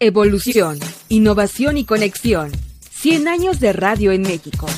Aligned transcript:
Evolución, 0.00 0.78
innovación 1.08 1.76
y 1.76 1.84
conexión. 1.84 2.52
100 2.88 3.26
años 3.26 3.58
de 3.58 3.72
radio 3.72 4.12
en 4.12 4.22
México. 4.22 4.68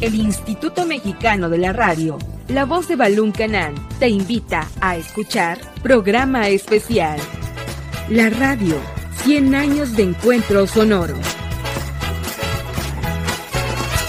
El 0.00 0.14
Instituto 0.14 0.86
Mexicano 0.86 1.50
de 1.50 1.58
la 1.58 1.74
Radio, 1.74 2.16
la 2.48 2.64
voz 2.64 2.88
de 2.88 2.96
Balún 2.96 3.30
Canán, 3.30 3.74
te 3.98 4.08
invita 4.08 4.70
a 4.80 4.96
escuchar 4.96 5.60
programa 5.82 6.48
especial. 6.48 7.20
La 8.08 8.30
radio, 8.30 8.76
100 9.24 9.54
años 9.54 9.94
de 9.96 10.04
encuentro 10.04 10.66
sonoro. 10.66 11.16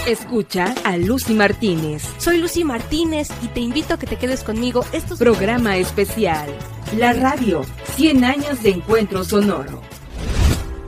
Escucha 0.06 0.74
a 0.82 0.96
Lucy 0.96 1.32
Martínez. 1.32 2.02
Soy 2.18 2.38
Lucy 2.38 2.64
Martínez 2.64 3.28
y 3.40 3.46
te 3.46 3.60
invito 3.60 3.94
a 3.94 3.98
que 4.00 4.08
te 4.08 4.16
quedes 4.16 4.42
conmigo 4.42 4.84
estos 4.92 5.16
Programa 5.16 5.76
especial. 5.76 6.50
La 6.98 7.12
radio, 7.12 7.64
100 7.94 8.24
años 8.24 8.62
de 8.64 8.70
encuentro 8.70 9.22
sonoro. 9.22 9.80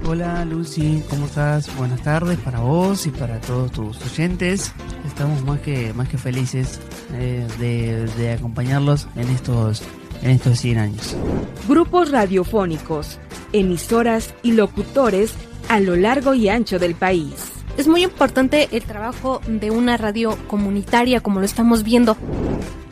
Hola 0.05 0.45
Lucy, 0.45 1.01
¿cómo 1.09 1.27
estás? 1.27 1.75
Buenas 1.77 2.03
tardes 2.03 2.39
para 2.41 2.59
vos 2.59 3.07
y 3.07 3.11
para 3.11 3.41
todos 3.41 3.71
tus 3.71 4.03
oyentes. 4.05 4.73
Estamos 5.07 5.45
más 5.45 5.61
que, 5.61 5.93
más 5.95 6.09
que 6.09 6.19
felices 6.19 6.81
eh, 7.13 7.47
de, 7.61 8.07
de 8.21 8.33
acompañarlos 8.33 9.07
en 9.15 9.29
estos, 9.31 9.83
en 10.23 10.31
estos 10.31 10.59
100 10.59 10.79
años. 10.79 11.17
Grupos 11.69 12.11
radiofónicos, 12.11 13.21
emisoras 13.53 14.35
y 14.43 14.53
locutores 14.53 15.35
a 15.69 15.79
lo 15.79 15.95
largo 15.95 16.35
y 16.35 16.49
ancho 16.49 16.81
del 16.81 16.97
país. 16.97 17.54
Es 17.77 17.89
muy 17.89 18.05
importante 18.05 18.69
el 18.71 18.85
trabajo 18.85 19.41
de 19.49 19.73
una 19.73 19.97
radio 19.97 20.39
comunitaria 20.47 21.21
como 21.21 21.41
lo 21.41 21.47
estamos 21.47 21.83
viendo. 21.83 22.17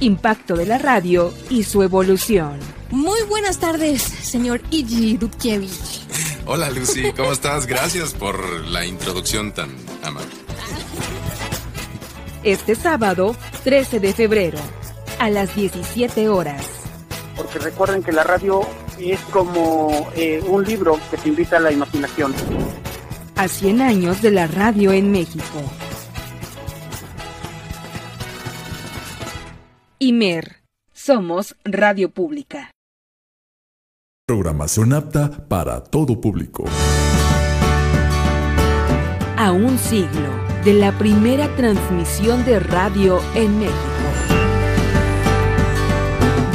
Impacto 0.00 0.56
de 0.56 0.66
la 0.66 0.78
radio 0.78 1.32
y 1.48 1.62
su 1.62 1.84
evolución. 1.84 2.58
Muy 2.90 3.22
buenas 3.28 3.58
tardes, 3.58 4.02
señor 4.02 4.60
Iji 4.70 5.16
Dudkiewicz. 5.18 6.00
Hola 6.46 6.68
Lucy, 6.70 7.12
¿cómo 7.16 7.30
estás? 7.30 7.66
Gracias 7.66 8.12
por 8.12 8.66
la 8.66 8.84
introducción 8.84 9.52
tan 9.52 9.70
amable. 10.02 10.32
Este 12.42 12.74
sábado, 12.74 13.36
13 13.62 14.00
de 14.00 14.12
febrero, 14.12 14.58
a 15.20 15.30
las 15.30 15.54
17 15.54 16.28
horas. 16.28 16.66
Porque 17.36 17.60
recuerden 17.60 18.02
que 18.02 18.10
la 18.10 18.24
radio 18.24 18.62
es 18.98 19.20
como 19.30 20.10
eh, 20.16 20.42
un 20.44 20.64
libro 20.64 20.98
que 21.08 21.18
te 21.18 21.28
invita 21.28 21.58
a 21.58 21.60
la 21.60 21.70
imaginación. 21.70 22.34
A 23.42 23.48
100 23.48 23.80
años 23.82 24.22
de 24.22 24.30
la 24.30 24.46
radio 24.46 24.92
en 24.92 25.10
México. 25.10 25.58
IMER. 29.98 30.62
Somos 30.92 31.56
Radio 31.64 32.12
Pública. 32.12 32.70
Programación 34.28 34.92
apta 34.92 35.48
para 35.48 35.82
todo 35.82 36.20
público. 36.20 36.66
A 39.36 39.50
un 39.50 39.76
siglo 39.76 40.30
de 40.64 40.74
la 40.74 40.96
primera 40.96 41.48
transmisión 41.56 42.44
de 42.44 42.60
radio 42.60 43.20
en 43.34 43.58
México. 43.58 44.06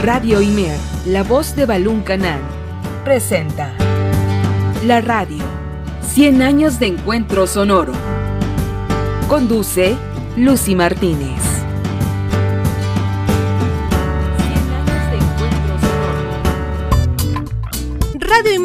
Radio 0.04 0.42
Imer, 0.42 0.80
la 1.06 1.24
voz 1.24 1.54
de 1.54 1.66
Balún 1.66 2.02
Canán, 2.04 2.40
presenta 3.04 3.74
La 4.86 5.02
radio, 5.02 5.57
100 6.18 6.42
años 6.42 6.80
de 6.80 6.88
encuentro 6.88 7.46
sonoro. 7.46 7.94
Conduce 9.30 9.96
Lucy 10.36 10.74
Martínez. 10.74 11.47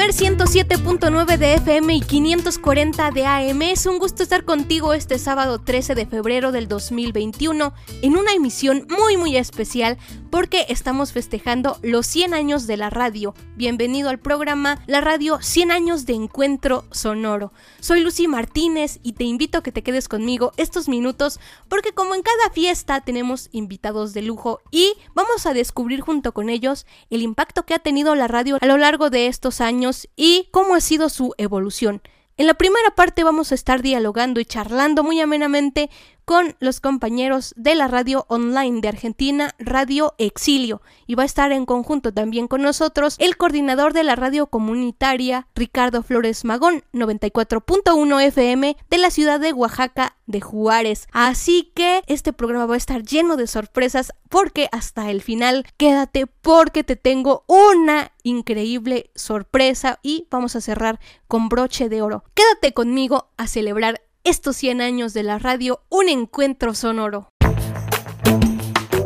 Imer 0.03 0.15
107.9 0.15 1.39
de 1.39 1.55
FM 1.55 1.95
y 1.95 2.01
540 2.01 3.13
de 3.13 3.25
AM. 3.25 3.63
Es 3.63 3.87
un 3.87 4.01
gusto 4.01 4.25
estar 4.25 4.45
contigo 4.45 4.95
este 4.95 5.17
sábado 5.17 5.61
13 5.61 5.95
de 5.95 6.07
febrero 6.07 6.51
del 6.51 6.67
2021 6.67 7.73
en 8.03 8.17
una 8.17 8.33
emisión 8.33 8.89
muy 8.91 9.17
muy 9.17 9.37
especial 9.37 9.99
porque 10.33 10.65
estamos 10.71 11.13
festejando 11.13 11.79
los 11.83 12.07
100 12.07 12.35
años 12.35 12.67
de 12.67 12.79
la 12.79 12.91
radio. 12.91 13.35
Bienvenido 13.55 14.09
al 14.09 14.19
programa 14.19 14.83
La 14.87 15.01
Radio 15.03 15.39
100 15.41 15.71
años 15.71 16.07
de 16.07 16.15
encuentro 16.15 16.85
sonoro. 16.91 17.53
Soy 17.79 18.01
Lucy 18.01 18.27
Martínez 18.27 18.99
y 19.03 19.13
te 19.13 19.25
invito 19.25 19.59
a 19.59 19.63
que 19.63 19.73
te 19.73 19.83
quedes 19.83 20.09
conmigo 20.09 20.53
estos 20.57 20.89
minutos 20.89 21.39
porque 21.69 21.93
como 21.93 22.17
en 22.17 22.23
cada 22.23 22.51
fiesta 22.53 23.03
tenemos 23.03 23.51
invitados 23.53 24.15
de 24.15 24.23
lujo 24.23 24.63
y 24.73 24.95
vamos 25.15 25.47
a 25.47 25.53
descubrir 25.53 26.01
junto 26.01 26.33
con 26.33 26.49
ellos 26.49 26.87
el 27.11 27.23
impacto 27.23 27.65
que 27.65 27.75
ha 27.75 27.79
tenido 27.79 28.17
la 28.17 28.27
radio 28.27 28.59
a 28.61 28.67
lo 28.67 28.79
largo 28.79 29.11
de 29.11 29.27
estos 29.27 29.61
años 29.61 29.92
y 30.17 30.49
cómo 30.53 30.75
ha 30.75 30.81
sido 30.81 31.09
su 31.09 31.35
evolución. 31.39 32.03
En 32.37 32.47
la 32.47 32.55
primera 32.55 32.95
parte 32.95 33.25
vamos 33.25 33.53
a 33.53 33.55
estar 33.55 33.83
dialogando 33.83 34.41
y 34.41 34.45
charlando 34.45 35.05
muy 35.05 35.21
amenamente 35.21 35.91
con 36.25 36.57
los 36.61 36.81
compañeros 36.81 37.53
de 37.57 37.75
la 37.75 37.89
radio 37.89 38.25
online 38.29 38.81
de 38.81 38.89
Argentina, 38.89 39.55
Radio 39.59 40.15
Exilio. 40.19 40.83
Y 41.07 41.15
va 41.15 41.25
a 41.25 41.27
estar 41.27 41.53
en 41.53 41.67
conjunto 41.67 42.13
también 42.13 42.49
con 42.49 42.63
nosotros 42.63 43.17
el 43.19 43.37
coordinador 43.37 43.93
de 43.93 44.05
la 44.05 44.17
radio 44.17 44.47
comunitaria, 44.47 45.49
Ricardo 45.55 46.03
Flores 46.03 46.45
Magón, 46.45 46.85
94.1 46.93 48.23
FM 48.23 48.77
de 48.89 48.99
la 48.99 49.11
ciudad 49.11 49.41
de 49.41 49.53
Oaxaca 49.53 50.17
de 50.27 50.41
Juárez. 50.41 51.07
Así 51.13 51.73
que 51.75 52.03
este 52.07 52.33
programa 52.33 52.67
va 52.67 52.75
a 52.75 52.79
estar 52.79 53.03
lleno 53.03 53.37
de 53.37 53.47
sorpresas 53.47 54.13
porque 54.29 54.69
hasta 54.73 55.11
el 55.11 55.23
final 55.23 55.67
quédate 55.77 56.27
porque 56.27 56.85
te 56.85 56.97
tengo 56.97 57.45
una 57.47 58.13
increíble 58.23 59.11
sorpresa 59.15 59.99
y 60.03 60.27
vamos 60.31 60.57
a 60.57 60.61
cerrar 60.61 61.01
con 61.29 61.49
broche 61.49 61.89
de 61.89 62.03
oro. 62.03 62.25
Quédate 62.35 62.73
conmigo 62.73 63.29
a 63.37 63.47
celebrar 63.47 64.01
estos 64.25 64.57
100 64.57 64.81
años 64.81 65.15
de 65.15 65.25
la 65.25 65.39
radio, 65.39 65.81
un 65.89 66.09
encuentro 66.09 66.75
sonoro. 66.75 67.29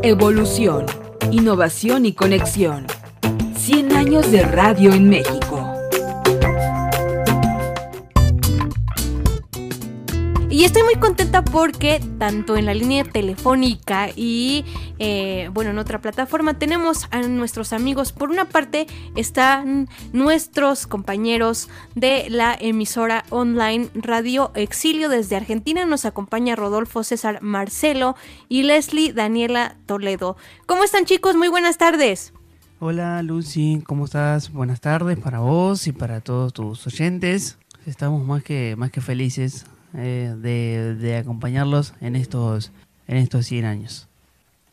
Evolución, 0.02 0.86
innovación 1.30 2.04
y 2.04 2.12
conexión. 2.12 2.86
100 3.56 3.92
años 3.92 4.30
de 4.30 4.42
radio 4.42 4.92
en 4.92 5.08
México. 5.08 5.72
Y 10.50 10.64
estoy 10.64 10.82
muy 10.84 10.96
contenta 10.96 11.42
porque 11.42 12.00
tanto 12.18 12.56
en 12.56 12.66
la 12.66 12.74
línea 12.74 13.04
telefónica 13.04 14.10
y 14.14 14.64
eh, 14.98 15.50
bueno 15.52 15.70
en 15.70 15.78
otra 15.78 16.00
plataforma 16.00 16.58
tenemos 16.58 17.06
a 17.10 17.22
nuestros 17.22 17.72
amigos. 17.72 18.12
Por 18.12 18.30
una 18.30 18.46
parte 18.46 18.86
están 19.14 19.88
nuestros 20.12 20.86
compañeros 20.86 21.68
de 21.94 22.28
la 22.30 22.56
emisora 22.58 23.24
online 23.30 23.88
Radio 23.94 24.52
Exilio 24.54 25.08
desde 25.08 25.36
Argentina. 25.36 25.84
Nos 25.84 26.04
acompaña 26.04 26.56
Rodolfo 26.56 27.04
César 27.04 27.40
Marcelo 27.42 28.16
y 28.48 28.62
Leslie 28.62 29.12
Daniela 29.12 29.76
Toledo. 29.86 30.36
¿Cómo 30.66 30.84
están 30.84 31.04
chicos? 31.04 31.36
Muy 31.36 31.48
buenas 31.48 31.78
tardes. 31.78 32.32
Hola 32.78 33.22
Lucy, 33.22 33.82
¿cómo 33.86 34.04
estás? 34.04 34.52
Buenas 34.52 34.82
tardes 34.82 35.18
para 35.18 35.38
vos 35.38 35.86
y 35.86 35.92
para 35.92 36.20
todos 36.20 36.52
tus 36.52 36.86
oyentes. 36.86 37.58
Estamos 37.86 38.24
más 38.26 38.42
que, 38.42 38.74
más 38.76 38.90
que 38.90 39.00
felices 39.00 39.64
eh, 39.94 40.34
de, 40.36 40.94
de 40.94 41.16
acompañarlos 41.16 41.94
en 42.02 42.16
estos, 42.16 42.72
en 43.06 43.16
estos 43.16 43.46
100 43.46 43.64
años. 43.64 44.08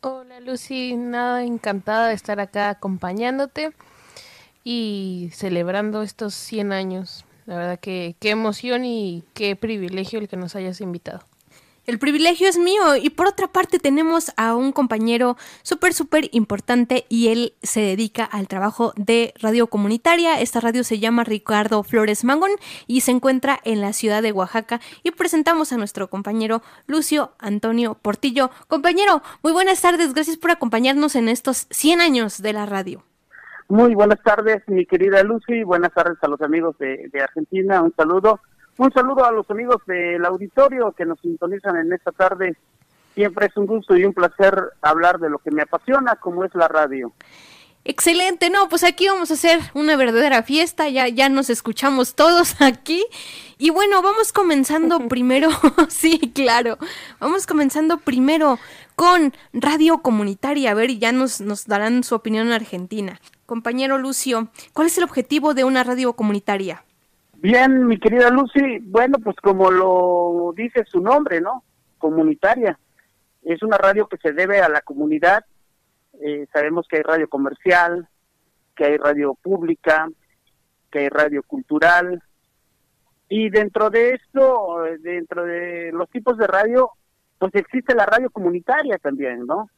Hola 0.06 0.42
Lucy, 0.42 0.98
nada 0.98 1.46
encantada 1.46 2.10
de 2.10 2.14
estar 2.14 2.42
acá 2.42 2.70
acompañándote 2.70 3.72
y 4.66 5.30
celebrando 5.32 6.02
estos 6.02 6.34
100 6.34 6.74
años. 6.74 7.24
La 7.46 7.56
verdad 7.56 7.80
que 7.80 8.18
qué 8.20 8.32
emoción 8.32 8.84
y 8.84 9.24
qué 9.34 9.56
privilegio 9.56 10.20
el 10.20 10.28
que 10.28 10.36
nos 10.36 10.58
hayas 10.58 10.82
invitado. 10.82 11.22
El 11.86 12.00
privilegio 12.00 12.48
es 12.48 12.58
mío 12.58 12.96
y 12.96 13.10
por 13.10 13.28
otra 13.28 13.48
parte 13.48 13.78
tenemos 13.78 14.32
a 14.38 14.56
un 14.56 14.72
compañero 14.72 15.36
súper, 15.64 15.94
súper 15.94 16.30
importante 16.32 17.06
y 17.10 17.28
él 17.28 17.56
se 17.62 17.82
dedica 17.82 18.24
al 18.24 18.48
trabajo 18.48 18.94
de 18.96 19.34
radio 19.42 19.68
comunitaria. 19.68 20.40
Esta 20.40 20.62
radio 20.62 20.86
se 20.86 21.00
llama 21.00 21.26
Ricardo 21.26 21.84
Flores 21.84 22.24
Mangón 22.24 22.52
y 22.88 23.02
se 23.02 23.12
encuentra 23.12 23.60
en 23.66 23.82
la 23.82 23.92
ciudad 23.92 24.22
de 24.22 24.32
Oaxaca 24.32 24.80
y 25.04 25.12
presentamos 25.12 25.74
a 25.74 25.78
nuestro 25.78 26.10
compañero 26.10 26.62
Lucio 26.88 27.34
Antonio 27.38 27.96
Portillo. 28.02 28.50
Compañero, 28.70 29.22
muy 29.42 29.52
buenas 29.52 29.82
tardes, 29.82 30.14
gracias 30.14 30.38
por 30.38 30.52
acompañarnos 30.52 31.18
en 31.18 31.28
estos 31.28 31.68
100 31.70 32.00
años 32.00 32.42
de 32.42 32.54
la 32.54 32.66
radio. 32.66 33.04
Muy 33.68 33.94
buenas 33.94 34.24
tardes, 34.24 34.64
mi 34.68 34.86
querida 34.86 35.22
Lucy. 35.24 35.64
Buenas 35.64 35.94
tardes 35.94 36.18
a 36.22 36.30
los 36.30 36.40
amigos 36.42 36.78
de, 36.78 37.10
de 37.12 37.22
Argentina. 37.22 37.82
Un 37.82 37.94
saludo. 37.94 38.40
Un 38.78 38.92
saludo 38.92 39.24
a 39.26 39.32
los 39.32 39.50
amigos 39.52 39.78
del 39.86 40.26
auditorio 40.26 40.92
que 40.94 41.06
nos 41.06 41.20
sintonizan 41.20 41.78
en 41.78 41.94
esta 41.94 42.12
tarde. 42.12 42.58
Siempre 43.14 43.46
es 43.46 43.56
un 43.56 43.68
gusto 43.68 43.96
y 43.96 44.04
un 44.04 44.14
placer 44.14 44.72
hablar 44.82 45.20
de 45.20 45.30
lo 45.30 45.38
que 45.38 45.52
me 45.52 45.62
apasiona, 45.62 46.16
como 46.16 46.44
es 46.44 46.56
la 46.56 46.68
radio. 46.68 47.14
Excelente, 47.86 48.50
no, 48.50 48.70
pues 48.70 48.86
aquí 48.86 49.10
vamos 49.10 49.30
a 49.30 49.34
hacer 49.34 49.60
una 49.74 49.98
verdadera 49.98 50.42
fiesta, 50.42 50.88
ya, 50.88 51.10
ya 51.10 51.28
nos 51.28 51.50
escuchamos 51.50 52.16
todos 52.16 52.56
aquí. 52.62 53.06
Y 53.58 53.70
bueno, 53.70 54.02
vamos 54.02 54.32
comenzando 54.32 55.00
primero, 55.10 55.50
sí, 55.90 56.32
claro, 56.34 56.78
vamos 57.20 57.46
comenzando 57.46 57.98
primero 58.00 58.58
con 58.96 59.34
Radio 59.52 60.00
Comunitaria, 60.00 60.72
a 60.72 60.76
ver, 60.76 60.98
ya 60.98 61.12
nos, 61.12 61.42
nos 61.42 61.68
darán 61.68 62.04
su 62.04 62.16
opinión 62.16 62.48
en 62.48 62.54
Argentina. 62.54 63.20
compañero 63.46 63.98
Lucio, 63.98 64.48
¿cuál 64.72 64.88
es 64.88 64.98
el 64.98 65.04
objetivo 65.04 65.54
de 65.54 65.66
una 65.66 65.84
radio 65.84 66.14
comunitaria? 66.14 66.86
Bien, 67.44 67.88
mi 67.88 68.00
querida 68.00 68.30
Lucy, 68.30 68.80
bueno, 68.80 69.18
pues 69.20 69.36
como 69.36 69.70
lo 69.70 70.54
dice 70.56 70.86
su 70.86 71.02
nombre, 71.02 71.42
¿no? 71.42 71.66
Comunitaria. 71.98 72.80
Es 73.42 73.62
una 73.64 73.78
radio 73.78 74.08
que 74.08 74.16
se 74.16 74.32
debe 74.32 74.62
a 74.62 74.70
la 74.70 74.80
comunidad. 74.80 75.44
Eh, 76.22 76.48
sabemos 76.54 76.88
que 76.88 76.96
hay 76.96 77.04
radio 77.04 77.28
comercial, 77.28 78.08
que 78.74 78.86
hay 78.86 78.96
radio 78.96 79.34
pública, 79.34 80.08
que 80.90 81.00
hay 81.00 81.10
radio 81.10 81.44
cultural. 81.44 82.24
Y 83.28 83.50
dentro 83.50 83.90
de 83.90 84.12
esto, 84.12 84.78
dentro 85.02 85.44
de 85.44 85.92
los 85.92 86.10
tipos 86.10 86.38
de 86.38 86.48
radio, 86.48 86.92
pues 87.40 87.54
existe 87.56 87.94
la 87.94 88.06
radio 88.06 88.30
comunitaria 88.30 88.98
también, 89.00 89.46
¿no? 89.46 89.70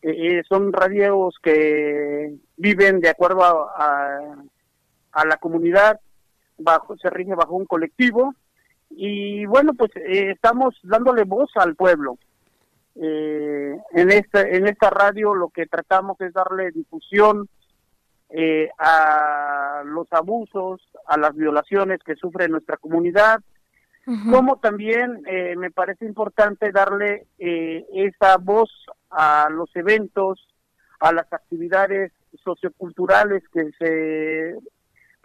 Eh, 0.00 0.38
eh, 0.38 0.42
son 0.48 0.72
radios 0.72 1.34
que 1.42 2.36
viven 2.56 3.00
de 3.00 3.10
acuerdo 3.10 3.42
a, 3.44 4.34
a, 5.12 5.24
la 5.26 5.36
comunidad, 5.36 6.00
bajo 6.58 6.96
se 6.96 7.10
rige 7.10 7.34
bajo 7.34 7.54
un 7.54 7.66
colectivo 7.66 8.34
y 8.90 9.46
bueno, 9.46 9.74
pues 9.74 9.90
eh, 9.96 10.30
estamos 10.30 10.76
dándole 10.82 11.24
voz 11.24 11.50
al 11.56 11.74
pueblo. 11.74 12.18
en 12.94 14.10
esta 14.10 14.40
en 14.40 14.66
esta 14.66 14.88
radio 14.88 15.34
lo 15.34 15.48
que 15.50 15.66
tratamos 15.66 16.18
es 16.20 16.32
darle 16.32 16.70
difusión 16.70 17.48
a 18.78 19.82
los 19.84 20.10
abusos, 20.12 20.80
a 21.06 21.16
las 21.16 21.34
violaciones 21.34 22.00
que 22.04 22.16
sufre 22.16 22.48
nuestra 22.48 22.76
comunidad, 22.76 23.40
como 24.30 24.58
también 24.58 25.22
eh, 25.26 25.56
me 25.56 25.72
parece 25.72 26.04
importante 26.04 26.70
darle 26.70 27.26
eh, 27.38 27.84
esa 27.92 28.36
voz 28.36 28.70
a 29.10 29.48
los 29.50 29.74
eventos, 29.74 30.46
a 31.00 31.12
las 31.12 31.32
actividades 31.32 32.12
socioculturales 32.44 33.42
que 33.52 33.70
se 33.78 34.54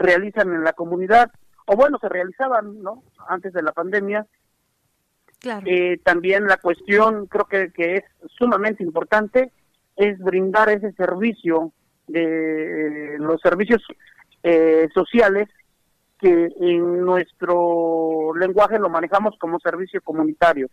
realizan 0.02 0.54
en 0.54 0.64
la 0.64 0.74
comunidad, 0.74 1.32
o 1.66 1.76
bueno, 1.76 1.98
se 2.00 2.10
realizaban, 2.10 2.82
¿no? 2.82 3.04
Antes 3.28 3.54
de 3.54 3.62
la 3.62 3.72
pandemia. 3.72 4.26
Claro. 5.40 5.66
Eh, 5.66 6.00
también 6.04 6.46
la 6.46 6.58
cuestión, 6.58 7.26
creo 7.28 7.46
que, 7.46 7.72
que 7.72 7.96
es 7.98 8.04
sumamente 8.38 8.84
importante, 8.84 9.52
es 9.96 10.20
brindar 10.20 10.70
ese 10.70 10.92
servicio 10.94 11.72
de 12.08 13.18
los 13.20 13.40
servicios 13.42 13.82
sociales 14.94 15.48
que 16.22 16.50
en 16.60 17.04
nuestro 17.04 18.34
lenguaje 18.36 18.78
lo 18.78 18.90
manejamos 18.90 19.36
como 19.40 19.60
servicio 19.60 20.02
comunitario. 20.02 20.70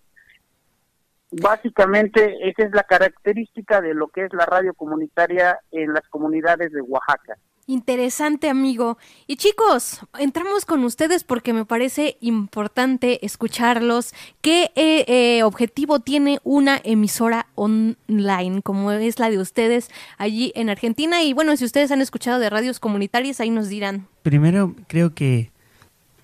Básicamente 1.31 2.37
esa 2.49 2.65
es 2.65 2.73
la 2.73 2.83
característica 2.83 3.81
de 3.81 3.95
lo 3.95 4.09
que 4.09 4.25
es 4.25 4.33
la 4.33 4.45
radio 4.45 4.75
comunitaria 4.75 5.59
en 5.71 5.93
las 5.95 6.07
comunidades 6.09 6.71
de 6.73 6.83
Oaxaca. 6.83 7.37
Interesante, 7.71 8.49
amigo. 8.49 8.97
Y 9.27 9.37
chicos, 9.37 10.01
entramos 10.19 10.65
con 10.65 10.85
ustedes 10.85 11.23
porque 11.23 11.53
me 11.53 11.67
parece 11.67 12.17
importante 12.23 13.27
escucharlos. 13.27 14.15
¿Qué 14.41 14.71
eh, 14.75 15.05
eh, 15.07 15.43
objetivo 15.43 16.01
tiene 16.01 16.41
una 16.45 16.81
emisora 16.83 17.47
online 17.57 18.63
como 18.63 18.91
es 18.93 19.19
la 19.19 19.29
de 19.29 19.39
ustedes 19.39 19.91
allí 20.17 20.51
en 20.55 20.71
Argentina? 20.71 21.23
Y 21.23 21.35
bueno, 21.35 21.55
si 21.59 21.67
ustedes 21.67 21.91
han 21.91 22.01
escuchado 22.01 22.39
de 22.39 22.49
radios 22.49 22.81
comunitarias, 22.81 23.39
ahí 23.39 23.51
nos 23.51 23.69
dirán. 23.69 24.07
Primero, 24.23 24.75
creo 24.87 25.13
que 25.13 25.51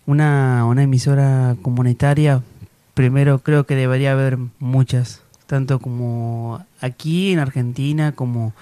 una, 0.06 0.64
una 0.64 0.84
emisora 0.84 1.56
comunitaria, 1.60 2.42
primero 2.94 3.40
creo 3.40 3.66
que 3.66 3.76
debería 3.76 4.12
haber 4.12 4.38
muchas, 4.60 5.20
tanto 5.46 5.78
como 5.78 6.64
aquí 6.80 7.34
en 7.34 7.38
Argentina 7.38 8.12
como, 8.12 8.54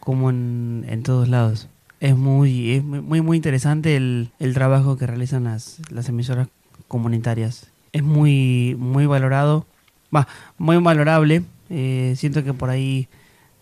como 0.00 0.28
en, 0.28 0.84
en 0.86 1.02
todos 1.02 1.26
lados 1.26 1.66
es 2.00 2.16
muy, 2.16 2.72
es 2.72 2.84
muy, 2.84 3.20
muy 3.20 3.36
interesante 3.36 3.94
el, 3.94 4.30
el 4.38 4.54
trabajo 4.54 4.96
que 4.96 5.06
realizan 5.06 5.44
las, 5.44 5.78
las 5.90 6.08
emisoras 6.08 6.48
comunitarias. 6.88 7.68
Es 7.92 8.02
muy, 8.02 8.74
muy 8.78 9.06
valorado, 9.06 9.66
va, 10.14 10.26
muy 10.56 10.78
valorable. 10.78 11.42
Eh, 11.68 12.14
siento 12.16 12.42
que 12.42 12.54
por 12.54 12.70
ahí 12.70 13.06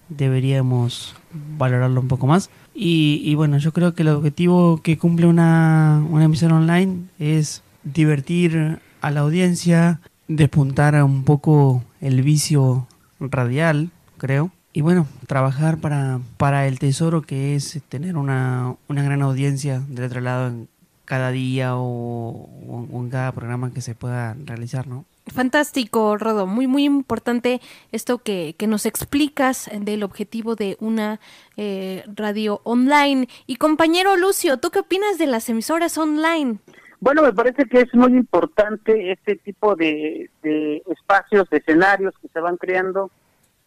deberíamos 0.08 1.14
valorarlo 1.58 2.00
un 2.00 2.08
poco 2.08 2.26
más. 2.29 2.49
Y, 2.75 3.20
y, 3.25 3.35
bueno, 3.35 3.58
yo 3.58 3.73
creo 3.73 3.94
que 3.94 4.02
el 4.02 4.08
objetivo 4.08 4.81
que 4.82 4.96
cumple 4.96 5.26
una, 5.26 6.05
una 6.08 6.25
emisora 6.25 6.55
online 6.55 7.06
es 7.19 7.62
divertir 7.82 8.79
a 9.00 9.11
la 9.11 9.20
audiencia, 9.20 10.00
despuntar 10.29 11.02
un 11.02 11.25
poco 11.25 11.82
el 12.00 12.23
vicio 12.23 12.87
radial, 13.19 13.90
creo 14.17 14.52
y 14.73 14.81
bueno, 14.82 15.06
trabajar 15.26 15.79
para, 15.79 16.20
para 16.37 16.67
el 16.67 16.79
tesoro 16.79 17.23
que 17.23 17.55
es 17.55 17.81
tener 17.88 18.17
una, 18.17 18.76
una 18.88 19.03
gran 19.03 19.23
audiencia 19.23 19.81
del 19.88 20.05
otro 20.05 20.20
lado 20.20 20.49
en 20.49 20.69
cada 21.05 21.31
día 21.31 21.73
o, 21.75 22.49
en 22.93 23.09
cada 23.09 23.32
programa 23.32 23.73
que 23.73 23.81
se 23.81 23.94
pueda 23.94 24.37
realizar, 24.44 24.87
¿no? 24.87 25.06
Fantástico, 25.26 26.17
Rodo. 26.19 26.47
Muy, 26.47 26.67
muy 26.67 26.85
importante 26.85 27.61
esto 27.93 28.19
que, 28.19 28.55
que 28.59 28.67
nos 28.67 28.87
explicas 28.87 29.70
del 29.73 30.03
objetivo 30.03 30.55
de 30.55 30.76
una 30.81 31.19
eh, 31.56 32.05
radio 32.14 32.61
online. 32.64 33.29
Y 33.47 33.56
compañero 33.56 34.17
Lucio, 34.17 34.59
¿tú 34.59 34.71
qué 34.71 34.81
opinas 34.81 35.19
de 35.19 35.26
las 35.26 35.49
emisoras 35.49 35.97
online? 35.99 36.59
Bueno, 37.00 37.23
me 37.23 37.32
parece 37.32 37.64
que 37.67 37.81
es 37.81 37.94
muy 37.94 38.12
importante 38.12 39.12
este 39.12 39.37
tipo 39.37 39.76
de, 39.76 40.31
de 40.43 40.82
espacios, 40.88 41.49
de 41.50 41.59
escenarios 41.59 42.14
que 42.21 42.29
se 42.29 42.41
van 42.41 42.56
creando 42.56 43.11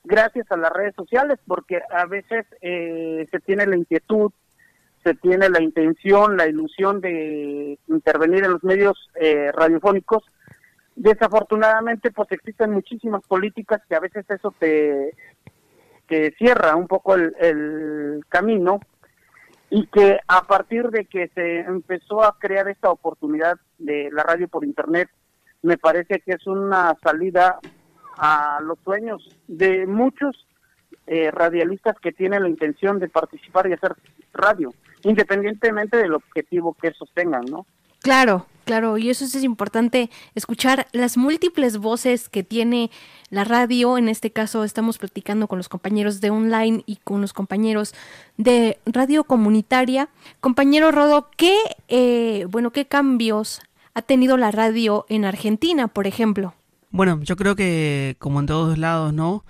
gracias 0.04 0.52
a 0.52 0.58
las 0.58 0.72
redes 0.72 0.96
sociales, 0.96 1.40
porque 1.48 1.82
a 1.90 2.06
veces 2.06 2.46
eh, 2.62 3.28
se 3.32 3.40
tiene 3.40 3.66
la 3.66 3.76
inquietud, 3.76 4.32
se 5.04 5.14
tiene 5.16 5.50
la 5.50 5.62
intención, 5.62 6.38
la 6.38 6.48
ilusión 6.48 7.02
de 7.02 7.78
intervenir 7.88 8.44
en 8.44 8.52
los 8.52 8.64
medios 8.64 9.10
eh, 9.16 9.52
radiofónicos. 9.52 10.24
Desafortunadamente, 10.96 12.12
pues 12.12 12.32
existen 12.32 12.72
muchísimas 12.72 13.24
políticas 13.24 13.82
que 13.88 13.96
a 13.96 14.00
veces 14.00 14.26
eso 14.30 14.54
te 14.60 15.16
cierra 16.38 16.76
un 16.76 16.88
poco 16.88 17.16
el, 17.16 17.34
el 17.40 18.22
camino 18.28 18.82
y 19.70 19.88
que 19.88 20.20
a 20.28 20.42
partir 20.42 20.90
de 20.90 21.06
que 21.06 21.30
se 21.30 21.60
empezó 21.62 22.22
a 22.22 22.38
crear 22.38 22.68
esta 22.68 22.92
oportunidad 22.92 23.58
de 23.78 24.10
la 24.12 24.22
radio 24.22 24.50
por 24.50 24.66
internet, 24.66 25.10
me 25.62 25.78
parece 25.78 26.20
que 26.20 26.34
es 26.34 26.46
una 26.46 26.98
salida 27.02 27.60
a 28.22 28.60
los 28.62 28.78
sueños 28.84 29.28
de 29.48 29.88
muchos 29.88 30.46
eh, 31.08 31.32
radialistas 31.32 31.98
que 32.00 32.12
tienen 32.12 32.44
la 32.44 32.50
intención 32.50 33.00
de 33.00 33.10
participar 33.10 33.68
y 33.68 33.74
hacer 33.74 33.96
radio, 34.32 34.72
independientemente 35.02 35.98
del 35.98 36.14
objetivo 36.14 36.78
que 36.80 36.90
esos 36.90 37.10
tengan, 37.16 37.46
¿no? 37.46 37.66
Claro, 38.00 38.46
claro, 38.64 39.00
y 39.00 39.10
eso 39.10 39.26
es 39.26 39.44
importante, 39.44 40.12
escuchar 40.36 40.86
las 40.92 41.18
múltiples 41.18 41.80
voces 41.80 42.30
que 42.30 42.44
tiene 42.44 42.92
la 43.32 43.44
radio. 43.44 43.98
En 43.98 44.08
este 44.08 44.30
caso 44.30 44.64
estamos 44.64 45.00
platicando 45.00 45.48
con 45.48 45.58
los 45.58 45.68
compañeros 45.68 46.22
de 46.22 46.30
online 46.30 46.84
y 46.86 46.98
con 46.98 47.22
los 47.22 47.34
compañeros 47.34 47.96
de 48.38 48.78
radio 48.86 49.24
comunitaria. 49.24 50.10
Compañero 50.42 50.92
Rodo, 50.92 51.30
¿qué, 51.38 51.58
eh, 51.88 52.46
bueno, 52.50 52.70
qué 52.70 52.86
cambios 52.86 53.64
ha 53.96 54.04
tenido 54.04 54.38
la 54.38 54.52
radio 54.52 55.08
en 55.10 55.26
Argentina, 55.26 55.88
por 55.88 56.06
ejemplo? 56.06 56.54
Bueno, 56.92 57.22
yo 57.24 57.36
creo 57.38 57.56
que 57.56 58.16
como 58.20 58.40
en 58.40 58.46
todos 58.46 58.78
lados, 58.78 59.14
¿no? 59.14 59.46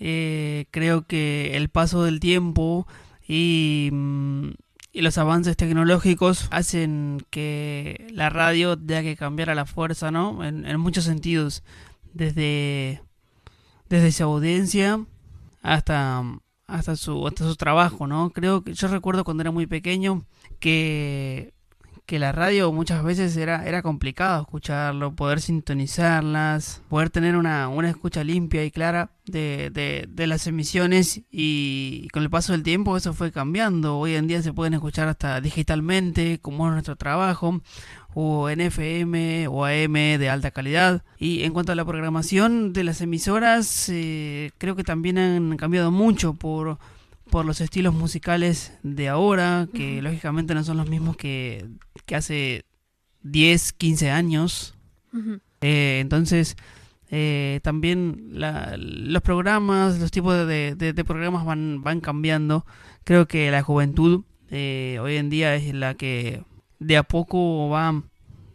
Eh, 0.00 0.66
creo 0.72 1.06
que 1.06 1.56
el 1.56 1.68
paso 1.68 2.02
del 2.04 2.18
tiempo 2.20 2.86
y, 3.26 3.90
mm, 3.92 4.48
y, 4.92 5.00
los 5.02 5.16
avances 5.16 5.56
tecnológicos 5.56 6.48
hacen 6.50 7.24
que 7.30 8.08
la 8.12 8.30
radio 8.30 8.76
tenga 8.76 9.02
que 9.02 9.16
cambiar 9.16 9.50
a 9.50 9.54
la 9.54 9.64
fuerza, 9.64 10.10
¿no? 10.10 10.44
En, 10.44 10.66
en 10.66 10.80
muchos 10.80 11.04
sentidos, 11.04 11.62
desde, 12.14 13.00
desde 13.88 14.12
su 14.12 14.24
audiencia 14.24 15.04
hasta, 15.62 16.24
hasta, 16.66 16.96
su, 16.96 17.26
hasta 17.26 17.44
su 17.44 17.56
trabajo, 17.56 18.06
¿no? 18.06 18.30
Creo 18.30 18.64
que 18.64 18.74
yo 18.74 18.88
recuerdo 18.88 19.24
cuando 19.24 19.42
era 19.42 19.50
muy 19.50 19.66
pequeño 19.66 20.24
que 20.58 21.54
que 22.06 22.18
la 22.18 22.32
radio 22.32 22.72
muchas 22.72 23.02
veces 23.04 23.36
era, 23.36 23.64
era 23.66 23.82
complicado 23.82 24.42
escucharlo, 24.42 25.14
poder 25.14 25.40
sintonizarlas, 25.40 26.82
poder 26.88 27.10
tener 27.10 27.36
una, 27.36 27.68
una 27.68 27.90
escucha 27.90 28.24
limpia 28.24 28.64
y 28.64 28.70
clara 28.70 29.10
de, 29.24 29.70
de, 29.70 30.06
de, 30.08 30.26
las 30.26 30.46
emisiones 30.46 31.22
y 31.30 32.08
con 32.12 32.24
el 32.24 32.30
paso 32.30 32.52
del 32.52 32.64
tiempo 32.64 32.96
eso 32.96 33.14
fue 33.14 33.30
cambiando. 33.30 33.98
Hoy 33.98 34.16
en 34.16 34.26
día 34.26 34.42
se 34.42 34.52
pueden 34.52 34.74
escuchar 34.74 35.08
hasta 35.08 35.40
digitalmente, 35.40 36.40
como 36.40 36.66
es 36.66 36.72
nuestro 36.72 36.96
trabajo, 36.96 37.60
o 38.14 38.50
en 38.50 38.60
FM 38.60 39.46
o 39.48 39.64
AM 39.64 39.92
de 39.92 40.28
alta 40.28 40.50
calidad. 40.50 41.04
Y 41.18 41.44
en 41.44 41.52
cuanto 41.52 41.72
a 41.72 41.76
la 41.76 41.84
programación 41.84 42.72
de 42.72 42.84
las 42.84 43.00
emisoras, 43.00 43.88
eh, 43.88 44.50
creo 44.58 44.76
que 44.76 44.84
también 44.84 45.18
han 45.18 45.56
cambiado 45.56 45.90
mucho 45.90 46.34
por 46.34 46.78
por 47.32 47.46
los 47.46 47.62
estilos 47.62 47.94
musicales 47.94 48.74
de 48.82 49.08
ahora, 49.08 49.66
que 49.72 50.02
lógicamente 50.02 50.54
no 50.54 50.62
son 50.64 50.76
los 50.76 50.90
mismos 50.90 51.16
que, 51.16 51.66
que 52.12 52.16
hace 52.16 52.64
10, 53.22 53.72
15 53.72 54.10
años. 54.10 54.74
Eh, 55.62 56.00
entonces, 56.02 56.58
eh, 57.10 57.60
también 57.62 58.32
la, 58.32 58.76
los 58.76 59.22
programas, 59.22 59.98
los 59.98 60.10
tipos 60.10 60.46
de, 60.46 60.74
de, 60.74 61.04
programas 61.06 61.46
van, 61.46 61.82
van 61.82 62.02
cambiando. 62.02 62.66
creo 63.04 63.26
que 63.26 63.50
la 63.50 63.62
juventud 63.62 64.24
eh, 64.50 64.98
hoy 65.00 65.16
en 65.16 65.30
día 65.30 65.54
es 65.54 65.72
la 65.72 65.94
que 65.94 66.44
de 66.80 66.98
a 66.98 67.02
poco 67.02 67.70
va, 67.70 68.02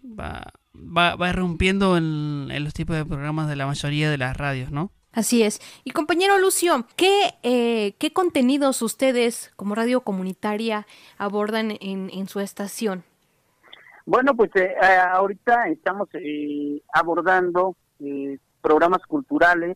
va, 0.03 0.53
va, 0.75 1.15
va 1.15 1.33
rompiendo 1.33 1.97
en, 1.97 2.49
en 2.51 2.63
los 2.63 2.75
tipos 2.75 2.95
de 2.95 3.05
programas 3.05 3.49
de 3.49 3.55
la 3.55 3.65
mayoría 3.65 4.11
de 4.11 4.19
las 4.19 4.37
radios, 4.37 4.69
¿no? 4.69 4.91
Así 5.13 5.41
es. 5.41 5.61
Y 5.83 5.91
compañero 5.91 6.37
Lucio, 6.37 6.85
¿qué, 6.95 7.33
eh, 7.41 7.95
¿qué 7.97 8.13
contenidos 8.13 8.83
ustedes 8.83 9.51
como 9.55 9.73
radio 9.73 10.01
comunitaria 10.01 10.85
abordan 11.17 11.71
en, 11.81 12.11
en 12.13 12.29
su 12.29 12.39
estación? 12.39 13.03
Bueno, 14.07 14.37
pues 14.37 14.51
eh, 14.55 14.73
eh, 14.81 14.99
ahorita 15.11 15.67
estamos 15.67 16.07
eh, 16.13 16.81
abordando 16.93 17.75
eh, 17.99 18.39
programas 18.61 19.05
culturales, 19.05 19.75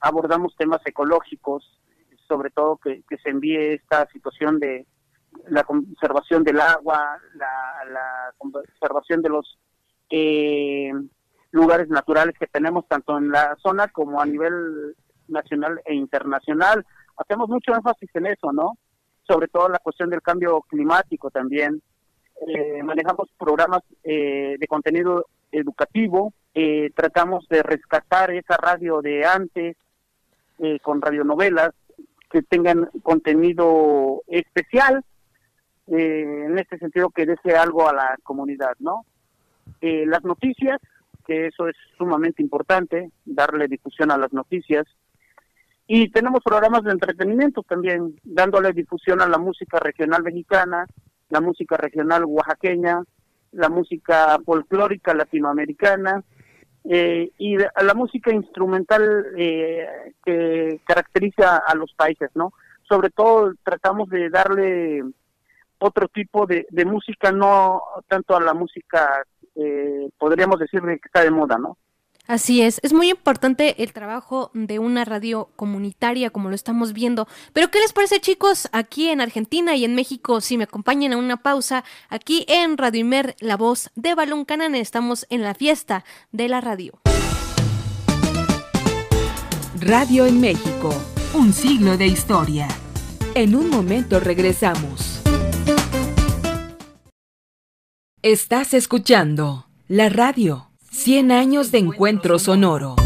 abordamos 0.00 0.56
temas 0.56 0.80
ecológicos, 0.84 1.80
sobre 2.26 2.50
todo 2.50 2.78
que, 2.78 3.04
que, 3.08 3.18
se 3.18 3.30
envíe 3.30 3.74
esta 3.74 4.08
situación 4.08 4.58
de 4.58 4.84
la 5.46 5.62
conservación 5.62 6.42
del 6.42 6.60
agua, 6.60 7.20
la, 7.36 7.84
la 7.92 8.34
conservación 8.36 9.22
de 9.22 9.28
los 9.28 9.56
eh, 10.10 10.90
lugares 11.52 11.88
naturales 11.88 12.34
que 12.36 12.48
tenemos 12.48 12.84
tanto 12.88 13.16
en 13.16 13.30
la 13.30 13.54
zona 13.62 13.86
como 13.86 14.20
a 14.20 14.26
nivel 14.26 14.96
nacional 15.28 15.80
e 15.84 15.94
internacional. 15.94 16.84
Hacemos 17.16 17.48
mucho 17.48 17.76
énfasis 17.76 18.10
en 18.14 18.26
eso, 18.26 18.52
¿no? 18.52 18.76
Sobre 19.24 19.46
todo 19.46 19.68
la 19.68 19.78
cuestión 19.78 20.10
del 20.10 20.20
cambio 20.20 20.62
climático 20.62 21.30
también. 21.30 21.80
Eh, 22.46 22.82
manejamos 22.82 23.28
programas 23.36 23.82
eh, 24.04 24.56
de 24.58 24.66
contenido 24.68 25.26
educativo, 25.50 26.32
eh, 26.54 26.90
tratamos 26.94 27.46
de 27.48 27.62
rescatar 27.62 28.30
esa 28.30 28.56
radio 28.56 29.02
de 29.02 29.24
antes 29.24 29.76
eh, 30.58 30.78
con 30.80 31.00
radionovelas 31.00 31.70
que 32.30 32.42
tengan 32.42 32.90
contenido 33.02 34.22
especial, 34.26 35.04
eh, 35.88 36.44
en 36.46 36.58
este 36.58 36.78
sentido 36.78 37.10
que 37.10 37.26
desee 37.26 37.56
algo 37.56 37.88
a 37.88 37.94
la 37.94 38.16
comunidad, 38.22 38.74
¿no? 38.78 39.04
Eh, 39.80 40.04
las 40.06 40.22
noticias, 40.24 40.78
que 41.26 41.46
eso 41.46 41.68
es 41.68 41.76
sumamente 41.96 42.42
importante, 42.42 43.10
darle 43.24 43.68
difusión 43.68 44.10
a 44.10 44.18
las 44.18 44.32
noticias. 44.32 44.86
Y 45.86 46.10
tenemos 46.10 46.42
programas 46.44 46.82
de 46.84 46.92
entretenimiento 46.92 47.62
también, 47.62 48.18
dándole 48.22 48.72
difusión 48.72 49.22
a 49.22 49.26
la 49.26 49.38
música 49.38 49.78
regional 49.78 50.22
mexicana, 50.22 50.86
la 51.28 51.40
música 51.40 51.76
regional 51.76 52.24
oaxaqueña, 52.24 53.02
la 53.52 53.68
música 53.68 54.38
folclórica 54.44 55.14
latinoamericana 55.14 56.22
eh, 56.84 57.30
y 57.38 57.56
a 57.62 57.82
la 57.82 57.94
música 57.94 58.32
instrumental 58.32 59.26
eh, 59.36 59.86
que 60.24 60.80
caracteriza 60.86 61.58
a 61.58 61.74
los 61.74 61.92
países, 61.94 62.30
¿no? 62.34 62.52
Sobre 62.88 63.10
todo 63.10 63.52
tratamos 63.62 64.08
de 64.08 64.30
darle 64.30 65.02
otro 65.78 66.08
tipo 66.08 66.46
de, 66.46 66.66
de 66.70 66.84
música, 66.84 67.30
no 67.30 67.82
tanto 68.08 68.36
a 68.36 68.40
la 68.40 68.54
música 68.54 69.22
eh, 69.54 70.08
podríamos 70.16 70.58
decir 70.58 70.80
que 70.82 71.00
está 71.04 71.22
de 71.22 71.30
moda, 71.30 71.58
¿no? 71.58 71.76
Así 72.28 72.60
es, 72.60 72.78
es 72.82 72.92
muy 72.92 73.08
importante 73.08 73.82
el 73.82 73.94
trabajo 73.94 74.50
de 74.52 74.78
una 74.78 75.06
radio 75.06 75.48
comunitaria 75.56 76.28
como 76.28 76.50
lo 76.50 76.54
estamos 76.54 76.92
viendo. 76.92 77.26
Pero 77.54 77.70
¿qué 77.70 77.80
les 77.80 77.94
parece 77.94 78.20
chicos 78.20 78.68
aquí 78.72 79.08
en 79.08 79.22
Argentina 79.22 79.74
y 79.76 79.86
en 79.86 79.94
México? 79.94 80.42
Si 80.42 80.58
me 80.58 80.64
acompañan 80.64 81.14
a 81.14 81.16
una 81.16 81.38
pausa, 81.38 81.84
aquí 82.10 82.44
en 82.46 82.76
Radio 82.76 83.00
Imer, 83.00 83.34
la 83.40 83.56
voz 83.56 83.90
de 83.94 84.14
Balón 84.14 84.44
Canan, 84.44 84.74
estamos 84.74 85.26
en 85.30 85.42
la 85.42 85.54
fiesta 85.54 86.04
de 86.30 86.48
la 86.48 86.60
radio. 86.60 87.00
Radio 89.80 90.26
en 90.26 90.38
México, 90.38 90.90
un 91.32 91.54
siglo 91.54 91.96
de 91.96 92.08
historia. 92.08 92.68
En 93.34 93.56
un 93.56 93.70
momento 93.70 94.20
regresamos. 94.20 95.22
Estás 98.20 98.74
escuchando 98.74 99.66
la 99.86 100.10
radio. 100.10 100.67
100 100.90 101.32
años 101.32 101.70
de 101.70 101.78
encuentro 101.78 102.38
sonoro. 102.38 102.96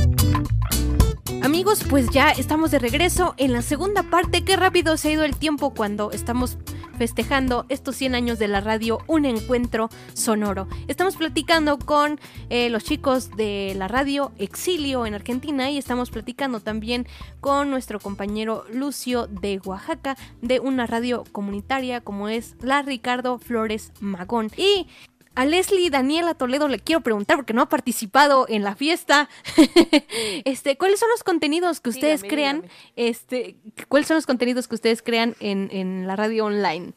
Amigos, 1.42 1.84
pues 1.88 2.08
ya 2.10 2.30
estamos 2.30 2.70
de 2.70 2.78
regreso 2.78 3.34
en 3.36 3.52
la 3.52 3.62
segunda 3.62 4.04
parte. 4.04 4.44
Qué 4.44 4.56
rápido 4.56 4.96
se 4.96 5.08
ha 5.08 5.12
ido 5.12 5.24
el 5.24 5.36
tiempo 5.36 5.74
cuando 5.74 6.12
estamos 6.12 6.58
festejando 6.96 7.66
estos 7.68 7.96
100 7.96 8.14
años 8.14 8.38
de 8.38 8.46
la 8.46 8.60
radio, 8.60 8.98
un 9.08 9.24
encuentro 9.24 9.88
sonoro. 10.14 10.68
Estamos 10.86 11.16
platicando 11.16 11.78
con 11.78 12.20
eh, 12.48 12.70
los 12.70 12.84
chicos 12.84 13.30
de 13.36 13.74
la 13.76 13.88
radio 13.88 14.30
Exilio 14.38 15.04
en 15.04 15.14
Argentina 15.14 15.68
y 15.70 15.78
estamos 15.78 16.10
platicando 16.10 16.60
también 16.60 17.08
con 17.40 17.70
nuestro 17.70 17.98
compañero 17.98 18.64
Lucio 18.72 19.26
de 19.26 19.60
Oaxaca 19.64 20.16
de 20.42 20.60
una 20.60 20.86
radio 20.86 21.24
comunitaria 21.32 22.00
como 22.00 22.28
es 22.28 22.54
la 22.60 22.82
Ricardo 22.82 23.38
Flores 23.38 23.92
Magón. 24.00 24.50
Y 24.56 24.86
a 25.34 25.44
Leslie 25.44 25.90
Daniela 25.90 26.34
Toledo 26.34 26.68
le 26.68 26.78
quiero 26.78 27.00
preguntar 27.00 27.36
porque 27.36 27.52
no 27.52 27.62
ha 27.62 27.68
participado 27.68 28.46
en 28.48 28.62
la 28.62 28.74
fiesta. 28.74 29.28
este, 30.44 30.76
¿cuáles 30.76 31.00
son 31.00 31.08
los 31.10 31.24
contenidos 31.24 31.80
que 31.80 31.90
ustedes 31.90 32.22
dígame, 32.22 32.34
crean? 32.34 32.56
Dígame. 32.62 32.74
Este, 32.96 33.56
¿cuáles 33.88 34.08
son 34.08 34.16
los 34.16 34.26
contenidos 34.26 34.68
que 34.68 34.74
ustedes 34.74 35.02
crean 35.02 35.34
en, 35.40 35.68
en, 35.72 36.06
la 36.06 36.16
radio 36.16 36.46
online? 36.46 36.92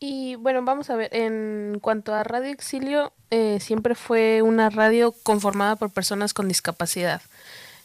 Y 0.00 0.36
bueno, 0.36 0.62
vamos 0.62 0.90
a 0.90 0.96
ver, 0.96 1.14
en 1.14 1.78
cuanto 1.80 2.14
a 2.14 2.22
Radio 2.22 2.50
Exilio, 2.50 3.12
eh, 3.30 3.58
siempre 3.60 3.94
fue 3.94 4.42
una 4.42 4.70
radio 4.70 5.12
conformada 5.22 5.76
por 5.76 5.90
personas 5.90 6.34
con 6.34 6.46
discapacidad. 6.46 7.20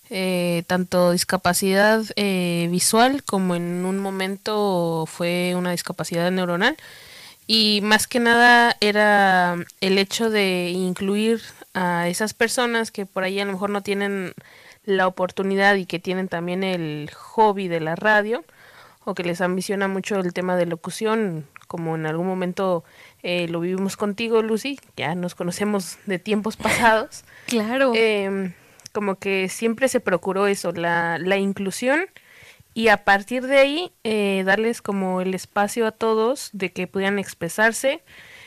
Eh, 0.09 0.63
tanto 0.67 1.11
discapacidad 1.11 2.03
eh, 2.17 2.67
visual 2.69 3.23
como 3.23 3.55
en 3.55 3.85
un 3.85 3.99
momento 3.99 5.05
fue 5.07 5.55
una 5.55 5.71
discapacidad 5.71 6.29
neuronal 6.29 6.77
y 7.47 7.81
más 7.83 8.07
que 8.07 8.19
nada 8.19 8.75
era 8.79 9.55
el 9.81 9.97
hecho 9.97 10.29
de 10.29 10.69
incluir 10.69 11.41
a 11.73 12.07
esas 12.07 12.33
personas 12.33 12.91
que 12.91 13.05
por 13.05 13.23
ahí 13.23 13.39
a 13.39 13.45
lo 13.45 13.53
mejor 13.53 13.69
no 13.69 13.81
tienen 13.81 14.33
la 14.85 15.07
oportunidad 15.07 15.75
y 15.75 15.85
que 15.85 15.99
tienen 15.99 16.27
también 16.27 16.63
el 16.63 17.09
hobby 17.13 17.67
de 17.67 17.79
la 17.79 17.95
radio 17.95 18.43
o 19.05 19.13
que 19.15 19.23
les 19.23 19.41
ambiciona 19.41 19.87
mucho 19.87 20.19
el 20.19 20.33
tema 20.33 20.55
de 20.55 20.65
locución, 20.65 21.45
como 21.67 21.95
en 21.95 22.05
algún 22.05 22.27
momento 22.27 22.83
eh, 23.21 23.47
lo 23.49 23.59
vivimos 23.59 23.97
contigo, 23.97 24.41
Lucy, 24.41 24.79
ya 24.95 25.15
nos 25.15 25.35
conocemos 25.35 25.97
de 26.05 26.19
tiempos 26.19 26.55
pasados. 26.55 27.25
claro. 27.47 27.91
Eh, 27.95 28.53
como 28.93 29.15
que 29.15 29.49
siempre 29.49 29.89
se 29.89 29.99
procuró 29.99 30.47
eso, 30.47 30.71
la, 30.71 31.17
la 31.17 31.37
inclusión 31.37 32.05
y 32.73 32.87
a 32.87 33.03
partir 33.03 33.45
de 33.47 33.57
ahí 33.57 33.93
eh, 34.03 34.43
darles 34.45 34.81
como 34.81 35.21
el 35.21 35.33
espacio 35.33 35.85
a 35.87 35.91
todos 35.91 36.49
de 36.53 36.71
que 36.71 36.87
pudieran 36.87 37.19
expresarse, 37.19 38.03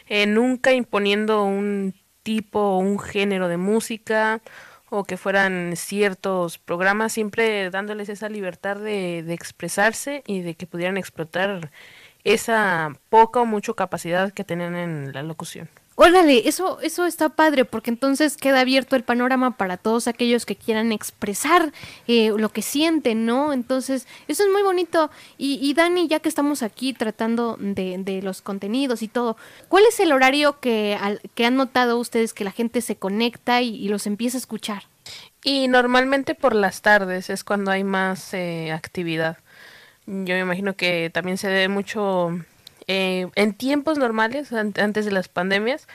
eh, 0.09 0.27
nunca 0.27 0.73
imponiendo 0.73 1.45
un 1.45 1.95
tipo 2.23 2.61
o 2.61 2.79
un 2.79 2.99
género 2.99 3.49
de 3.49 3.57
música 3.57 4.41
o 4.91 5.05
que 5.05 5.17
fueran 5.17 5.75
ciertos 5.77 6.59
programas, 6.59 7.13
siempre 7.13 7.71
dándoles 7.71 8.09
esa 8.09 8.29
libertad 8.29 8.77
de, 8.77 9.23
de 9.23 9.35
expresarse 9.35 10.23
y 10.27 10.41
de 10.41 10.55
que 10.55 10.67
pudieran 10.67 10.97
explotar 10.97 11.71
esa 12.25 12.93
poca 13.09 13.41
o 13.41 13.47
mucha 13.47 13.73
capacidad 13.75 14.33
que 14.33 14.45
tenían 14.45 14.77
en 14.77 15.13
la 15.13 15.23
locución. 15.23 15.69
Órale, 15.99 16.47
eso, 16.47 16.79
eso 16.83 17.07
está 17.07 17.31
padre, 17.31 17.65
porque 17.65 17.89
entonces 17.89 18.37
queda 18.37 18.61
abierto 18.61 18.97
el 18.97 19.03
panorama 19.03 19.57
para 19.57 19.79
todos 19.79 20.09
aquellos 20.09 20.45
que 20.45 20.55
quieran 20.55 20.93
expresar 20.93 21.73
eh, 22.07 22.33
lo 22.37 22.51
que 22.51 22.61
sienten, 22.61 23.25
¿no? 23.25 23.55
Entonces, 23.55 24.07
eso 24.29 24.43
es 24.45 24.53
muy 24.53 24.63
bonito. 24.63 25.11
Y, 25.39 25.59
y 25.63 25.73
Dani, 25.73 26.07
ya 26.07 26.21
que 26.21 26.29
estamos 26.29 26.63
aquí 26.63 26.93
tratando 26.93 27.57
de, 27.59 27.97
de, 27.97 28.21
los 28.21 28.43
contenidos 28.43 29.01
y 29.01 29.09
todo, 29.09 29.39
¿cuál 29.69 29.85
es 29.89 29.99
el 29.99 30.13
horario 30.13 30.61
que, 30.61 30.99
al, 31.01 31.23
que 31.35 31.47
han 31.47 31.57
notado 31.57 31.99
ustedes 31.99 32.35
que 32.35 32.45
la 32.45 32.53
gente 32.53 32.83
se 32.83 32.97
conecta 32.97 33.63
y, 33.63 33.75
y, 33.75 33.89
los 33.89 34.07
empieza 34.07 34.37
a 34.37 34.41
escuchar? 34.41 34.83
Y 35.43 35.67
normalmente 35.67 36.35
por 36.35 36.55
las 36.55 36.83
tardes 36.83 37.31
es 37.31 37.43
cuando 37.43 37.71
hay 37.71 37.85
más 37.85 38.35
eh, 38.35 38.71
actividad. 38.71 39.39
Yo 40.05 40.35
me 40.35 40.41
imagino 40.41 40.77
que 40.77 41.09
también 41.09 41.39
se 41.39 41.49
debe 41.49 41.69
mucho 41.69 42.39
eh, 42.89 43.29
en 43.35 43.55
tiempos 43.55 43.99
normales, 43.99 44.53
an 44.53 44.73
antes 44.79 45.05
de 45.05 45.11
las 45.11 45.29
pandemias, 45.29 45.89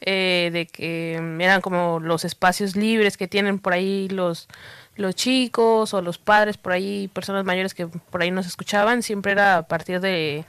eh, 0.00 0.50
de 0.52 0.66
que 0.66 1.14
eran 1.40 1.60
como 1.60 2.00
los 2.00 2.24
espacios 2.24 2.76
libres 2.76 3.16
que 3.16 3.28
tienen 3.28 3.58
por 3.58 3.72
ahí 3.72 4.08
los, 4.08 4.48
los 4.96 5.14
chicos 5.14 5.92
o 5.92 6.02
los 6.02 6.18
padres 6.18 6.56
por 6.56 6.72
ahí, 6.72 7.08
personas 7.08 7.44
mayores 7.44 7.74
que 7.74 7.86
por 7.86 8.22
ahí 8.22 8.30
nos 8.30 8.46
escuchaban, 8.46 9.02
siempre 9.02 9.32
era 9.32 9.58
a 9.58 9.62
partir 9.62 10.00
de 10.00 10.44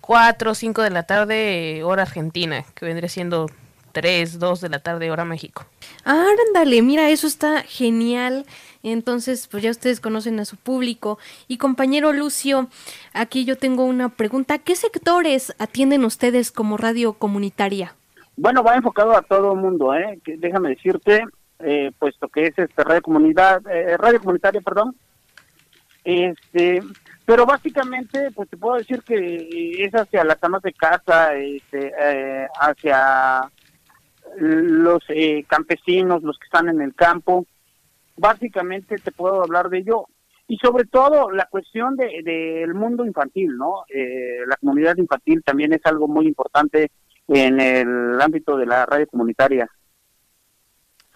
4 0.00 0.50
o 0.50 0.54
5 0.54 0.82
de 0.82 0.90
la 0.90 1.02
tarde, 1.04 1.82
hora 1.84 2.02
argentina, 2.02 2.64
que 2.74 2.84
vendría 2.84 3.08
siendo 3.08 3.50
3, 3.92 4.38
2 4.38 4.60
de 4.60 4.68
la 4.68 4.78
tarde, 4.78 5.10
hora 5.10 5.24
México. 5.24 5.64
Ándale, 6.04 6.82
mira, 6.82 7.08
eso 7.08 7.26
está 7.26 7.62
genial. 7.62 8.46
Entonces, 8.92 9.48
pues 9.48 9.64
ya 9.64 9.70
ustedes 9.70 10.00
conocen 10.00 10.38
a 10.38 10.44
su 10.44 10.56
público. 10.56 11.18
Y 11.48 11.58
compañero 11.58 12.12
Lucio, 12.12 12.68
aquí 13.12 13.44
yo 13.44 13.56
tengo 13.56 13.84
una 13.84 14.10
pregunta. 14.10 14.58
¿Qué 14.58 14.76
sectores 14.76 15.52
atienden 15.58 16.04
ustedes 16.04 16.52
como 16.52 16.76
radio 16.76 17.14
comunitaria? 17.14 17.94
Bueno, 18.36 18.62
va 18.62 18.76
enfocado 18.76 19.16
a 19.16 19.22
todo 19.22 19.54
el 19.54 19.58
mundo, 19.58 19.92
¿eh? 19.92 20.20
Déjame 20.24 20.68
decirte, 20.70 21.24
eh, 21.58 21.90
puesto 21.98 22.28
que 22.28 22.46
es 22.46 22.58
este 22.58 22.84
radio 22.84 23.02
comunidad, 23.02 23.60
eh, 23.66 23.96
radio 23.96 24.20
comunitaria, 24.20 24.60
perdón. 24.60 24.94
Este, 26.04 26.80
Pero 27.24 27.44
básicamente, 27.44 28.30
pues 28.36 28.48
te 28.48 28.56
puedo 28.56 28.76
decir 28.76 29.02
que 29.02 29.84
es 29.84 29.92
hacia 29.92 30.22
las 30.22 30.38
amas 30.44 30.62
de 30.62 30.72
casa, 30.72 31.34
este, 31.34 31.92
eh, 31.98 32.46
hacia 32.60 33.50
los 34.36 35.02
eh, 35.08 35.44
campesinos, 35.48 36.22
los 36.22 36.38
que 36.38 36.44
están 36.44 36.68
en 36.68 36.80
el 36.80 36.94
campo. 36.94 37.44
Básicamente 38.16 38.96
te 38.96 39.12
puedo 39.12 39.42
hablar 39.42 39.68
de 39.68 39.78
ello. 39.78 40.06
Y 40.48 40.58
sobre 40.58 40.84
todo 40.84 41.30
la 41.30 41.46
cuestión 41.46 41.96
del 41.96 42.22
de, 42.22 42.32
del 42.60 42.74
mundo 42.74 43.04
infantil, 43.04 43.56
¿no? 43.56 43.84
Eh, 43.88 44.40
la 44.46 44.56
comunidad 44.56 44.96
infantil 44.96 45.42
también 45.44 45.72
es 45.72 45.84
algo 45.84 46.06
muy 46.06 46.26
importante 46.26 46.90
en 47.28 47.60
el 47.60 48.20
ámbito 48.20 48.56
de 48.56 48.66
la 48.66 48.86
radio 48.86 49.06
comunitaria. 49.08 49.68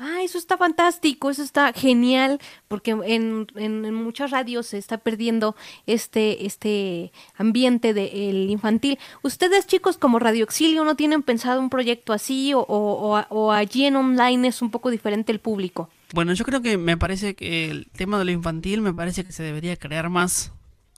Ah, 0.02 0.23
eso 0.23 0.38
está 0.38 0.57
fantástico, 0.57 1.28
eso 1.28 1.42
está 1.42 1.75
genial, 1.75 2.40
porque 2.69 2.92
en, 2.92 3.47
en, 3.54 3.92
muchas 3.92 4.30
radios 4.30 4.69
se 4.69 4.78
está 4.78 4.97
perdiendo 4.97 5.57
este, 5.85 6.47
este 6.47 7.12
ambiente 7.37 7.92
del 7.92 8.49
infantil. 8.49 8.99
¿Ustedes, 9.23 9.66
chicos, 9.66 9.99
como 9.99 10.19
Radio 10.19 10.45
Exilio, 10.45 10.85
no 10.85 10.97
tienen 10.97 11.23
pensado 11.23 11.61
un 11.61 11.69
proyecto 11.69 12.14
así 12.14 12.54
o, 12.54 12.61
o, 12.61 13.23
o, 13.28 13.52
allí 13.52 13.85
en 13.85 13.97
online 13.97 14.49
es 14.49 14.62
un 14.62 14.71
poco 14.71 14.88
diferente 14.88 15.33
el 15.33 15.38
público? 15.38 15.90
Bueno, 16.12 16.33
yo 16.33 16.45
creo 16.45 16.61
que 16.61 16.76
me 16.76 16.97
parece 16.97 17.35
que 17.35 17.71
el 17.71 17.88
tema 17.93 18.19
de 18.19 18.25
lo 18.25 18.31
infantil 18.33 18.81
me 18.81 18.93
parece 18.93 19.25
que 19.25 19.33
se 19.33 19.43
debería 19.43 19.76
crear 19.76 20.09
más. 20.09 20.52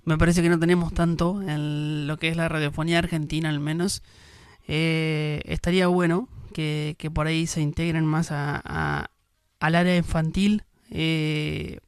Me 0.04 0.18
parece 0.18 0.42
que 0.42 0.48
no 0.48 0.58
tenemos 0.58 0.92
tanto 0.94 1.42
en 1.42 2.06
lo 2.06 2.16
que 2.16 2.28
es 2.28 2.36
la 2.36 2.48
radiofonía 2.48 2.98
argentina, 2.98 3.48
al 3.48 3.60
menos. 3.60 4.02
Eh, 4.66 5.42
estaría 5.44 5.86
bueno 5.86 6.28
que, 6.54 6.96
por 7.12 7.26
ahí 7.26 7.46
se 7.46 7.60
integren 7.60 8.06
más 8.06 8.30
a, 8.30 9.10
al 9.60 9.74
área 9.74 9.96
infantil, 9.96 10.64
eh, 10.90 11.78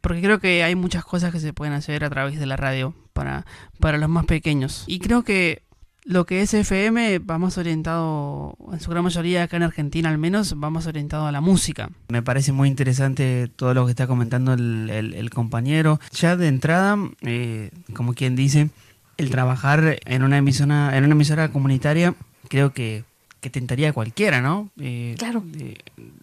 porque 0.00 0.20
creo 0.20 0.40
que 0.40 0.64
hay 0.64 0.74
muchas 0.74 1.04
cosas 1.04 1.32
que 1.32 1.40
se 1.40 1.52
pueden 1.52 1.74
hacer 1.74 2.04
a 2.04 2.10
través 2.10 2.38
de 2.38 2.46
la 2.46 2.56
radio 2.56 2.94
para, 3.12 3.46
para 3.78 3.98
los 3.98 4.08
más 4.08 4.26
pequeños. 4.26 4.84
Y 4.86 4.98
creo 4.98 5.22
que 5.22 5.62
lo 6.04 6.26
que 6.26 6.42
es 6.42 6.52
FM 6.54 7.20
va 7.20 7.38
más 7.38 7.58
orientado, 7.58 8.56
en 8.72 8.80
su 8.80 8.90
gran 8.90 9.04
mayoría 9.04 9.44
acá 9.44 9.56
en 9.56 9.62
Argentina 9.62 10.08
al 10.08 10.18
menos, 10.18 10.56
va 10.62 10.70
más 10.70 10.86
orientado 10.86 11.26
a 11.26 11.32
la 11.32 11.40
música. 11.40 11.90
Me 12.08 12.22
parece 12.22 12.52
muy 12.52 12.68
interesante 12.68 13.48
todo 13.54 13.74
lo 13.74 13.84
que 13.84 13.90
está 13.90 14.06
comentando 14.06 14.54
el, 14.54 15.30
compañero. 15.32 16.00
Ya 16.12 16.36
de 16.36 16.48
entrada, 16.48 16.98
eh, 17.22 17.70
como 17.94 18.14
quien 18.14 18.36
dice, 18.36 18.70
el 19.16 19.30
trabajar 19.30 19.98
en 20.04 20.22
una 20.22 20.38
emisora, 20.38 20.96
en 20.96 21.04
una 21.04 21.14
emisora 21.14 21.50
comunitaria, 21.50 22.14
creo 22.48 22.72
que 22.72 23.04
que 23.42 23.50
tentaría 23.50 23.90
a 23.90 23.92
cualquiera, 23.92 24.40
¿no? 24.40 24.70
Eh, 24.80 25.16
claro. 25.18 25.42
Eh, 25.58 25.76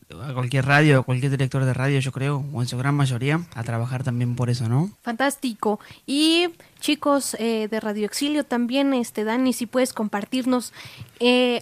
a 0.09 0.33
cualquier 0.33 0.65
radio, 0.65 0.99
a 0.99 1.03
cualquier 1.03 1.31
director 1.31 1.65
de 1.65 1.73
radio, 1.73 1.99
yo 1.99 2.11
creo, 2.11 2.43
o 2.53 2.61
en 2.61 2.67
su 2.67 2.77
gran 2.77 2.95
mayoría, 2.95 3.41
a 3.53 3.63
trabajar 3.63 4.03
también 4.03 4.35
por 4.35 4.49
eso, 4.49 4.67
¿no? 4.67 4.89
Fantástico. 5.01 5.79
Y 6.05 6.47
chicos 6.79 7.35
eh, 7.39 7.67
de 7.69 7.79
Radio 7.79 8.05
Exilio 8.05 8.43
también, 8.43 8.93
este 8.93 9.23
Dani, 9.23 9.53
si 9.53 9.65
puedes 9.65 9.93
compartirnos 9.93 10.73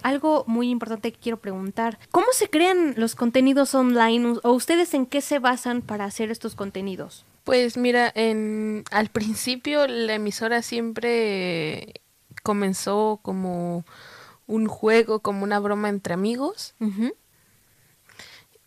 algo 0.03 0.43
muy 0.47 0.69
importante 0.69 1.11
que 1.11 1.19
quiero 1.19 1.37
preguntar. 1.37 1.97
¿Cómo 2.11 2.27
se 2.31 2.49
crean 2.49 2.93
los 2.95 3.15
contenidos 3.15 3.73
online 3.73 4.35
o 4.43 4.51
ustedes 4.51 4.93
en 4.93 5.05
qué 5.07 5.21
se 5.21 5.39
basan 5.39 5.81
para 5.81 6.05
hacer 6.05 6.31
estos 6.31 6.55
contenidos? 6.55 7.25
Pues 7.47 7.77
mira, 7.77 8.11
en, 8.13 8.83
al 8.91 9.07
principio 9.07 9.87
la 9.87 10.15
emisora 10.15 10.61
siempre 10.61 12.01
comenzó 12.43 13.19
como 13.21 13.85
un 14.47 14.67
juego, 14.67 15.19
como 15.19 15.43
una 15.43 15.59
broma 15.59 15.89
entre 15.89 16.13
amigos. 16.13 16.75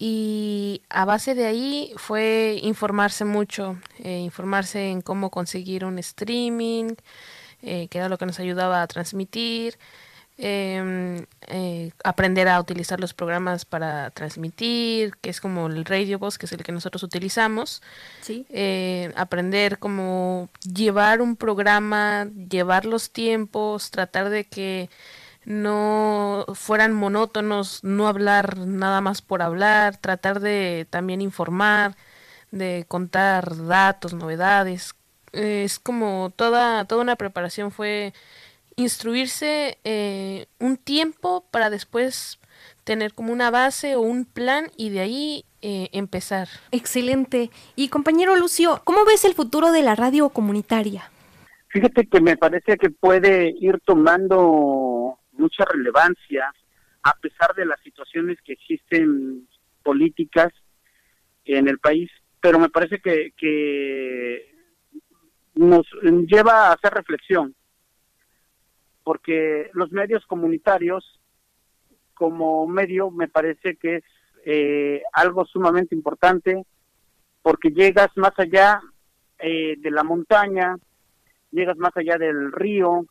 Y 0.02 0.80
a 0.88 1.04
base 1.04 1.34
de 1.34 1.44
ahí 1.44 1.92
fue 1.96 2.58
informarse 2.62 3.26
mucho, 3.26 3.76
eh, 3.98 4.20
informarse 4.20 4.88
en 4.88 5.02
cómo 5.02 5.28
conseguir 5.30 5.84
un 5.84 5.98
streaming, 5.98 6.94
eh, 7.60 7.86
que 7.88 7.98
era 7.98 8.08
lo 8.08 8.16
que 8.16 8.24
nos 8.24 8.40
ayudaba 8.40 8.80
a 8.80 8.86
transmitir, 8.86 9.78
em, 10.38 11.26
eh, 11.48 11.90
aprender 12.02 12.48
a 12.48 12.58
utilizar 12.58 12.98
los 12.98 13.12
programas 13.12 13.66
para 13.66 14.08
transmitir, 14.12 15.16
que 15.20 15.28
es 15.28 15.38
como 15.38 15.66
el 15.66 15.84
Radio 15.84 16.18
Boss, 16.18 16.38
que 16.38 16.46
es 16.46 16.52
el 16.52 16.62
que 16.62 16.72
nosotros 16.72 17.02
utilizamos. 17.02 17.82
¿Sí? 18.22 18.46
aprender 19.16 19.78
cómo 19.78 20.48
llevar 20.62 21.20
un 21.20 21.36
programa, 21.36 22.26
llevar 22.48 22.86
los 22.86 23.10
tiempos, 23.10 23.90
tratar 23.90 24.30
de 24.30 24.44
que 24.44 24.88
no 25.50 26.46
fueran 26.54 26.92
monótonos, 26.92 27.82
no 27.82 28.06
hablar 28.06 28.56
nada 28.56 29.00
más 29.00 29.20
por 29.20 29.42
hablar, 29.42 29.96
tratar 29.96 30.38
de 30.38 30.86
también 30.90 31.20
informar, 31.20 31.96
de 32.52 32.84
contar 32.86 33.66
datos, 33.66 34.14
novedades. 34.14 34.94
Es 35.32 35.80
como 35.80 36.32
toda, 36.36 36.84
toda 36.84 37.02
una 37.02 37.16
preparación 37.16 37.72
fue 37.72 38.12
instruirse 38.76 39.78
eh, 39.82 40.46
un 40.60 40.76
tiempo 40.76 41.44
para 41.50 41.68
después 41.68 42.38
tener 42.84 43.12
como 43.12 43.32
una 43.32 43.50
base 43.50 43.96
o 43.96 44.02
un 44.02 44.26
plan 44.26 44.70
y 44.76 44.90
de 44.90 45.00
ahí 45.00 45.44
eh, 45.62 45.88
empezar. 45.92 46.48
Excelente. 46.70 47.50
Y 47.74 47.88
compañero 47.88 48.36
Lucio, 48.36 48.82
¿cómo 48.84 49.04
ves 49.04 49.24
el 49.24 49.34
futuro 49.34 49.72
de 49.72 49.82
la 49.82 49.96
radio 49.96 50.28
comunitaria? 50.28 51.10
Fíjate 51.72 52.06
que 52.06 52.20
me 52.20 52.36
parece 52.36 52.76
que 52.76 52.90
puede 52.90 53.54
ir 53.60 53.78
tomando 53.84 54.89
mucha 55.40 55.64
relevancia 55.64 56.52
a 57.02 57.14
pesar 57.14 57.54
de 57.54 57.64
las 57.64 57.80
situaciones 57.80 58.38
que 58.42 58.52
existen 58.52 59.48
políticas 59.82 60.52
en 61.44 61.66
el 61.66 61.78
país, 61.78 62.10
pero 62.40 62.58
me 62.58 62.68
parece 62.68 63.00
que, 63.00 63.32
que 63.36 64.54
nos 65.54 65.86
lleva 66.26 66.68
a 66.68 66.72
hacer 66.74 66.92
reflexión, 66.92 67.54
porque 69.02 69.70
los 69.72 69.90
medios 69.92 70.24
comunitarios 70.26 71.20
como 72.14 72.66
medio 72.66 73.10
me 73.10 73.28
parece 73.28 73.76
que 73.76 73.96
es 73.96 74.04
eh, 74.44 75.02
algo 75.12 75.46
sumamente 75.46 75.94
importante, 75.94 76.64
porque 77.42 77.70
llegas 77.70 78.10
más 78.16 78.32
allá 78.36 78.80
eh, 79.38 79.76
de 79.78 79.90
la 79.90 80.04
montaña, 80.04 80.76
llegas 81.50 81.78
más 81.78 81.96
allá 81.96 82.18
del 82.18 82.52
río, 82.52 83.06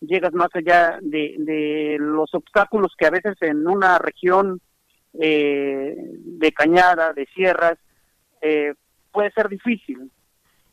llegas 0.00 0.32
más 0.32 0.48
allá 0.54 0.98
de, 1.02 1.34
de 1.38 1.96
los 1.98 2.32
obstáculos 2.34 2.94
que 2.96 3.06
a 3.06 3.10
veces 3.10 3.36
en 3.40 3.66
una 3.66 3.98
región 3.98 4.60
eh, 5.20 5.96
de 5.96 6.52
cañada, 6.52 7.12
de 7.12 7.26
sierras, 7.34 7.78
eh, 8.40 8.74
puede 9.10 9.32
ser 9.32 9.48
difícil. 9.48 10.10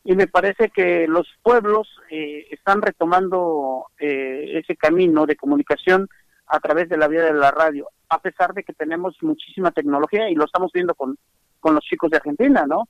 Y 0.04 0.16
me 0.16 0.28
parece 0.28 0.70
que 0.70 1.08
los 1.08 1.28
pueblos 1.42 1.88
eh, 2.12 2.46
están 2.52 2.82
retomando 2.82 3.88
ese 3.98 4.76
camino 4.76 5.26
de 5.26 5.36
comunicación 5.36 6.08
a 6.46 6.60
través 6.60 6.90
de 6.90 6.98
la 6.98 7.08
vía 7.08 7.24
de 7.24 7.34
la 7.34 7.50
radio, 7.50 7.90
a 8.10 8.22
pesar 8.22 8.54
de 8.54 8.64
que 8.64 8.74
tenemos 8.74 9.18
muchísima 9.22 9.72
tecnología 9.72 10.30
y 10.30 10.36
lo 10.36 10.46
estamos 10.46 10.72
viendo 10.72 10.94
con, 10.94 11.18
con 11.60 11.74
los 11.74 11.84
chicos 11.84 12.12
de 12.12 12.18
Argentina, 12.18 12.66
¿no? 12.68 12.88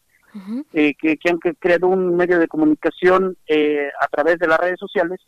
que, 0.73 0.93
que, 0.95 1.29
han 1.29 1.37
creado 1.37 1.87
un 1.87 2.17
medio 2.17 2.37
de 2.37 2.49
comunicación 2.49 3.37
a 4.01 4.07
través 4.07 4.37
de 4.37 4.47
las 4.47 4.59
redes 4.59 4.77
sociales 4.77 5.21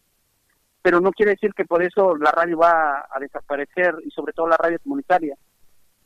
pero 0.88 1.02
no 1.02 1.12
quiere 1.12 1.32
decir 1.32 1.54
que 1.54 1.66
por 1.66 1.84
eso 1.84 2.16
la 2.16 2.32
radio 2.32 2.60
va 2.60 3.10
a 3.12 3.20
desaparecer 3.20 3.96
y 4.06 4.12
sobre 4.12 4.32
todo 4.32 4.48
la 4.48 4.56
radio 4.56 4.80
comunitaria. 4.80 5.36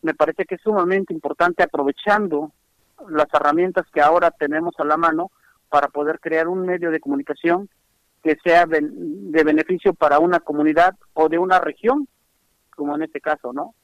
Me 0.02 0.15
parece 0.15 0.46
que 0.46 0.56
es 0.56 0.62
sumamente 0.62 1.13
importante 1.13 1.62
aprovechando 1.62 2.52
las 3.08 3.28
herramientas 3.32 3.86
que 3.94 4.02
ahora 4.02 4.32
tenemos 4.32 4.74
a 4.80 4.84
la 4.84 4.98
mano 4.98 5.30
para 5.70 5.89
poder 5.89 6.20
crear 6.20 6.48
un 6.48 6.65
medio 6.65 6.89
de 6.89 7.00
comunicación 7.00 7.70
que 8.24 8.38
sea 8.44 8.65
de, 8.65 8.82
beneficio 9.44 9.94
para 9.94 10.17
una 10.17 10.39
comunidad 10.39 10.96
o 11.13 11.30
de 11.30 11.38
una 11.38 11.60
región, 11.60 12.08
como 12.76 12.96
en 12.96 13.04
este 13.04 13.22
caso, 13.22 13.54
¿no? 13.54 13.76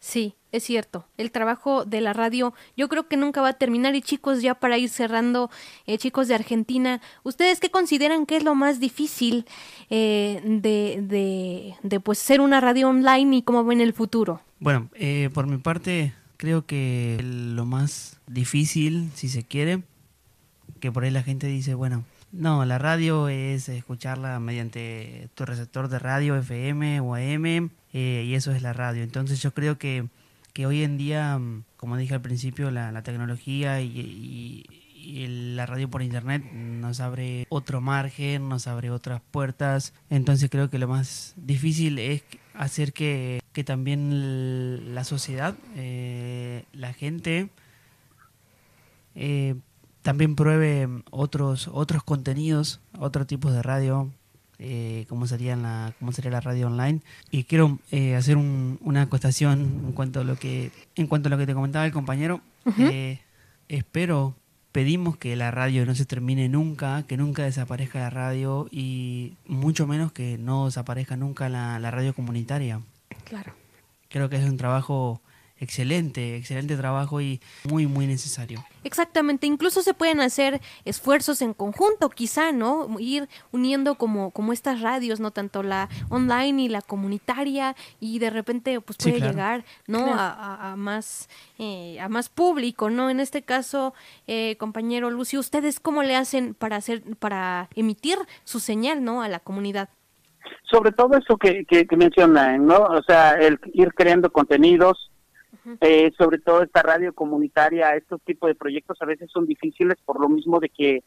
Sí, 0.00 0.34
es 0.52 0.64
cierto. 0.64 1.06
El 1.16 1.30
trabajo 1.30 1.84
de 1.84 2.00
la 2.00 2.12
radio 2.12 2.54
yo 2.76 2.88
creo 2.88 3.08
que 3.08 3.16
nunca 3.16 3.42
va 3.42 3.50
a 3.50 3.52
terminar 3.54 3.94
y 3.94 4.02
chicos, 4.02 4.42
ya 4.42 4.54
para 4.54 4.78
ir 4.78 4.88
cerrando, 4.88 5.50
eh, 5.86 5.98
chicos 5.98 6.28
de 6.28 6.34
Argentina, 6.34 7.00
¿ustedes 7.24 7.60
qué 7.60 7.70
consideran 7.70 8.24
que 8.24 8.36
es 8.36 8.44
lo 8.44 8.54
más 8.54 8.80
difícil 8.80 9.44
eh, 9.90 10.40
de, 10.44 11.00
de, 11.02 11.74
de, 11.82 12.00
pues 12.00 12.18
ser 12.18 12.40
una 12.40 12.60
radio 12.60 12.88
online 12.88 13.38
y 13.38 13.42
cómo 13.42 13.64
ven 13.64 13.80
el 13.80 13.92
futuro? 13.92 14.40
Bueno, 14.60 14.88
eh, 14.94 15.30
por 15.34 15.46
mi 15.46 15.58
parte 15.58 16.14
creo 16.36 16.64
que 16.64 17.18
lo 17.22 17.66
más 17.66 18.18
difícil, 18.26 19.10
si 19.14 19.28
se 19.28 19.42
quiere, 19.42 19.82
que 20.80 20.92
por 20.92 21.04
ahí 21.04 21.10
la 21.10 21.24
gente 21.24 21.48
dice, 21.48 21.74
bueno, 21.74 22.04
no, 22.30 22.64
la 22.64 22.78
radio 22.78 23.28
es 23.28 23.68
escucharla 23.68 24.38
mediante 24.38 25.28
tu 25.34 25.44
receptor 25.44 25.88
de 25.88 25.98
radio 25.98 26.36
FM 26.36 27.00
o 27.00 27.14
AM 27.14 27.70
eh, 27.92 28.24
y 28.26 28.34
eso 28.34 28.52
es 28.52 28.62
la 28.62 28.72
radio. 28.72 29.02
Entonces 29.02 29.40
yo 29.42 29.52
creo 29.52 29.78
que, 29.78 30.06
que 30.52 30.66
hoy 30.66 30.82
en 30.82 30.98
día, 30.98 31.38
mm, 31.38 31.64
como 31.76 31.96
dije 31.96 32.14
al 32.14 32.22
principio, 32.22 32.70
la, 32.70 33.02
tecnología 33.02 33.80
y, 33.80 34.64
la 35.10 35.64
radio 35.64 35.88
por 35.88 36.02
internet 36.02 36.44
nos 36.52 37.00
abre 37.00 37.46
otro 37.48 37.80
margen, 37.80 38.48
nos 38.48 38.66
abre 38.66 38.90
otras 38.90 39.22
puertas. 39.30 39.94
Entonces 40.10 40.50
creo 40.50 40.68
que 40.68 40.78
lo 40.78 40.86
más 40.86 41.32
difícil 41.36 41.98
es 41.98 42.22
hacer 42.52 42.92
que, 42.92 43.40
que 43.52 43.64
también 43.64 44.94
la 44.94 45.04
sociedad, 45.04 45.54
eh, 45.76 46.64
la 46.72 46.92
gente, 46.92 47.48
eh, 49.14 49.56
también 50.02 50.36
pruebe 50.36 50.88
otros 51.10 51.68
otros 51.72 52.04
contenidos, 52.04 52.80
otros 52.98 53.26
tipos 53.26 53.52
de 53.52 53.62
radio, 53.62 54.12
eh, 54.58 55.06
como 55.08 55.26
sería 55.26 55.54
la 55.56 55.94
cómo 55.98 56.12
sería 56.12 56.30
la 56.30 56.40
radio 56.40 56.66
online. 56.66 57.00
Y 57.30 57.44
quiero 57.44 57.78
eh, 57.90 58.16
hacer 58.16 58.36
una 58.36 59.02
acotación 59.02 59.84
en 59.86 59.92
cuanto 59.92 60.20
a 60.20 60.24
lo 60.24 60.36
que 60.36 60.70
en 60.96 61.06
cuanto 61.06 61.28
a 61.28 61.30
lo 61.30 61.38
que 61.38 61.46
te 61.46 61.54
comentaba 61.54 61.86
el 61.86 61.92
compañero. 61.92 62.40
Eh, 62.78 63.20
espero 63.68 64.34
pedimos 64.72 65.16
que 65.16 65.36
la 65.36 65.50
radio 65.50 65.86
no 65.86 65.94
se 65.94 66.04
termine 66.04 66.50
nunca 66.50 67.04
que 67.04 67.16
nunca 67.16 67.44
desaparezca 67.44 67.98
la 67.98 68.10
radio 68.10 68.68
y 68.70 69.32
mucho 69.46 69.86
menos 69.86 70.12
que 70.12 70.36
no 70.36 70.66
desaparezca 70.66 71.16
nunca 71.16 71.48
la, 71.48 71.78
la 71.78 71.90
radio 71.90 72.14
comunitaria. 72.14 72.80
Claro. 73.24 73.54
Creo 74.08 74.28
que 74.28 74.36
es 74.36 74.44
un 74.44 74.56
trabajo 74.56 75.22
excelente, 75.60 76.36
excelente 76.36 76.76
trabajo 76.76 77.20
y 77.20 77.40
muy, 77.64 77.86
muy 77.86 78.06
necesario. 78.06 78.64
Exactamente, 78.84 79.46
incluso 79.46 79.82
se 79.82 79.92
pueden 79.92 80.20
hacer 80.20 80.60
esfuerzos 80.84 81.42
en 81.42 81.52
conjunto, 81.52 82.08
quizá, 82.10 82.52
¿no? 82.52 82.88
Ir 82.98 83.28
uniendo 83.52 83.96
como, 83.96 84.30
como 84.30 84.52
estas 84.52 84.80
radios, 84.80 85.20
¿no? 85.20 85.30
Tanto 85.30 85.62
la 85.62 85.88
online 86.08 86.62
y 86.62 86.68
la 86.68 86.80
comunitaria, 86.82 87.76
y 88.00 88.18
de 88.18 88.30
repente 88.30 88.80
pues 88.80 88.96
puede 88.98 89.20
llegar, 89.20 89.64
¿no? 89.86 90.06
A, 90.14 90.74
más, 90.76 91.28
eh, 91.58 91.98
a 92.00 92.08
más 92.08 92.28
público, 92.28 92.90
¿no? 92.90 93.10
En 93.10 93.20
este 93.20 93.42
caso, 93.42 93.94
eh, 94.26 94.56
compañero 94.56 95.10
Lucio, 95.10 95.40
¿ustedes 95.40 95.80
cómo 95.80 96.02
le 96.02 96.16
hacen 96.16 96.54
para 96.54 96.76
hacer, 96.76 97.02
para 97.18 97.68
emitir 97.74 98.18
su 98.44 98.60
señal, 98.60 99.04
¿no? 99.04 99.22
A 99.22 99.28
la 99.28 99.40
comunidad? 99.40 99.88
Sobre 100.70 100.92
todo 100.92 101.16
eso 101.16 101.36
que, 101.36 101.64
que, 101.64 101.86
que 101.86 101.96
mencionan, 101.96 102.66
¿no? 102.66 102.76
O 102.78 103.02
sea, 103.02 103.32
el 103.32 103.58
ir 103.72 103.92
creando 103.94 104.30
contenidos, 104.30 105.10
eh, 105.80 106.10
sobre 106.16 106.38
todo 106.38 106.62
esta 106.62 106.82
radio 106.82 107.12
comunitaria, 107.12 107.96
estos 107.96 108.20
tipos 108.22 108.48
de 108.48 108.54
proyectos 108.54 108.98
a 109.00 109.06
veces 109.06 109.30
son 109.30 109.46
difíciles 109.46 109.96
por 110.04 110.20
lo 110.20 110.28
mismo 110.28 110.60
de 110.60 110.68
que 110.68 111.02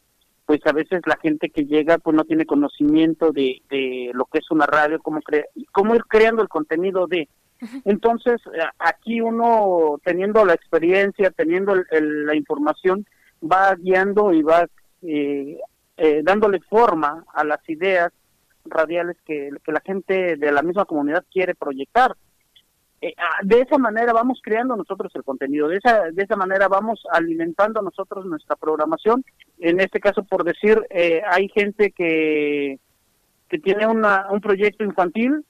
pues 0.46 0.60
a 0.66 0.72
veces 0.72 1.00
la 1.06 1.16
gente 1.16 1.50
que 1.50 1.64
llega 1.64 1.98
pues 1.98 2.16
no 2.16 2.24
tiene 2.24 2.46
conocimiento 2.46 3.32
de, 3.32 3.62
de 3.70 4.10
lo 4.12 4.24
que 4.26 4.38
es 4.38 4.50
una 4.50 4.66
radio, 4.66 5.00
cómo, 5.00 5.20
crea, 5.20 5.44
cómo 5.72 5.94
ir 5.94 6.04
creando 6.04 6.42
el 6.42 6.48
contenido 6.48 7.06
de. 7.06 7.28
Entonces, 7.84 8.40
eh, 8.54 8.60
aquí 8.78 9.20
uno 9.20 10.00
teniendo 10.04 10.44
la 10.44 10.54
experiencia, 10.54 11.30
teniendo 11.30 11.74
la 11.90 12.34
información, 12.34 13.06
va 13.40 13.74
guiando 13.76 14.32
y 14.32 14.42
va 14.42 14.66
eh, 15.02 15.58
dándole 16.24 16.60
forma 16.68 17.24
a 17.32 17.44
las 17.44 17.60
ideas 17.68 18.12
radiales 18.64 19.16
que, 19.24 19.50
que 19.64 19.72
la 19.72 19.80
gente 19.80 20.36
de 20.36 20.52
la 20.52 20.62
misma 20.62 20.84
comunidad 20.84 21.24
quiere 21.30 21.54
proyectar. 21.54 22.16
Eh, 23.02 23.14
ah, 23.18 23.40
de 23.42 23.62
esa 23.62 23.78
manera 23.78 24.12
vamos 24.12 24.38
creando 24.40 24.76
nosotros 24.76 25.10
el 25.16 25.24
contenido, 25.24 25.66
de 25.66 25.78
esa, 25.78 26.12
de 26.12 26.22
esa 26.22 26.36
manera 26.36 26.68
vamos 26.68 27.02
alimentando 27.10 27.82
nosotros 27.82 28.24
nuestra 28.26 28.54
programación. 28.54 29.24
En 29.58 29.80
este 29.80 29.98
caso, 29.98 30.22
por 30.22 30.44
decir, 30.44 30.80
eh, 30.88 31.20
hay 31.28 31.48
gente 31.48 31.90
que, 31.90 32.78
que 33.48 33.58
tiene 33.58 33.88
una, 33.88 34.28
un 34.30 34.40
proyecto 34.40 34.84
infantil, 34.84 35.44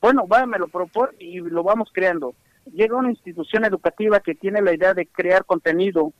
bueno, 0.00 0.26
va, 0.26 0.44
me 0.46 0.58
lo 0.58 0.66
propone 0.66 1.12
y 1.20 1.38
lo 1.38 1.62
vamos 1.62 1.90
creando. 1.92 2.34
Llega 2.72 2.96
una 2.96 3.10
institución 3.10 3.64
educativa 3.64 4.18
que 4.18 4.34
tiene 4.34 4.60
la 4.60 4.74
idea 4.74 4.92
de 4.92 5.06
crear 5.06 5.44
contenido 5.44 6.12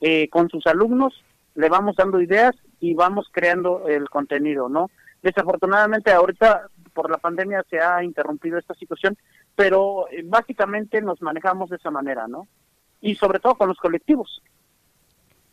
eh, 0.00 0.28
con 0.28 0.48
sus 0.48 0.64
alumnos, 0.68 1.20
le 1.56 1.68
vamos 1.68 1.96
dando 1.96 2.20
ideas 2.20 2.54
y 2.78 2.94
vamos 2.94 3.28
creando 3.32 3.88
el 3.88 4.08
contenido, 4.08 4.68
¿no? 4.68 4.88
Desafortunadamente 5.20 6.12
ahorita 6.12 6.68
por 6.92 7.10
la 7.10 7.18
pandemia 7.18 7.64
se 7.68 7.80
ha 7.80 8.04
interrumpido 8.04 8.58
esta 8.58 8.74
situación, 8.74 9.16
pero 9.56 10.06
eh, 10.10 10.22
básicamente 10.24 11.00
nos 11.00 11.20
manejamos 11.22 11.70
de 11.70 11.76
esa 11.76 11.90
manera, 11.90 12.28
¿no? 12.28 12.46
Y 13.00 13.16
sobre 13.16 13.40
todo 13.40 13.56
con 13.56 13.68
los 13.68 13.78
colectivos. 13.78 14.42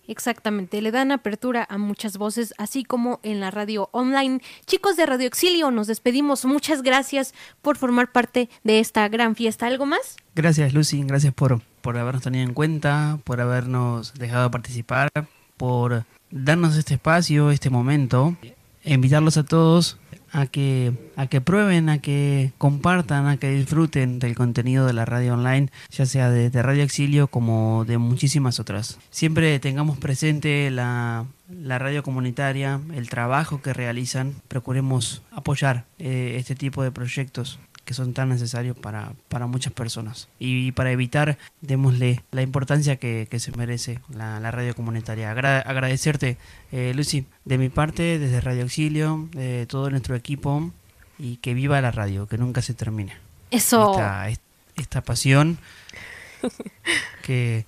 Exactamente, 0.06 0.82
le 0.82 0.92
dan 0.92 1.14
apertura 1.14 1.66
a 1.70 1.78
muchas 1.78 2.18
voces, 2.18 2.54
así 2.58 2.84
como 2.84 3.22
en 3.24 3.40
la 3.40 3.52
radio 3.52 3.88
online. 3.94 4.42
Chicos 4.66 4.98
de 4.98 5.06
Radio 5.06 5.28
Exilio, 5.28 5.72
nos 5.72 5.88
despedimos. 5.88 6.44
Muchas 6.44 6.82
gracias 6.82 7.34
por 7.62 7.78
formar 7.78 8.12
parte 8.12 8.50
de 8.66 8.80
esta 8.80 9.08
gran 9.08 9.36
fiesta. 9.36 9.66
¿Algo 9.66 9.86
más? 9.86 10.18
Gracias, 10.36 10.74
Lucy. 10.74 11.04
Gracias 11.04 11.34
por, 11.34 11.62
por 11.82 11.98
habernos 11.98 12.24
tenido 12.24 12.44
en 12.44 12.54
cuenta, 12.54 13.20
por 13.24 13.40
habernos 13.40 14.14
dejado 14.16 14.52
participar, 14.52 15.10
por 15.56 16.04
darnos 16.30 16.76
este 16.76 16.96
espacio, 16.96 17.52
este 17.52 17.70
momento. 17.70 18.36
E 18.84 18.94
invitarlos 18.94 19.38
a 19.38 19.46
todos 19.46 19.98
a 20.34 20.48
que, 20.48 20.92
a 21.16 21.28
que 21.28 21.40
prueben, 21.40 21.90
a 21.90 22.00
que 22.00 22.52
compartan, 22.58 23.28
a 23.28 23.38
que 23.38 23.52
disfruten 23.52 24.20
del 24.20 24.36
contenido 24.36 24.86
de 24.86 24.94
la 24.94 25.06
radio 25.06 25.36
online, 25.36 25.70
ya 25.92 26.06
sea 26.06 26.30
de, 26.30 26.50
Radio 26.62 26.84
Exilio 26.84 27.28
como 27.28 27.86
de 27.86 27.98
muchísimas 28.00 28.60
otras. 28.60 29.00
Siempre 29.12 29.60
tengamos 29.60 29.98
presente 29.98 30.72
la, 30.72 31.26
la 31.50 31.78
radio 31.78 32.04
comunitaria, 32.04 32.82
el 32.96 33.10
trabajo 33.10 33.62
que 33.62 33.74
realizan, 33.74 34.34
procuremos 34.48 35.22
apoyar 35.32 35.86
eh, 36.00 36.36
este 36.40 36.56
tipo 36.56 36.84
de 36.84 36.92
proyectos 36.92 37.60
que 37.86 37.94
son 37.94 38.14
tan 38.14 38.30
necesarios 38.30 38.78
para, 38.78 39.14
para 39.30 39.48
muchas 39.48 39.74
personas. 39.74 40.28
Y, 40.40 40.72
para 40.72 40.92
evitar, 40.92 41.38
démosle 41.62 42.24
la 42.32 42.42
importancia 42.42 42.96
que, 42.96 43.28
se 43.40 43.52
merece 43.52 44.00
la, 44.14 44.40
radio 44.52 44.76
comunitaria. 44.76 45.32
agradecerte, 45.32 46.38
eh, 46.72 46.94
Lucy, 46.96 47.26
de 47.46 47.58
mi 47.58 47.70
parte, 47.70 48.20
desde 48.20 48.42
Radio 48.42 48.64
Auxilio, 48.64 49.28
de 49.32 49.66
todo 49.66 49.90
nuestro 49.90 50.16
equipo, 50.16 50.72
y 51.20 51.38
que 51.38 51.54
viva 51.54 51.82
la 51.82 51.92
radio, 51.92 52.28
que 52.28 52.38
nunca 52.38 52.62
se 52.62 52.74
termine. 52.74 53.18
Eso. 53.52 53.92
Esta, 53.92 54.30
esta 54.76 55.02
pasión 55.02 55.60
que, 57.22 57.66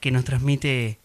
que 0.00 0.10
nos 0.10 0.24
transmite 0.24 0.98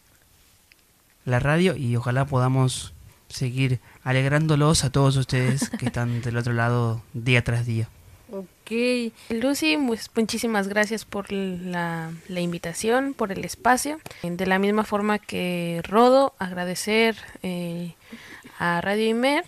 la 1.25 1.39
radio 1.39 1.75
y 1.75 1.95
ojalá 1.95 2.25
podamos 2.25 2.93
seguir 3.29 3.79
alegrándolos 4.03 4.83
a 4.83 4.91
todos 4.91 5.17
ustedes 5.17 5.69
que 5.71 5.87
están 5.87 6.21
del 6.21 6.37
otro 6.37 6.53
lado 6.53 7.01
día 7.13 7.43
tras 7.43 7.65
día. 7.65 7.89
Ok. 8.31 9.11
Lucy, 9.29 9.77
pues 9.85 10.09
muchísimas 10.15 10.67
gracias 10.67 11.05
por 11.05 11.31
la, 11.31 12.11
invitación, 12.29 13.13
por 13.13 13.31
el 13.31 13.45
espacio. 13.45 13.99
De 14.23 14.45
la 14.45 14.59
misma 14.59 14.83
forma 14.83 15.19
que 15.19 15.81
Rodo, 15.83 16.33
agradecer 16.39 17.15
eh, 17.43 17.93
a 18.57 18.81
Radio 18.81 19.07
Imer 19.07 19.45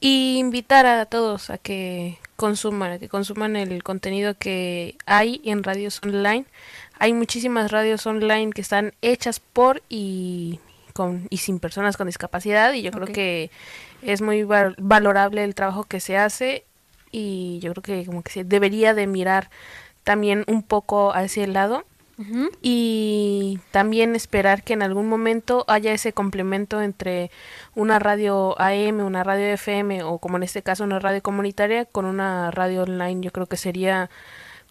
y 0.00 0.38
invitar 0.38 0.86
a 0.86 1.06
todos 1.06 1.50
a 1.50 1.58
que 1.58 2.18
consuman, 2.36 2.98
que 2.98 3.08
consuman 3.08 3.56
el 3.56 3.82
contenido 3.82 4.34
que 4.34 4.96
hay 5.06 5.40
en 5.44 5.62
radios 5.62 6.00
online. 6.02 6.46
Hay 6.98 7.12
muchísimas 7.12 7.70
radios 7.70 8.06
online 8.06 8.52
que 8.52 8.60
están 8.60 8.94
hechas 9.02 9.40
por 9.40 9.82
y 9.88 10.60
con 10.92 11.26
y 11.30 11.38
sin 11.38 11.58
personas 11.58 11.96
con 11.96 12.06
discapacidad 12.06 12.72
y 12.72 12.82
yo 12.82 12.92
creo 12.92 13.06
que 13.06 13.50
es 14.02 14.22
muy 14.22 14.44
valorable 14.44 15.42
el 15.42 15.54
trabajo 15.54 15.84
que 15.84 16.00
se 16.00 16.16
hace 16.16 16.64
y 17.14 17.60
yo 17.60 17.72
creo 17.72 17.82
que 17.82 18.06
como 18.06 18.24
que 18.24 18.32
se 18.32 18.42
debería 18.42 18.92
de 18.92 19.06
mirar 19.06 19.48
también 20.02 20.42
un 20.48 20.64
poco 20.64 21.14
hacia 21.14 21.44
el 21.44 21.52
lado 21.52 21.84
y 22.62 23.58
también 23.72 24.14
esperar 24.14 24.62
que 24.62 24.72
en 24.72 24.82
algún 24.82 25.08
momento 25.08 25.64
haya 25.66 25.92
ese 25.92 26.12
complemento 26.12 26.80
entre 26.80 27.30
una 27.74 27.98
radio 27.98 28.54
AM, 28.60 29.00
una 29.00 29.24
radio 29.24 29.46
FM 29.46 30.04
o 30.04 30.18
como 30.18 30.36
en 30.36 30.44
este 30.44 30.62
caso 30.62 30.84
una 30.84 31.00
radio 31.00 31.22
comunitaria 31.22 31.84
con 31.86 32.04
una 32.04 32.52
radio 32.52 32.82
online. 32.82 33.20
Yo 33.20 33.32
creo 33.32 33.46
que 33.46 33.56
sería 33.56 34.10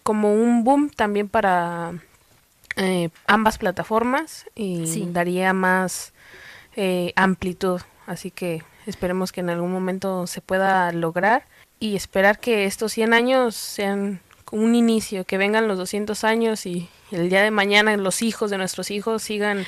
como 0.02 0.32
un 0.32 0.64
boom 0.64 0.90
también 0.90 1.28
para 1.28 1.92
eh, 2.76 3.10
ambas 3.26 3.58
plataformas 3.58 4.46
y 4.54 5.06
daría 5.12 5.52
más 5.52 6.12
eh, 6.76 7.12
amplitud. 7.16 7.80
Así 8.06 8.30
que 8.30 8.62
esperemos 8.86 9.32
que 9.32 9.40
en 9.40 9.50
algún 9.50 9.72
momento 9.72 10.26
se 10.26 10.40
pueda 10.40 10.92
lograr 10.92 11.44
y 11.78 11.96
esperar 11.96 12.38
que 12.38 12.64
estos 12.64 12.92
100 12.92 13.12
años 13.12 13.54
sean 13.54 14.20
un 14.52 14.74
inicio, 14.74 15.24
que 15.24 15.38
vengan 15.38 15.68
los 15.68 15.78
200 15.78 16.24
años 16.24 16.66
y 16.66 16.88
el 17.10 17.28
día 17.28 17.42
de 17.42 17.50
mañana 17.50 17.96
los 17.96 18.22
hijos 18.22 18.50
de 18.50 18.58
nuestros 18.58 18.90
hijos 18.90 19.22
sigan 19.22 19.64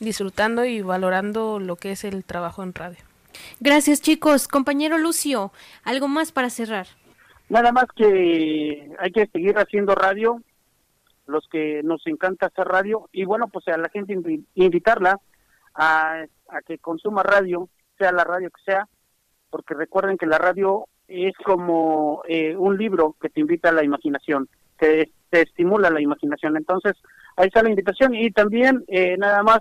disfrutando 0.00 0.64
y 0.64 0.82
valorando 0.82 1.58
lo 1.58 1.76
que 1.76 1.92
es 1.92 2.04
el 2.04 2.24
trabajo 2.24 2.62
en 2.62 2.74
radio. 2.74 2.98
Gracias 3.60 4.00
chicos. 4.00 4.48
Compañero 4.48 4.98
Lucio, 4.98 5.52
¿algo 5.84 6.08
más 6.08 6.32
para 6.32 6.50
cerrar? 6.50 6.86
Nada 7.48 7.72
más 7.72 7.86
que 7.94 8.90
hay 8.98 9.12
que 9.12 9.26
seguir 9.26 9.56
haciendo 9.58 9.94
radio, 9.94 10.40
los 11.26 11.46
que 11.48 11.82
nos 11.84 12.06
encanta 12.06 12.46
hacer 12.46 12.66
radio, 12.66 13.08
y 13.12 13.24
bueno, 13.24 13.48
pues 13.48 13.68
a 13.68 13.76
la 13.76 13.88
gente 13.88 14.18
invitarla 14.54 15.20
a, 15.74 16.24
a 16.48 16.62
que 16.66 16.78
consuma 16.78 17.22
radio, 17.22 17.68
sea 17.98 18.12
la 18.12 18.24
radio 18.24 18.50
que 18.50 18.62
sea, 18.64 18.88
porque 19.50 19.74
recuerden 19.74 20.18
que 20.18 20.26
la 20.26 20.38
radio 20.38 20.86
es 21.08 21.34
como 21.44 22.22
eh, 22.28 22.56
un 22.56 22.76
libro 22.76 23.16
que 23.20 23.28
te 23.28 23.40
invita 23.40 23.68
a 23.68 23.72
la 23.72 23.84
imaginación, 23.84 24.48
que 24.78 25.10
te 25.30 25.42
estimula 25.42 25.90
la 25.90 26.00
imaginación. 26.00 26.56
Entonces, 26.56 26.94
ahí 27.36 27.48
está 27.48 27.62
la 27.62 27.70
invitación 27.70 28.14
y 28.14 28.30
también 28.30 28.84
eh, 28.88 29.16
nada 29.18 29.42
más, 29.42 29.60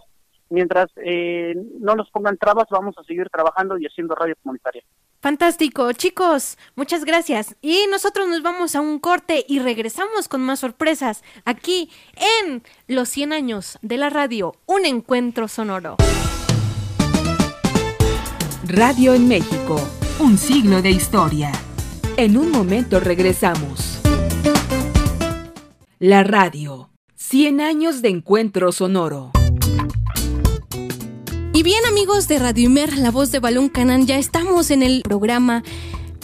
mientras 0.49 0.89
eh, 0.97 1.55
no 1.79 1.95
nos 1.95 2.09
pongan 2.11 2.37
trabas, 2.37 2.67
vamos 2.69 2.95
a 2.97 3.03
seguir 3.03 3.29
trabajando 3.29 3.77
y 3.77 3.85
haciendo 3.85 4.15
radio 4.15 4.35
comunitaria. 4.41 4.83
Fantástico, 5.21 5.91
chicos, 5.93 6.57
muchas 6.75 7.05
gracias. 7.05 7.55
Y 7.61 7.85
nosotros 7.89 8.27
nos 8.27 8.43
vamos 8.43 8.75
a 8.75 8.81
un 8.81 8.99
corte 8.99 9.45
y 9.47 9.59
regresamos 9.59 10.27
con 10.27 10.41
más 10.41 10.59
sorpresas 10.59 11.23
aquí 11.45 11.89
en 12.43 12.61
Los 12.87 13.09
100 13.09 13.31
años 13.31 13.79
de 13.81 13.97
la 13.97 14.09
radio, 14.09 14.53
un 14.65 14.85
encuentro 14.85 15.47
sonoro. 15.47 15.95
Radio 18.67 19.13
en 19.13 19.27
México, 19.27 19.77
un 20.19 20.37
siglo 20.37 20.81
de 20.81 20.91
historia. 20.91 21.51
En 22.17 22.37
un 22.37 22.51
momento 22.51 22.99
regresamos. 22.99 23.99
La 25.99 26.23
radio, 26.23 26.89
100 27.15 27.61
años 27.61 28.01
de 28.01 28.09
encuentro 28.09 28.71
sonoro. 28.71 29.31
Y 31.53 31.63
bien 31.63 31.85
amigos 31.89 32.27
de 32.27 32.39
Radio 32.39 32.65
Imer, 32.65 32.97
la 32.97 33.11
voz 33.11 33.31
de 33.31 33.39
Balón 33.39 33.69
Canán, 33.69 34.05
ya 34.05 34.17
estamos 34.17 34.71
en 34.71 34.83
el 34.83 35.01
programa 35.03 35.63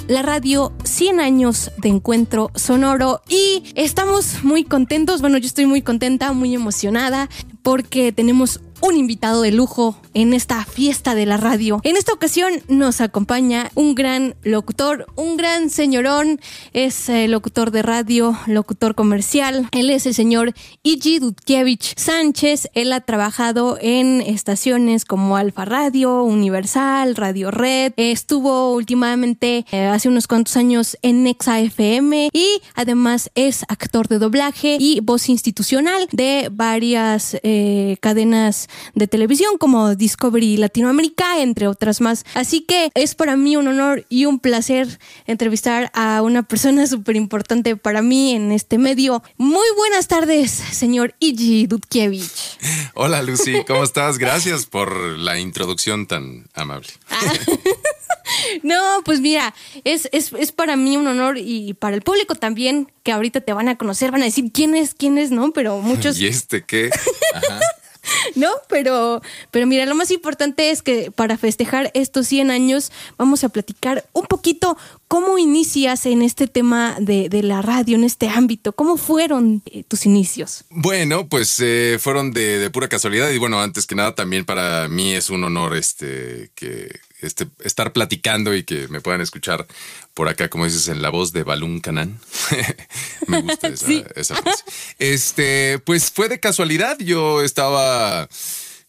la 0.10 0.23
radio 0.23 0.73
100 0.86 1.19
años 1.19 1.71
de 1.78 1.89
encuentro 1.89 2.49
sonoro 2.56 3.21
y 3.30 3.62
estamos 3.75 4.43
muy 4.43 4.63
contentos, 4.63 5.21
bueno 5.21 5.38
yo 5.38 5.45
estoy 5.45 5.67
muy 5.67 5.84
contenta, 5.84 6.34
muy 6.34 6.56
emocionada 6.56 7.30
porque 7.62 8.12
tenemos 8.12 8.60
un 8.82 8.98
invitado 8.98 9.42
de 9.42 9.52
lujo 9.52 9.98
en 10.13 10.34
esta 10.34 10.65
fiesta 10.65 11.15
de 11.15 11.26
la 11.26 11.38
radio. 11.38 11.80
En 11.84 11.96
esta 11.96 12.13
ocasión 12.13 12.54
nos 12.68 13.02
acompaña 13.02 13.72
un 13.76 13.96
gran 13.96 14.36
locutor, 14.44 15.08
un 15.15 15.38
gran 15.38 15.70
señorón, 15.70 16.39
es 16.74 17.10
eh, 17.10 17.28
locutor 17.28 17.72
de 17.72 17.82
radio, 17.82 18.38
locutor 18.48 18.96
comercial. 18.96 19.68
Él 19.72 19.89
es 19.89 20.06
el 20.06 20.13
señor 20.13 20.54
Igi 20.84 21.20
Dudkiewicz 21.20 21.94
Sánchez. 21.96 22.70
Él 22.74 22.94
ha 22.94 23.02
trabajado 23.02 23.78
en 23.82 24.22
estaciones 24.22 25.06
como 25.06 25.38
Alfa 25.38 25.65
Radio, 25.65 26.24
Universal, 26.24 27.15
Radio 27.15 27.52
Red. 27.52 27.94
estuvo 27.98 28.74
últimamente 28.74 29.65
eh, 29.72 29.86
hace 29.86 30.10
unos 30.10 30.28
cuantos 30.28 30.58
años 30.58 30.98
en 31.02 31.24
Nexa 31.24 31.60
FM 31.60 32.30
y 32.34 32.62
además 32.76 33.32
es 33.36 33.63
actor 33.68 34.08
de 34.08 34.20
doblaje 34.20 34.78
y 34.80 35.00
voz 35.02 35.30
institucional 35.30 36.08
de 36.12 36.50
varias 36.52 37.38
eh, 37.44 37.98
cadenas 38.02 38.68
de 38.95 39.08
televisión 39.08 39.58
como 39.58 39.95
Discovery 39.95 40.58
Latinoamérica, 40.58 41.41
entre 41.41 41.67
otras 41.67 42.01
más. 42.01 42.25
Así 42.34 42.62
que 42.62 42.91
es 42.95 43.15
para 43.15 43.36
mí 43.36 43.55
un 43.55 43.67
honor 43.67 44.05
y 44.10 44.25
un 44.25 44.39
placer 44.39 44.99
entrevistar 45.27 45.91
a 45.93 46.21
una 46.21 46.43
persona 46.43 46.88
súper 46.88 47.15
importante 47.15 47.75
para 47.75 48.01
mí 48.01 48.34
en 48.34 48.51
este 48.51 48.77
medio. 48.77 49.23
Muy 49.38 49.67
buenas 49.77 50.08
tardes, 50.08 50.51
señor 50.51 51.15
Iji 51.19 51.67
Dudkiewicz. 51.67 52.58
Hola 52.93 53.21
Lucy, 53.21 53.63
¿cómo 53.67 53.84
estás? 53.84 54.17
Gracias 54.17 54.65
por 54.65 55.17
la 55.17 55.39
introducción 55.39 56.08
tan 56.08 56.47
amable. 56.53 56.89
Ah. 57.10 57.34
No, 58.63 59.01
pues 59.05 59.21
mira, 59.21 59.53
es, 59.84 60.08
es, 60.12 60.32
es, 60.34 60.51
para 60.51 60.75
mí 60.75 60.97
un 60.97 61.08
honor 61.08 61.38
y 61.38 61.73
para 61.73 61.95
el 61.95 62.01
público 62.01 62.36
también, 62.36 62.91
que 63.03 63.12
ahorita 63.12 63.41
te 63.41 63.53
van 63.53 63.69
a 63.69 63.77
conocer, 63.77 64.12
van 64.12 64.21
a 64.21 64.25
decir 64.25 64.51
quién 64.53 64.75
es, 64.75 64.93
quién 64.93 65.17
es, 65.17 65.32
¿no? 65.32 65.51
Pero 65.51 65.79
muchos... 65.79 66.19
¿Y 66.19 66.27
este 66.27 66.63
qué? 66.63 66.89
Ajá. 67.34 67.60
¿no? 68.35 68.49
Pero, 68.69 69.21
pero 69.51 69.67
mira, 69.67 69.85
lo 69.85 69.95
más 69.95 70.12
importante 70.12 70.71
es 70.71 70.81
que 70.81 71.12
para 71.12 71.38
festejar 71.38 71.91
estos 71.93 72.27
100 72.27 72.51
años 72.51 72.91
vamos 73.17 73.43
a 73.43 73.49
platicar 73.49 74.05
un 74.13 74.25
poquito 74.25 74.77
cómo 75.07 75.38
inicias 75.38 76.05
en 76.05 76.21
este 76.21 76.47
tema 76.47 76.95
de, 76.99 77.29
la 77.43 77.62
radio, 77.62 77.95
en 77.95 78.03
este 78.03 78.29
ámbito. 78.29 78.73
¿Cómo 78.73 78.97
fueron 78.97 79.62
eh, 79.65 79.83
tus 79.88 80.05
inicios? 80.05 80.65
Bueno, 80.69 81.27
pues 81.27 81.57
eh, 81.59 81.97
fueron 81.99 82.31
de, 82.31 82.59
de, 82.59 82.69
pura 82.69 82.88
casualidad 82.89 83.29
y 83.29 83.38
bueno, 83.38 83.62
antes 83.62 83.85
que 83.85 83.95
nada 83.95 84.13
también 84.13 84.45
para 84.45 84.88
mí 84.88 85.13
es 85.13 85.29
un 85.29 85.43
honor 85.43 85.75
este 85.75 86.51
que 86.55 86.99
este, 87.21 87.47
estar 87.63 87.91
platicando 87.91 88.55
y 88.55 88.63
que 88.63 88.88
me 88.88 89.01
puedan 89.01 89.21
escuchar 89.21 89.67
por 90.13 90.29
acá, 90.29 90.49
como 90.49 90.65
dices, 90.65 90.88
en 90.88 91.01
la 91.01 91.10
voz 91.10 91.34
de 91.34 91.43
Balún 91.43 91.79
Canán. 91.79 92.19
me 93.27 93.41
gusta 93.41 93.67
esa, 94.15 94.36
frase. 94.36 94.63
Este, 94.99 95.79
pues 95.79 96.12
fue 96.12 96.29
de 96.29 96.39
casualidad. 96.39 96.97
Yo 96.99 97.41
estaba. 97.41 98.27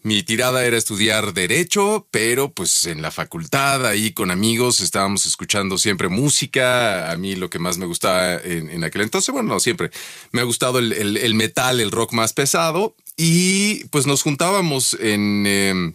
Mi 0.03 0.23
tirada 0.23 0.65
era 0.65 0.79
estudiar 0.79 1.35
derecho, 1.35 2.07
pero 2.11 2.51
pues 2.51 2.87
en 2.87 3.03
la 3.03 3.11
facultad, 3.11 3.85
ahí 3.85 4.13
con 4.13 4.31
amigos, 4.31 4.81
estábamos 4.81 5.27
escuchando 5.27 5.77
siempre 5.77 6.09
música. 6.09 7.11
A 7.11 7.17
mí 7.19 7.37
lo 7.37 7.51
que 7.51 7.59
más 7.59 7.77
me 7.77 7.85
gustaba 7.85 8.37
en, 8.37 8.83
aquel 8.83 9.03
entonces, 9.03 9.31
bueno, 9.31 9.51
no 9.51 9.61
siempre, 9.61 9.91
me 10.33 10.41
ha 10.41 10.45
gustado 10.45 10.79
el, 10.79 11.35
metal, 11.35 11.81
el 11.81 11.91
rock 11.91 12.15
más 12.15 12.33
pesado. 12.33 12.97
Y 13.19 13.85
pues 13.89 14.07
nos 14.07 14.23
juntábamos 14.23 14.95
en... 14.95 15.47
Em, 15.47 15.93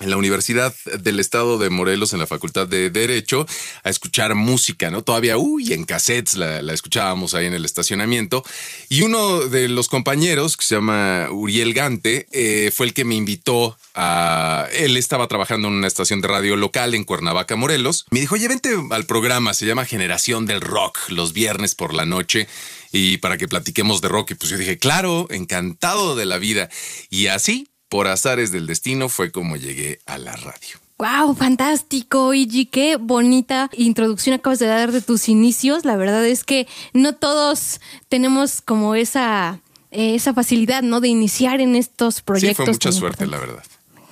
en 0.00 0.10
la 0.10 0.16
Universidad 0.16 0.74
del 0.98 1.20
Estado 1.20 1.58
de 1.58 1.70
Morelos, 1.70 2.12
en 2.12 2.18
la 2.18 2.26
Facultad 2.26 2.66
de 2.66 2.90
Derecho, 2.90 3.46
a 3.84 3.90
escuchar 3.90 4.34
música, 4.34 4.90
¿no? 4.90 5.02
Todavía, 5.02 5.36
uy, 5.36 5.72
en 5.72 5.84
cassettes 5.84 6.36
la, 6.36 6.60
escuchábamos 6.72 7.34
ahí 7.34 7.46
en 7.46 7.54
el 7.54 7.64
estacionamiento. 7.64 8.42
Y 8.88 9.02
uno 9.02 9.40
de 9.40 9.68
los 9.68 9.88
compañeros, 9.88 10.56
que 10.56 10.64
se 10.64 10.74
llama 10.76 11.28
Uriel 11.30 11.74
Gante, 11.74 12.26
eh, 12.32 12.70
fue 12.74 12.86
el 12.86 12.94
que 12.94 13.04
me 13.04 13.14
invitó 13.14 13.76
a... 13.94 14.66
Él 14.72 14.96
estaba 14.96 15.28
trabajando 15.28 15.68
en 15.68 15.74
una 15.74 15.86
estación 15.86 16.20
de 16.20 16.28
radio 16.28 16.56
local 16.56 16.94
en 16.94 17.04
Cuernavaca, 17.04 17.56
Morelos. 17.56 18.06
Me 18.10 18.20
dijo, 18.20 18.34
oye, 18.36 18.48
vente 18.48 18.70
al 18.90 19.04
programa, 19.04 19.54
se 19.54 19.66
llama 19.66 19.84
Generación 19.84 20.46
del 20.46 20.60
Rock, 20.60 20.98
los 21.08 21.32
viernes 21.32 21.74
por 21.74 21.94
la 21.94 22.06
noche 22.06 22.48
y 22.92 23.18
para 23.18 23.38
que 23.38 23.48
platiquemos 23.48 24.00
de 24.00 24.08
rock. 24.08 24.32
Y 24.32 24.34
pues 24.34 24.50
yo 24.50 24.58
dije, 24.58 24.78
claro, 24.78 25.26
encantado 25.30 26.16
de 26.16 26.26
la 26.26 26.38
vida. 26.38 26.68
Y 27.08 27.28
así 27.28 27.69
por 27.90 28.06
azares 28.06 28.52
del 28.52 28.66
destino 28.66 29.10
fue 29.10 29.30
como 29.30 29.56
llegué 29.56 30.00
a 30.06 30.16
la 30.16 30.34
radio. 30.36 30.78
¡Wow! 30.96 31.34
Fantástico, 31.34 32.32
Igi. 32.32 32.66
Qué 32.66 32.96
bonita 32.96 33.68
introducción 33.72 34.34
acabas 34.34 34.60
de 34.60 34.66
dar 34.66 34.92
de 34.92 35.02
tus 35.02 35.28
inicios. 35.28 35.84
La 35.84 35.96
verdad 35.96 36.24
es 36.24 36.44
que 36.44 36.68
no 36.92 37.14
todos 37.14 37.80
tenemos 38.08 38.60
como 38.62 38.94
esa, 38.94 39.60
eh, 39.90 40.14
esa 40.14 40.32
facilidad, 40.32 40.82
¿no? 40.82 41.00
De 41.00 41.08
iniciar 41.08 41.60
en 41.60 41.74
estos 41.74 42.22
proyectos. 42.22 42.64
Sí, 42.64 42.64
fue 42.64 42.72
mucha 42.72 42.92
suerte, 42.92 43.26
la 43.26 43.38
verdad. 43.38 43.64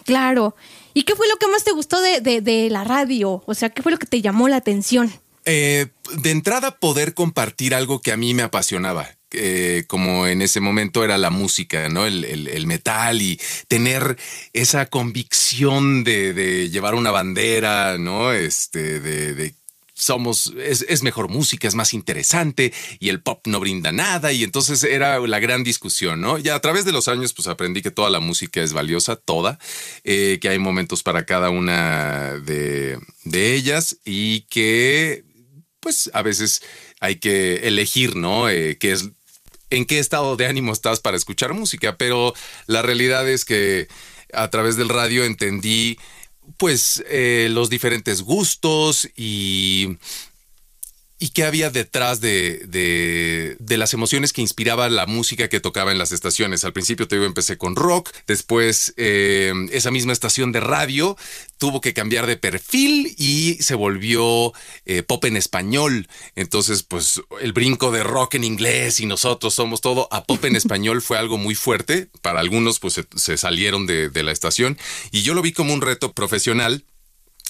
Claro. 0.05 0.57
¿Y 0.93 1.05
qué 1.05 1.15
fue 1.15 1.29
lo 1.29 1.37
que 1.37 1.47
más 1.47 1.63
te 1.63 1.71
gustó 1.73 2.01
de, 2.01 2.69
la 2.71 2.83
radio? 2.83 3.45
O 3.47 3.55
sea, 3.55 3.71
¿qué 3.71 3.83
fue 3.83 3.93
lo 3.93 3.99
que 3.99 4.07
te 4.07 4.21
llamó 4.21 4.49
la 4.49 4.57
atención? 4.57 5.13
Eh, 5.45 5.87
de 6.17 6.31
entrada, 6.31 6.79
poder 6.79 7.15
compartir 7.15 7.75
algo 7.75 8.01
que 8.01 8.11
a 8.11 8.17
mí 8.17 8.35
me 8.35 8.43
apasionaba. 8.43 9.18
Eh, 9.33 9.85
como 9.89 10.27
en 10.27 10.41
ese 10.41 10.61
momento 10.61 11.05
era 11.05 11.19
la 11.19 11.29
música, 11.29 11.91
¿no? 11.91 12.07
El, 12.07 12.67
metal 12.67 13.21
y 13.21 13.39
tener 13.67 14.17
esa 14.55 14.87
convicción 14.87 16.03
de, 16.03 16.71
llevar 16.71 16.95
una 16.95 17.11
bandera, 17.11 17.99
¿no? 17.99 18.33
Este, 18.33 19.01
de, 19.01 19.55
somos, 19.99 20.55
es, 20.57 21.03
mejor 21.03 21.29
música, 21.29 21.69
es 21.69 21.75
más 21.75 21.93
interesante 21.93 22.73
y 23.01 23.09
el 23.09 23.21
pop 23.21 23.47
no 23.47 23.61
brinda 23.61 23.93
nada 23.93 24.33
y 24.33 24.45
entonces 24.45 24.85
era 24.85 25.19
la 25.19 25.41
gran 25.41 25.65
discusión, 25.65 26.21
¿no? 26.21 26.39
Ya 26.39 26.55
a 26.55 26.61
través 26.61 26.85
de 26.85 26.93
los 26.93 27.09
años 27.09 27.35
pues 27.35 27.49
aprendí 27.49 27.83
que 27.83 27.91
toda 27.91 28.09
la 28.09 28.21
música 28.21 28.63
es 28.63 28.73
valiosa, 28.73 29.17
toda, 29.17 29.59
eh, 30.05 30.39
que 30.41 30.49
hay 30.49 30.59
momentos 30.59 31.03
para 31.03 31.27
cada 31.27 31.51
una 31.51 32.39
de, 32.39 32.99
de 33.25 33.55
ellas 33.55 33.99
y 34.05 34.43
que 34.43 35.25
pues 35.81 36.11
a 36.15 36.23
veces 36.23 36.63
hay 37.01 37.17
que 37.17 37.67
elegir, 37.69 38.17
¿no? 38.17 38.49
Eh, 38.49 38.79
es 38.81 39.11
en 39.71 39.85
qué 39.85 39.99
estado 39.99 40.37
de 40.37 40.47
ánimo 40.47 40.73
estás 40.73 41.01
para 41.01 41.17
escuchar 41.17 41.55
música, 41.55 41.97
pero 41.97 42.35
la 42.67 42.83
realidad 42.83 43.29
es 43.29 43.45
que 43.45 43.89
a 44.33 44.49
través 44.51 44.77
del 44.77 44.89
radio 44.89 45.25
entendí 45.25 45.99
pues 46.57 47.03
eh, 47.09 47.49
los 47.51 47.69
diferentes 47.71 48.23
gustos 48.23 49.09
y 49.17 49.99
y 51.19 51.31
qué 51.31 51.45
había 51.45 51.71
detrás 51.71 52.21
de, 52.21 52.65
de, 52.69 53.77
las 53.77 53.93
emociones 53.95 54.33
que 54.33 54.41
inspiraba 54.41 54.89
la 54.89 55.07
música 55.07 55.49
que 55.49 55.61
tocaba 55.61 55.93
en 55.93 55.99
las 55.99 56.13
estaciones. 56.13 56.65
Al 56.65 56.73
principio 56.73 57.07
te 57.07 57.17
digo, 57.17 57.27
empecé 57.27 57.57
con 57.57 57.77
rock, 57.77 58.11
después 58.27 58.95
eh, 58.97 59.53
esa 59.71 59.91
misma 59.91 60.13
estación 60.13 60.51
de 60.53 60.61
radio 60.61 61.17
tuvo 61.59 61.81
que 61.81 61.95
cambiar 61.95 62.27
de 62.27 62.37
perfil 62.37 63.15
y 63.19 63.55
se 63.61 63.75
volvió 63.75 64.53
eh, 64.85 65.03
pop 65.03 65.25
en 65.25 65.37
español. 65.37 66.09
Entonces, 66.37 66.83
pues 66.83 67.21
el 67.41 67.53
brinco 67.53 67.91
de 67.91 68.05
rock 68.05 68.35
en 68.35 68.45
inglés 68.45 69.01
y 69.01 69.07
nosotros 69.07 69.55
somos 69.55 69.81
todo 69.81 70.09
a 70.13 70.25
pop 70.25 70.45
en 70.45 70.57
español 70.57 71.03
fue 71.03 71.19
algo 71.19 71.37
muy 71.39 71.55
fuerte. 71.55 72.09
Para 72.23 72.41
algunos, 72.41 72.79
pues 72.79 72.95
se, 72.95 73.07
se 73.17 73.37
salieron 73.37 73.87
de, 73.87 74.09
de 74.09 74.23
la 74.23 74.33
estación 74.33 74.79
y 75.11 75.23
yo 75.23 75.35
lo 75.35 75.43
vi 75.43 75.53
como 75.53 75.75
un 75.75 75.81
reto 75.81 76.13
profesional 76.13 76.85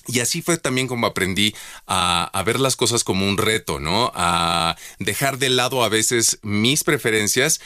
y 0.09 0.21
así 0.21 0.41
fue 0.41 0.57
también 0.57 0.89
como 0.89 1.07
aprendí 1.07 1.55
a, 1.87 2.43
ver 2.45 2.59
las 2.59 2.77
cosas 2.77 3.05
como 3.05 3.29
un 3.29 3.37
reto, 3.37 3.79
¿no? 3.79 4.11
A 4.15 4.75
dejar 4.99 5.39
de 5.39 5.51
lado 5.51 5.85
a 5.85 5.91
veces 5.91 6.39
mis 6.43 6.83
preferencias. 6.83 7.61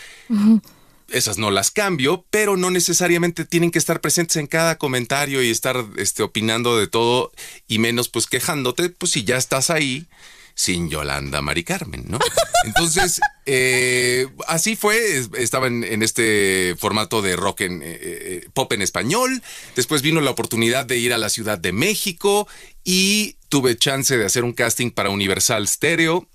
Esas 1.09 1.39
no 1.39 1.51
las 1.51 1.71
cambio, 1.71 2.25
pero 2.31 2.57
no 2.57 2.71
necesariamente 2.71 3.45
tienen 3.45 3.71
que 3.71 3.79
estar 3.79 4.01
presentes 4.01 4.37
en 4.37 4.49
cada 4.49 4.77
comentario 4.77 5.43
y 5.43 5.51
estar 5.51 5.85
este, 5.97 6.23
opinando 6.23 6.77
de 6.77 6.89
todo 6.89 7.31
y 7.69 7.79
menos 7.79 8.09
pues 8.09 8.27
quejándote, 8.27 8.89
pues 8.89 9.13
si 9.13 9.23
ya 9.23 9.37
estás 9.37 9.71
ahí, 9.71 10.09
sin 10.55 10.89
Yolanda 10.89 11.43
Mari 11.43 11.65
Carmen, 11.65 12.05
¿no? 12.09 12.19
Entonces, 12.65 13.21
eh, 13.47 14.29
así 14.47 14.77
fue, 14.77 15.23
estaba 15.39 15.67
en, 15.67 16.03
este 16.03 16.77
formato 16.79 17.23
de 17.23 17.37
rock 17.37 17.63
en 17.63 17.83
eh, 17.83 17.99
eh, 18.01 18.49
pop 18.55 18.73
en 18.73 18.83
español, 18.83 19.43
después 19.75 20.03
vino 20.03 20.21
la 20.21 20.31
oportunidad 20.31 20.87
de 20.87 20.99
ir 20.99 21.13
a 21.13 21.19
la 21.19 21.29
Ciudad 21.29 21.59
de 21.59 21.73
México 21.73 22.47
y 22.85 23.37
tuve 23.49 23.77
chance 23.77 24.17
de 24.17 24.25
hacer 24.25 24.45
un 24.45 24.53
casting 24.53 24.91
para 24.91 25.11
Universal 25.11 25.67
Stereo, 25.69 26.27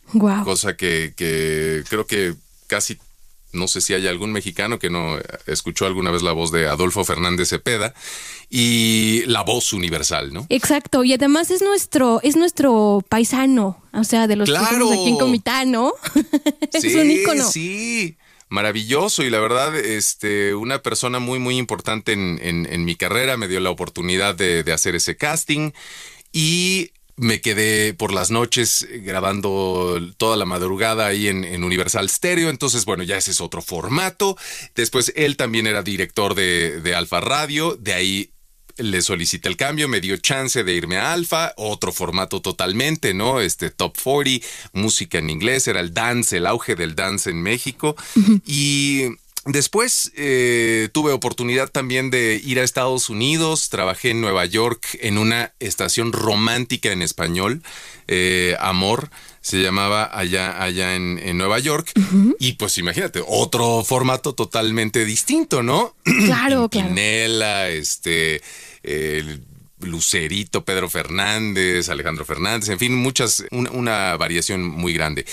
cosa 0.43 0.75
que, 0.75 1.13
que 1.15 1.83
creo 1.89 2.05
que 2.05 2.35
casi 2.67 2.97
no 3.57 3.67
sé 3.67 3.81
si 3.81 3.93
hay 3.93 4.07
algún 4.07 4.31
mexicano 4.31 4.79
que 4.79 4.89
no 4.89 5.19
escuchó 5.45 5.85
alguna 5.85 6.11
vez 6.11 6.21
la 6.21 6.31
voz 6.31 6.51
de 6.51 6.67
Adolfo 6.67 7.03
Fernández 7.03 7.49
Cepeda 7.49 7.93
y 8.49 9.23
la 9.25 9.41
voz 9.41 9.73
universal, 9.73 10.33
¿no? 10.33 10.45
Exacto, 10.49 11.03
y 11.03 11.13
además 11.13 11.51
es 11.51 11.61
nuestro, 11.61 12.21
es 12.23 12.35
nuestro 12.35 13.03
paisano, 13.09 13.83
o 13.93 14.03
sea, 14.03 14.27
de 14.27 14.35
los 14.35 14.49
claro. 14.49 14.87
que 14.87 14.93
aquí 14.93 15.09
en 15.09 15.17
Comitán, 15.17 15.71
¿no? 15.71 15.93
es 16.73 16.95
un 16.95 17.11
ícono. 17.11 17.49
Sí, 17.49 18.15
maravilloso 18.49 19.23
y 19.23 19.29
la 19.29 19.39
verdad, 19.39 19.75
este, 19.75 20.55
una 20.55 20.81
persona 20.81 21.19
muy, 21.19 21.39
muy 21.39 21.57
importante 21.57 22.13
en, 22.13 22.39
en, 22.41 22.85
mi 22.85 22.95
carrera 22.95 23.35
me 23.35 23.47
dio 23.47 23.59
la 23.59 23.69
oportunidad 23.69 24.35
de, 24.35 24.63
de 24.63 24.73
hacer 24.73 24.95
ese 24.95 25.17
casting 25.17 25.71
y 26.31 26.91
me 27.17 27.41
quedé 27.41 27.93
por 27.93 28.13
las 28.13 28.31
noches 28.31 28.87
grabando 29.01 29.99
toda 30.17 30.37
la 30.37 30.45
madrugada 30.45 31.07
ahí 31.07 31.27
en, 31.27 31.63
Universal 31.63 32.09
Stereo. 32.09 32.49
Entonces, 32.49 32.85
bueno, 32.85 33.03
ya 33.03 33.17
ese 33.17 33.31
es 33.31 33.41
otro 33.41 33.61
formato. 33.61 34.37
Después 34.75 35.11
él 35.15 35.35
también 35.35 35.67
era 35.67 35.81
director 35.81 36.35
de, 36.35 36.79
de 36.79 36.95
Alfa 36.95 37.19
Radio. 37.19 37.75
De 37.75 37.93
ahí 37.93 38.31
le 38.77 39.01
solicité 39.01 39.49
el 39.49 39.57
cambio, 39.57 39.87
me 39.87 40.01
dio 40.01 40.17
chance 40.17 40.63
de 40.63 40.73
irme 40.73 40.97
a 40.97 41.13
Alfa, 41.13 41.53
otro 41.57 41.91
formato 41.91 42.41
totalmente, 42.41 43.13
¿no? 43.13 43.41
Este 43.41 43.71
Top 43.71 43.97
40, 44.01 44.45
música 44.73 45.17
en 45.17 45.29
inglés, 45.29 45.67
era 45.67 45.79
el 45.79 45.93
dance, 45.93 46.37
el 46.37 46.45
auge 46.45 46.75
del 46.75 46.95
dance 46.95 47.29
en 47.29 47.41
México. 47.41 47.95
Y 48.45 49.05
Después 49.47 50.11
eh, 50.17 50.89
tuve 50.91 51.13
oportunidad 51.13 51.69
también 51.69 52.09
de 52.11 52.41
ir 52.43 52.59
a 52.59 52.63
Estados 52.63 53.09
Unidos, 53.09 53.69
trabajé 53.69 54.09
en 54.09 54.19
Nueva 54.19 54.43
York 54.45 54.85
en 54.99 55.17
una 55.17 55.53
estación 55.61 56.11
romántica 56.11 56.91
en 56.91 57.01
español, 57.01 57.63
eh, 58.09 58.57
Amor, 58.59 59.09
se 59.39 59.61
llamaba 59.61 60.09
allá, 60.11 60.61
allá 60.61 60.95
en, 60.95 61.37
Nueva 61.37 61.59
York. 61.59 61.93
Y 62.39 62.53
pues 62.53 62.77
imagínate, 62.77 63.23
otro 63.25 63.85
formato 63.85 64.33
totalmente 64.33 65.05
distinto, 65.05 65.63
¿no? 65.63 65.95
Claro, 66.03 66.67
claro. 66.69 67.65
este, 67.67 68.41
el 68.83 69.41
Lucerito, 69.79 70.65
Pedro 70.65 70.89
Fernández, 70.89 71.89
Alejandro 71.89 72.25
Fernández, 72.25 72.69
en 72.69 72.79
fin, 72.79 72.95
muchas, 72.95 73.45
una, 73.51 74.17
variación 74.17 74.63
muy 74.63 74.93
grande. 74.93 75.25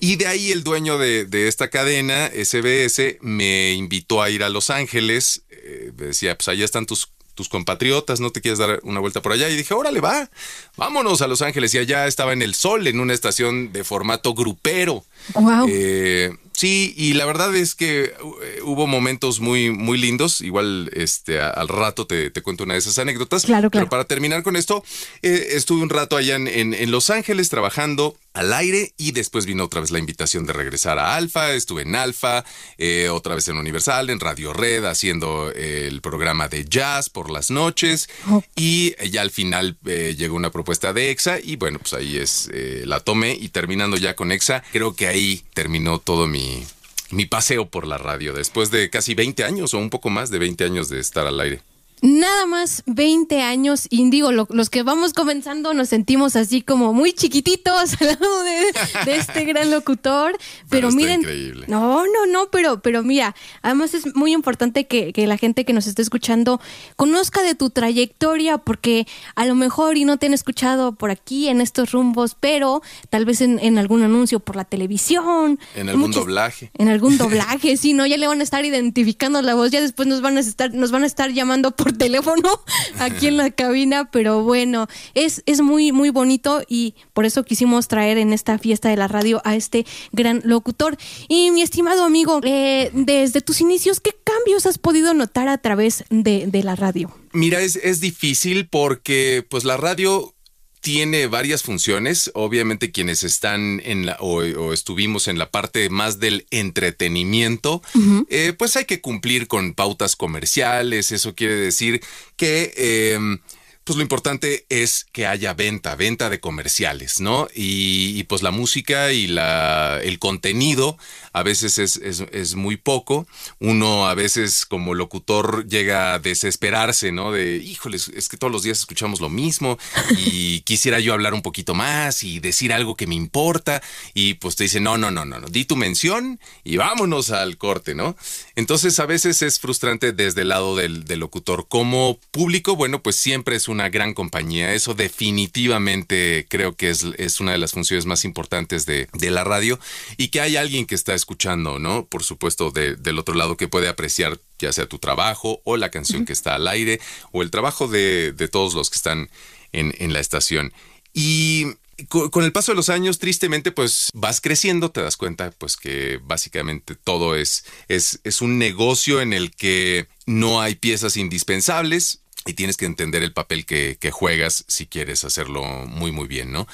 Y 0.00 0.16
de 0.16 0.26
ahí 0.26 0.50
el 0.50 0.64
dueño 0.64 0.98
de, 0.98 1.48
esta 1.48 1.68
cadena, 1.68 2.28
SBS, 2.28 3.18
me 3.20 3.72
invitó 3.72 4.22
a 4.22 4.30
ir 4.30 4.42
a 4.42 4.48
Los 4.48 4.70
Ángeles. 4.70 5.42
Eh, 5.50 5.92
decía, 5.94 6.36
pues 6.36 6.48
allá 6.48 6.64
están 6.64 6.86
tus, 6.86 7.12
tus 7.34 7.48
compatriotas, 7.48 8.20
¿no 8.20 8.30
te 8.30 8.40
quieres 8.40 8.58
dar 8.58 8.80
una 8.82 9.00
vuelta 9.00 9.22
por 9.22 9.32
allá? 9.32 9.48
Y 9.48 9.56
dije, 9.56 9.74
órale, 9.74 10.00
va, 10.00 10.30
vámonos 10.76 11.22
a 11.22 11.28
Los 11.28 11.42
Ángeles. 11.42 11.72
Y 11.74 11.78
allá 11.78 12.06
estaba 12.06 12.32
en 12.32 12.42
el 12.42 12.54
sol, 12.54 12.86
en 12.86 12.98
una 12.98 13.14
estación 13.14 13.72
de 13.72 13.84
formato 13.84 14.34
grupero. 14.34 15.04
Wow. 15.34 15.66
Eh, 15.68 16.36
Sí, 16.52 16.94
y 16.96 17.14
la 17.14 17.26
verdad 17.26 17.54
es 17.54 17.74
que 17.74 18.04
eh, 18.04 18.60
hubo 18.62 18.86
momentos 18.86 19.40
muy, 19.40 19.70
muy 19.70 19.98
lindos. 19.98 20.40
Igual 20.40 20.90
este, 20.94 21.40
al 21.40 21.68
rato 21.68 22.06
te, 22.06 22.30
cuento 22.42 22.64
una 22.64 22.74
de 22.74 22.80
esas 22.80 22.98
anécdotas. 22.98 23.44
Claro, 23.44 23.70
Pero 23.70 23.88
para 23.88 24.04
terminar 24.04 24.42
con 24.42 24.56
esto, 24.56 24.84
eh, 25.22 25.48
estuve 25.52 25.82
un 25.82 25.90
rato 25.90 26.16
allá 26.16 26.36
en, 26.36 26.48
en, 26.48 26.90
Los 26.90 27.10
Ángeles 27.10 27.48
trabajando 27.48 28.16
al 28.32 28.52
aire 28.52 28.92
y 28.96 29.12
después 29.12 29.46
vino 29.46 29.64
otra 29.64 29.80
vez 29.80 29.90
la 29.90 29.98
invitación 29.98 30.46
de 30.46 30.52
regresar 30.52 30.98
a 30.98 31.16
Alfa. 31.16 31.52
Estuve 31.52 31.82
en 31.82 31.94
Alfa, 31.94 32.44
eh, 32.78 33.08
otra 33.08 33.34
vez 33.34 33.48
en 33.48 33.56
Universal, 33.56 34.10
en 34.10 34.20
Radio 34.20 34.52
Red, 34.52 34.84
haciendo 34.84 35.50
el 35.52 36.00
programa 36.00 36.48
de 36.48 36.64
jazz 36.64 37.10
por 37.10 37.30
las 37.30 37.50
noches. 37.50 38.08
Y 38.56 38.94
ya 39.10 39.22
al 39.22 39.30
final 39.30 39.76
llegó 39.82 40.36
una 40.36 40.50
propuesta 40.50 40.92
de 40.92 41.10
EXA 41.10 41.40
y 41.40 41.56
bueno, 41.56 41.78
pues 41.78 41.92
ahí 41.94 42.18
es, 42.18 42.50
la 42.84 43.00
tomé 43.00 43.32
y 43.38 43.48
terminando 43.48 43.96
ya 43.96 44.16
con 44.16 44.32
EXA, 44.32 44.62
creo 44.72 44.94
que 44.94 45.06
ahí 45.06 45.42
terminó 45.54 45.98
todo 45.98 46.26
mi 46.26 46.64
mi, 47.10 47.26
paseo 47.26 47.68
por 47.68 47.86
la 47.86 47.98
radio 47.98 48.32
después 48.32 48.70
de 48.70 48.90
casi 48.90 49.14
20 49.14 49.44
años 49.44 49.74
o 49.74 49.78
un 49.78 49.90
poco 49.90 50.10
más 50.10 50.30
de 50.30 50.38
20 50.38 50.64
años 50.64 50.88
de 50.88 51.00
estar 51.00 51.26
al 51.26 51.38
aire 51.40 51.60
nada 52.02 52.46
más 52.46 52.82
20 52.86 53.40
años 53.42 53.86
y 53.88 54.10
digo, 54.10 54.32
los 54.32 54.70
que 54.70 54.82
vamos 54.82 55.12
comenzando 55.12 55.72
nos 55.72 55.88
sentimos 55.88 56.34
así 56.34 56.60
como 56.60 56.92
muy 56.92 57.12
chiquititos 57.12 58.00
al 58.00 58.08
lado 58.08 58.42
de, 58.42 59.16
este 59.16 59.44
gran 59.44 59.70
locutor, 59.70 60.36
pero, 60.68 60.90
miren, 60.90 61.22
no, 61.68 62.04
no, 62.04 62.26
no, 62.26 62.50
pero, 62.50 62.82
pero 62.82 63.04
mira, 63.04 63.36
además 63.62 63.94
es 63.94 64.14
muy 64.16 64.32
importante 64.32 64.86
que, 64.86 65.12
la 65.22 65.36
gente 65.36 65.64
que 65.64 65.72
nos 65.72 65.86
esté 65.86 66.02
escuchando 66.02 66.60
conozca 66.96 67.42
de 67.42 67.54
tu 67.54 67.70
trayectoria 67.70 68.58
porque 68.58 69.06
a 69.36 69.46
lo 69.46 69.54
mejor 69.54 69.96
y 69.96 70.04
no 70.04 70.16
te 70.16 70.26
han 70.26 70.34
escuchado 70.34 70.96
por 70.96 71.12
aquí 71.12 71.48
en 71.48 71.60
estos 71.60 71.92
rumbos, 71.92 72.36
pero 72.38 72.82
tal 73.08 73.24
vez 73.24 73.40
en, 73.40 73.78
algún 73.78 74.02
anuncio 74.02 74.40
por 74.40 74.56
la 74.56 74.64
televisión. 74.64 75.60
En 75.76 75.88
algún 75.88 76.10
doblaje. 76.10 76.72
En 76.76 76.88
algún 76.88 77.16
doblaje, 77.18 77.76
sí, 77.76 77.92
¿no? 77.92 78.04
Ya 78.06 78.16
le 78.16 78.26
van 78.26 78.40
a 78.40 78.42
estar 78.42 78.64
identificando 78.64 79.40
la 79.40 79.54
voz, 79.54 79.70
ya 79.70 79.80
después 79.80 80.08
nos 80.08 80.20
van 80.20 80.36
a 80.36 80.40
estar, 80.40 80.74
nos 80.74 80.90
van 80.90 81.04
a 81.04 81.06
estar 81.06 81.30
llamando 81.30 81.70
por 81.70 81.91
teléfono 81.98 82.50
aquí 82.98 83.26
en 83.26 83.36
la 83.36 83.50
cabina, 83.50 84.10
pero 84.10 84.42
bueno, 84.42 84.88
es, 85.14 85.42
es 85.46 85.60
muy, 85.60 85.92
muy 85.92 86.10
bonito 86.10 86.62
y 86.68 86.94
por 87.12 87.24
eso 87.24 87.44
quisimos 87.44 87.88
traer 87.88 88.18
en 88.18 88.32
esta 88.32 88.58
fiesta 88.58 88.88
de 88.88 88.96
la 88.96 89.08
radio 89.08 89.40
a 89.44 89.56
este 89.56 89.86
gran 90.12 90.40
locutor. 90.44 90.96
Y 91.28 91.50
mi 91.50 91.62
estimado 91.62 92.04
amigo, 92.04 92.40
eh, 92.44 92.90
desde 92.92 93.40
tus 93.40 93.60
inicios, 93.60 94.00
¿qué 94.00 94.14
cambios 94.24 94.66
has 94.66 94.78
podido 94.78 95.14
notar 95.14 95.48
a 95.48 95.58
través 95.58 96.04
de, 96.10 96.46
de 96.46 96.62
la 96.62 96.76
radio? 96.76 97.14
Mira, 97.32 97.60
es, 97.60 97.76
es 97.76 98.00
difícil 98.00 98.68
porque 98.68 99.44
pues 99.48 99.64
la 99.64 99.76
radio 99.76 100.34
tiene 100.82 101.28
varias 101.28 101.62
funciones. 101.62 102.30
Obviamente 102.34 102.90
quienes 102.90 103.22
están 103.22 103.80
en 103.84 104.04
la 104.04 104.16
o, 104.20 104.42
estuvimos 104.72 105.28
en 105.28 105.38
la 105.38 105.50
parte 105.50 105.88
más 105.88 106.18
del 106.18 106.46
entretenimiento, 106.50 107.82
eh, 108.28 108.52
pues 108.58 108.76
hay 108.76 108.84
que 108.84 109.00
cumplir 109.00 109.46
con 109.46 109.72
pautas 109.72 110.16
comerciales. 110.16 111.12
Eso 111.12 111.34
quiere 111.34 111.54
decir 111.54 112.02
que 112.36 113.14
em, 113.14 113.38
pues 113.84 113.96
lo 113.96 114.02
importante 114.02 114.64
es 114.68 115.06
que 115.12 115.26
haya 115.26 115.54
venta, 115.54 115.96
venta 115.96 116.30
de 116.30 116.38
comerciales, 116.38 117.20
¿no? 117.20 117.48
Y, 117.54 118.22
pues 118.24 118.42
la 118.42 118.52
música 118.52 119.12
y 119.12 119.26
la, 119.26 120.00
el 120.02 120.20
contenido 120.20 120.96
a 121.32 121.42
veces 121.42 121.78
es, 121.78 121.96
es, 121.96 122.54
muy 122.54 122.76
poco. 122.76 123.26
Uno 123.58 124.06
a 124.06 124.14
veces 124.14 124.64
como 124.64 124.94
locutor 124.94 125.66
llega 125.66 126.14
a 126.14 126.18
desesperarse, 126.20 127.10
¿no? 127.10 127.32
De, 127.32 127.56
híjoles, 127.56 128.08
es 128.14 128.28
que 128.28 128.36
todos 128.36 128.52
los 128.52 128.62
días 128.62 128.78
escuchamos 128.78 129.20
lo 129.20 129.28
mismo 129.28 129.78
y 130.16 130.60
quisiera 130.60 131.00
yo 131.00 131.12
hablar 131.12 131.34
un 131.34 131.42
poquito 131.42 131.74
más 131.74 132.22
y 132.22 132.38
decir 132.38 132.72
algo 132.72 132.94
que 132.94 133.08
me 133.08 133.16
importa. 133.16 133.82
Y 134.14 134.34
pues 134.34 134.54
te 134.54 134.64
dicen, 134.64 134.84
no, 134.84 134.96
no, 134.96 135.10
no, 135.10 135.24
no, 135.24 135.40
no, 135.40 135.48
di 135.48 135.64
tu 135.64 135.74
mención 135.74 136.38
y 136.62 136.76
vámonos 136.76 137.30
al 137.30 137.58
corte, 137.58 137.96
¿no? 137.96 138.16
Entonces 138.54 139.00
a 139.00 139.06
veces 139.06 139.42
es 139.42 139.58
frustrante 139.58 140.12
desde 140.12 140.42
el 140.42 140.48
lado 140.50 140.76
del, 140.76 141.04
del 141.04 141.18
locutor. 141.18 141.66
Como 141.68 142.20
público, 142.30 142.76
bueno, 142.76 143.02
pues 143.02 143.16
siempre 143.16 143.56
es 143.56 143.68
una 143.72 143.88
gran 143.88 144.14
compañía. 144.14 144.72
Eso 144.72 144.94
definitivamente 144.94 146.46
creo 146.48 146.76
que 146.76 146.90
es, 146.90 147.04
es 147.18 147.40
una 147.40 147.52
de 147.52 147.58
las 147.58 147.72
funciones 147.72 148.06
más 148.06 148.24
importantes 148.24 148.86
de, 148.86 149.08
de, 149.12 149.30
la 149.30 149.44
radio 149.44 149.78
y 150.16 150.28
que 150.28 150.40
hay 150.40 150.56
alguien 150.56 150.86
que 150.86 150.94
está 150.94 151.14
escuchando, 151.14 151.78
¿no? 151.78 152.06
Por 152.06 152.22
supuesto, 152.22 152.70
del 152.70 153.18
otro 153.18 153.34
lado 153.34 153.56
que 153.56 153.68
puede 153.68 153.88
apreciar 153.88 154.38
ya 154.58 154.72
sea 154.72 154.86
tu 154.86 154.98
trabajo 154.98 155.60
o 155.64 155.76
la 155.76 155.90
canción 155.90 156.24
que 156.24 156.32
está 156.32 156.54
al 156.54 156.68
aire 156.68 157.00
o 157.32 157.42
el 157.42 157.50
trabajo 157.50 157.88
de, 157.88 158.32
de 158.32 158.48
todos 158.48 158.74
los 158.74 158.90
que 158.90 158.96
están 158.96 159.28
en, 159.72 159.94
en 159.98 160.12
la 160.12 160.20
estación. 160.20 160.72
Y 161.12 161.66
con, 162.08 162.44
el 162.44 162.52
paso 162.52 162.72
de 162.72 162.76
los 162.76 162.88
años, 162.88 163.18
tristemente, 163.18 163.72
pues 163.72 164.10
vas 164.14 164.40
creciendo, 164.40 164.90
te 164.90 165.02
das 165.02 165.16
cuenta, 165.16 165.50
pues 165.52 165.76
que 165.76 166.18
básicamente 166.22 166.94
todo 166.94 167.36
es, 167.36 167.64
es, 167.88 168.20
es 168.24 168.40
un 168.40 168.58
negocio 168.58 169.20
en 169.20 169.32
el 169.32 169.54
que 169.54 170.08
no 170.26 170.60
hay 170.60 170.74
piezas 170.74 171.16
indispensables 171.16 172.21
y 172.46 172.54
tienes 172.54 172.76
que 172.76 172.86
entender 172.86 173.22
el 173.22 173.32
papel 173.32 173.64
que, 173.66 173.98
juegas 174.12 174.64
si 174.68 174.86
quieres 174.86 175.24
hacerlo 175.24 175.64
muy 175.86 176.12
muy 176.12 176.28
bien, 176.28 176.52
¿no? 176.52 176.66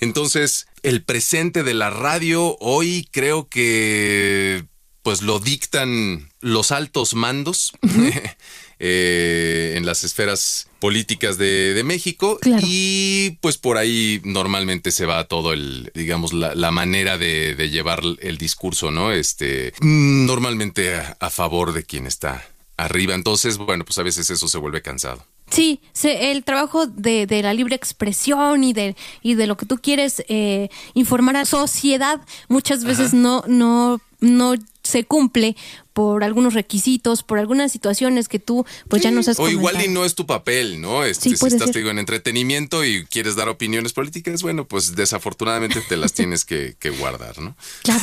Entonces, 0.00 0.66
el 0.82 1.02
presente 1.02 1.62
de 1.62 1.74
la 1.74 1.90
radio 1.90 2.56
hoy 2.60 3.08
creo 3.10 3.48
que 3.48 4.64
pues 5.02 5.22
lo 5.22 5.40
dictan 5.40 6.28
los 6.40 6.70
altos 6.70 7.14
mandos 7.14 7.72
eh, 8.78 9.74
en 9.76 9.84
las 9.84 10.04
esferas 10.04 10.68
políticas 10.78 11.38
de, 11.38 11.80
México 11.84 12.38
y 12.62 13.30
pues 13.40 13.58
por 13.58 13.78
ahí 13.78 14.20
normalmente 14.24 14.92
se 14.92 15.06
va 15.06 15.24
todo 15.24 15.52
el, 15.52 15.90
digamos, 15.94 16.32
la, 16.32 16.70
manera 16.70 17.18
de, 17.18 17.54
llevar 17.70 18.02
el 18.20 18.38
discurso, 18.38 18.90
¿no? 18.90 19.12
Este, 19.12 19.72
normalmente 19.80 20.94
a 20.96 21.30
favor 21.30 21.72
de 21.72 21.84
quien 21.84 22.06
está 22.06 22.44
arriba. 22.84 23.14
Entonces, 23.14 23.58
bueno, 23.58 23.84
pues 23.84 23.98
a 23.98 24.02
veces 24.02 24.30
eso 24.30 24.48
se 24.48 24.58
vuelve 24.58 24.82
cansado. 24.82 25.24
Sí, 25.50 25.80
el 26.02 26.44
trabajo 26.44 26.86
de, 26.86 27.26
de, 27.26 27.42
la 27.42 27.52
libre 27.52 27.76
expresión 27.76 28.64
y 28.64 28.72
de, 28.72 28.96
y 29.22 29.34
de 29.34 29.46
lo 29.46 29.58
que 29.58 29.66
tú 29.66 29.76
quieres 29.76 30.24
eh, 30.28 30.70
informar 30.94 31.36
a 31.36 31.40
la 31.40 31.44
sociedad 31.44 32.22
muchas 32.48 32.84
veces 32.84 33.12
no, 33.12 33.44
no, 33.46 34.00
no 34.20 34.54
se 34.82 35.04
cumple 35.04 35.56
por 35.92 36.24
algunos 36.24 36.54
requisitos, 36.54 37.22
por 37.22 37.38
algunas 37.38 37.72
situaciones 37.72 38.28
que 38.28 38.38
tú 38.38 38.64
pues 38.88 39.02
ya 39.02 39.10
nos 39.10 39.28
has 39.28 39.38
O 39.38 39.48
igual 39.48 39.84
y 39.84 39.88
no 39.88 40.04
es 40.04 40.14
tu 40.14 40.26
papel, 40.26 40.80
¿no? 40.80 41.04
Este, 41.04 41.36
si 41.36 41.46
estás 41.46 41.72
digo, 41.72 41.90
en 41.90 41.98
entretenimiento 41.98 42.84
y 42.84 43.04
quieres 43.06 43.36
dar 43.36 43.48
opiniones 43.48 43.92
políticas, 43.92 44.42
bueno, 44.42 44.66
pues 44.66 44.94
desafortunadamente 44.94 45.80
te 45.88 45.96
las 45.96 46.12
tienes 46.12 46.44
que, 46.44 46.76
guardar, 46.98 47.38
¿no? 47.40 47.56
Claro. 47.82 48.02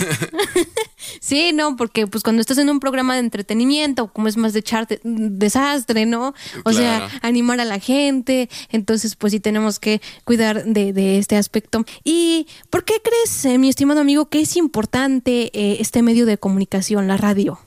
sí, 1.20 1.52
no, 1.54 1.76
porque 1.76 2.08
pues 2.08 2.24
cuando 2.24 2.42
estás 2.42 2.58
en 2.58 2.70
un 2.70 2.80
programa 2.80 3.14
de 3.14 3.20
entretenimiento, 3.20 4.12
como 4.12 4.28
es 4.28 4.38
más 4.38 4.54
de 4.54 4.60
echarte 4.60 5.00
desastre, 5.04 6.06
¿no? 6.06 6.34
O 6.66 6.74
sea, 6.74 7.10
animar 7.22 7.60
a 7.60 7.66
la 7.66 7.80
gente, 7.80 8.50
entonces 8.70 9.16
pues 9.16 9.32
sí 9.32 9.40
tenemos 9.40 9.80
que 9.80 10.02
cuidar 10.24 10.66
de, 10.66 11.18
este 11.18 11.38
aspecto. 11.38 11.86
¿Y 12.04 12.48
por 12.70 12.84
qué 12.84 12.96
crees, 13.04 13.46
eh, 13.46 13.58
mi 13.58 13.70
estimado 13.70 14.02
amigo, 14.02 14.30
que 14.30 14.42
es 14.42 14.56
importante 14.56 15.52
eh, 15.54 15.78
este 15.80 16.02
medio 16.02 16.26
de 16.26 16.38
comunicación, 16.38 17.08
la 17.08 17.18
radio? 17.18 17.60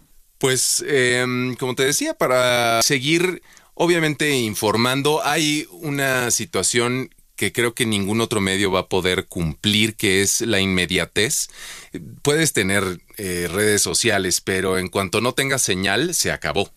Pues, 0.43 0.85
em, 0.89 1.55
como 1.55 1.77
te 1.77 1.85
decía, 1.85 2.15
para 2.15 2.83
seguir, 2.83 3.43
obviamente, 3.75 4.29
informando, 4.31 5.25
hay 5.25 5.69
una 5.71 6.33
situación 6.33 7.15
que 7.37 7.53
creo 7.53 7.75
que 7.75 7.87
ningún 7.87 8.21
otro 8.21 8.41
medio 8.41 8.73
va 8.73 8.81
a 8.81 8.89
poder 8.89 9.27
cumplir, 9.27 9.95
que 9.95 10.21
es 10.21 10.41
la 10.41 10.59
inmediatez. 10.59 11.47
Puedes 12.23 12.53
tener 12.53 12.99
eh, 13.19 13.49
redes 13.53 13.83
sociales, 13.83 14.41
pero 14.41 14.79
en 14.79 14.89
cuanto 14.89 15.21
no 15.21 15.33
tengas 15.33 15.63
señal, 15.63 16.13
se 16.13 16.33
acabó. 16.33 16.73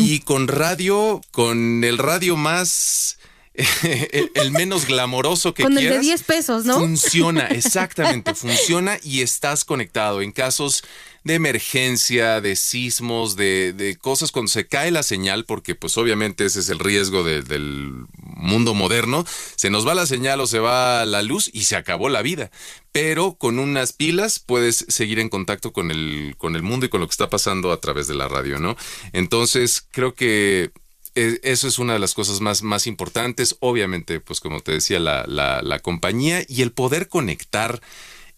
Y 0.00 0.18
con 0.18 0.48
radio, 0.48 1.20
con 1.30 1.84
el 1.84 1.98
radio 1.98 2.36
más... 2.36 3.20
el, 4.34 4.50
menos 4.50 4.88
glamoroso 4.88 5.54
que 5.54 5.62
Con 5.62 5.78
el 5.78 5.88
de 5.88 6.00
10 6.00 6.24
pesos, 6.24 6.64
¿no? 6.64 6.80
Funciona, 6.80 7.46
exactamente, 7.50 8.34
funciona 8.34 8.98
y 9.04 9.20
estás 9.20 9.64
conectado. 9.64 10.22
En 10.22 10.32
casos 10.32 10.82
de 11.24 11.34
emergencia, 11.34 12.42
de 12.42 12.54
sismos, 12.54 13.34
de, 13.34 13.72
de, 13.72 13.96
cosas 13.96 14.30
cuando 14.30 14.50
se 14.50 14.66
cae 14.66 14.90
la 14.90 15.02
señal, 15.02 15.46
porque 15.46 15.74
pues 15.74 15.96
obviamente 15.96 16.44
ese 16.44 16.60
es 16.60 16.68
el 16.68 16.78
riesgo 16.78 17.24
del 17.24 18.04
mundo 18.18 18.74
moderno, 18.74 19.24
se 19.56 19.70
nos 19.70 19.88
va 19.88 19.94
la 19.94 20.06
señal 20.06 20.40
o 20.40 20.46
se 20.46 20.58
va 20.58 21.06
la 21.06 21.22
luz 21.22 21.50
y 21.52 21.64
se 21.64 21.76
acabó 21.76 22.10
la 22.10 22.20
vida. 22.20 22.50
Pero 22.92 23.34
con 23.34 23.58
unas 23.58 23.94
pilas 23.94 24.38
puedes 24.38 24.84
seguir 24.88 25.18
en 25.18 25.30
contacto 25.30 25.72
con 25.72 25.90
el, 25.90 26.34
con 26.36 26.56
el 26.56 26.62
mundo 26.62 26.86
y 26.86 26.88
con 26.90 27.00
lo 27.00 27.06
que 27.06 27.12
está 27.12 27.30
pasando 27.30 27.72
a 27.72 27.80
través 27.80 28.06
de 28.06 28.14
la 28.14 28.28
radio, 28.28 28.58
¿no? 28.58 28.76
Entonces 29.14 29.84
creo 29.90 30.14
que 30.14 30.72
e, 31.14 31.40
eso 31.42 31.66
es 31.66 31.78
una 31.78 31.94
de 31.94 32.00
las 32.00 32.12
cosas 32.12 32.42
más, 32.42 32.62
más 32.62 32.86
importantes. 32.86 33.56
Obviamente, 33.60 34.20
pues 34.20 34.40
como 34.40 34.60
te 34.60 34.72
decía, 34.72 35.00
la, 35.00 35.24
la 35.26 35.78
compañía 35.78 36.44
y 36.46 36.60
el 36.60 36.70
poder 36.70 37.08
conectar 37.08 37.80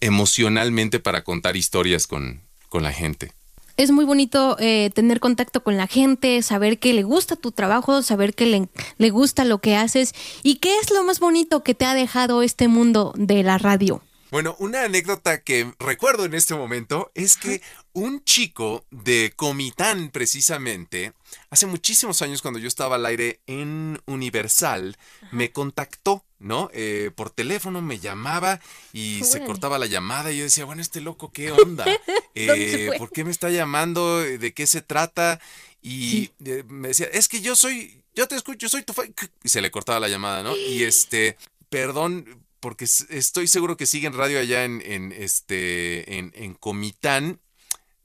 emocionalmente 0.01 1.01
para 1.01 1.25
contar 1.25 1.57
historias 1.57 2.07
con, 2.07 2.46
con 2.69 2.83
la 2.83 2.93
gente. 2.93 3.33
Es 3.77 3.91
muy 3.91 4.07
bonito 4.07 4.57
eh, 4.59 4.91
tener 4.95 5.21
contacto 5.21 5.63
con 5.63 5.77
la 5.77 5.87
gente, 5.87 6.43
saber 6.43 6.79
que 6.79 6.95
le 6.95 7.03
gusta 7.03 7.37
tu 7.37 7.53
trabajo, 7.53 8.03
saber 8.03 8.35
que 8.35 8.47
le, 8.47 8.69
le 8.97 9.11
gusta 9.11 9.45
lo 9.45 9.59
que 9.59 9.77
haces. 9.77 10.15
¿Y 10.43 10.57
qué 10.57 10.79
es 10.79 10.91
lo 10.91 11.05
más 11.05 11.21
bonito 11.21 11.63
que 11.63 11.75
te 11.75 11.85
ha 11.85 11.95
dejado 11.95 12.43
este 12.43 12.69
mundo 12.69 13.13
de 13.17 13.43
la 13.43 13.59
radio? 13.59 14.03
Bueno, 14.31 14.57
una 14.59 14.83
anécdota 14.83 15.43
que 15.43 15.73
recuerdo 15.79 16.25
en 16.25 16.35
este 16.35 16.55
momento 16.55 17.13
es 17.15 17.37
que 17.37 17.63
un 17.93 18.25
chico 18.25 18.85
de 18.91 19.33
Comitán, 19.37 20.11
precisamente, 20.11 21.13
hace 21.49 21.67
muchísimos 21.67 22.21
años 22.23 22.43
cuando 22.43 22.59
yo 22.59 22.67
estaba 22.67 22.97
al 22.97 23.07
aire 23.07 23.41
en 23.47 24.01
Universal, 24.05 24.99
me 25.31 25.53
contactó, 25.53 26.25
¿no? 26.39 26.71
Eh, 26.73 27.11
por 27.15 27.31
teléfono 27.31 27.81
me 27.83 27.99
llamaba 27.99 28.61
y 28.93 29.23
se 29.25 29.45
cortaba 29.45 29.79
la 29.79 29.87
llamada 29.87 30.33
y 30.33 30.39
yo 30.39 30.45
decía, 30.45 30.65
bueno, 30.65 30.83
este 30.83 31.01
loco, 31.01 31.33
¿qué 31.33 31.53
onda? 31.53 31.87
Eh, 32.39 32.91
¿Por 32.99 33.11
qué 33.11 33.25
me 33.25 33.31
está 33.31 33.49
llamando? 33.49 34.19
¿De 34.19 34.53
qué 34.53 34.67
se 34.67 34.83
trata? 34.83 35.41
Y 35.81 36.33
eh, 36.45 36.65
me 36.69 36.89
decía, 36.89 37.07
es 37.13 37.29
que 37.29 37.41
yo 37.41 37.57
soy, 37.57 38.03
yo 38.15 38.27
te 38.27 38.35
escucho, 38.35 38.69
soy 38.69 38.83
tu 38.83 38.93
fan. 38.93 39.15
Y 39.43 39.49
se 39.49 39.63
le 39.63 39.71
cortaba 39.71 40.01
la 40.01 40.09
llamada, 40.09 40.43
¿no? 40.43 40.55
Y 40.55 40.83
este, 40.83 41.39
perdón, 41.71 42.45
porque 42.61 42.85
estoy 42.85 43.47
seguro 43.47 43.77
que 43.77 43.87
sigue 43.87 44.07
en 44.07 44.13
radio 44.13 44.39
allá 44.39 44.65
en, 44.65 44.83
en 44.85 45.13
este, 45.13 46.19
en, 46.19 46.33
en 46.35 46.55
Comitán. 46.55 47.41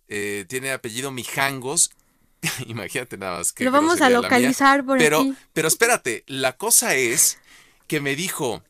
Eh, 0.07 0.45
tiene 0.47 0.71
apellido 0.71 1.11
Mijangos. 1.11 1.91
Imagínate 2.67 3.17
nada 3.17 3.39
más. 3.39 3.51
que 3.51 3.63
Lo 3.63 3.71
vamos 3.71 4.01
a 4.01 4.09
localizar 4.09 4.85
por 4.85 4.97
pero, 4.97 5.21
aquí. 5.21 5.33
Pero 5.53 5.67
espérate, 5.67 6.23
la 6.27 6.57
cosa 6.57 6.95
es 6.95 7.39
que 7.91 7.99
me 7.99 8.15
dijo, 8.15 8.63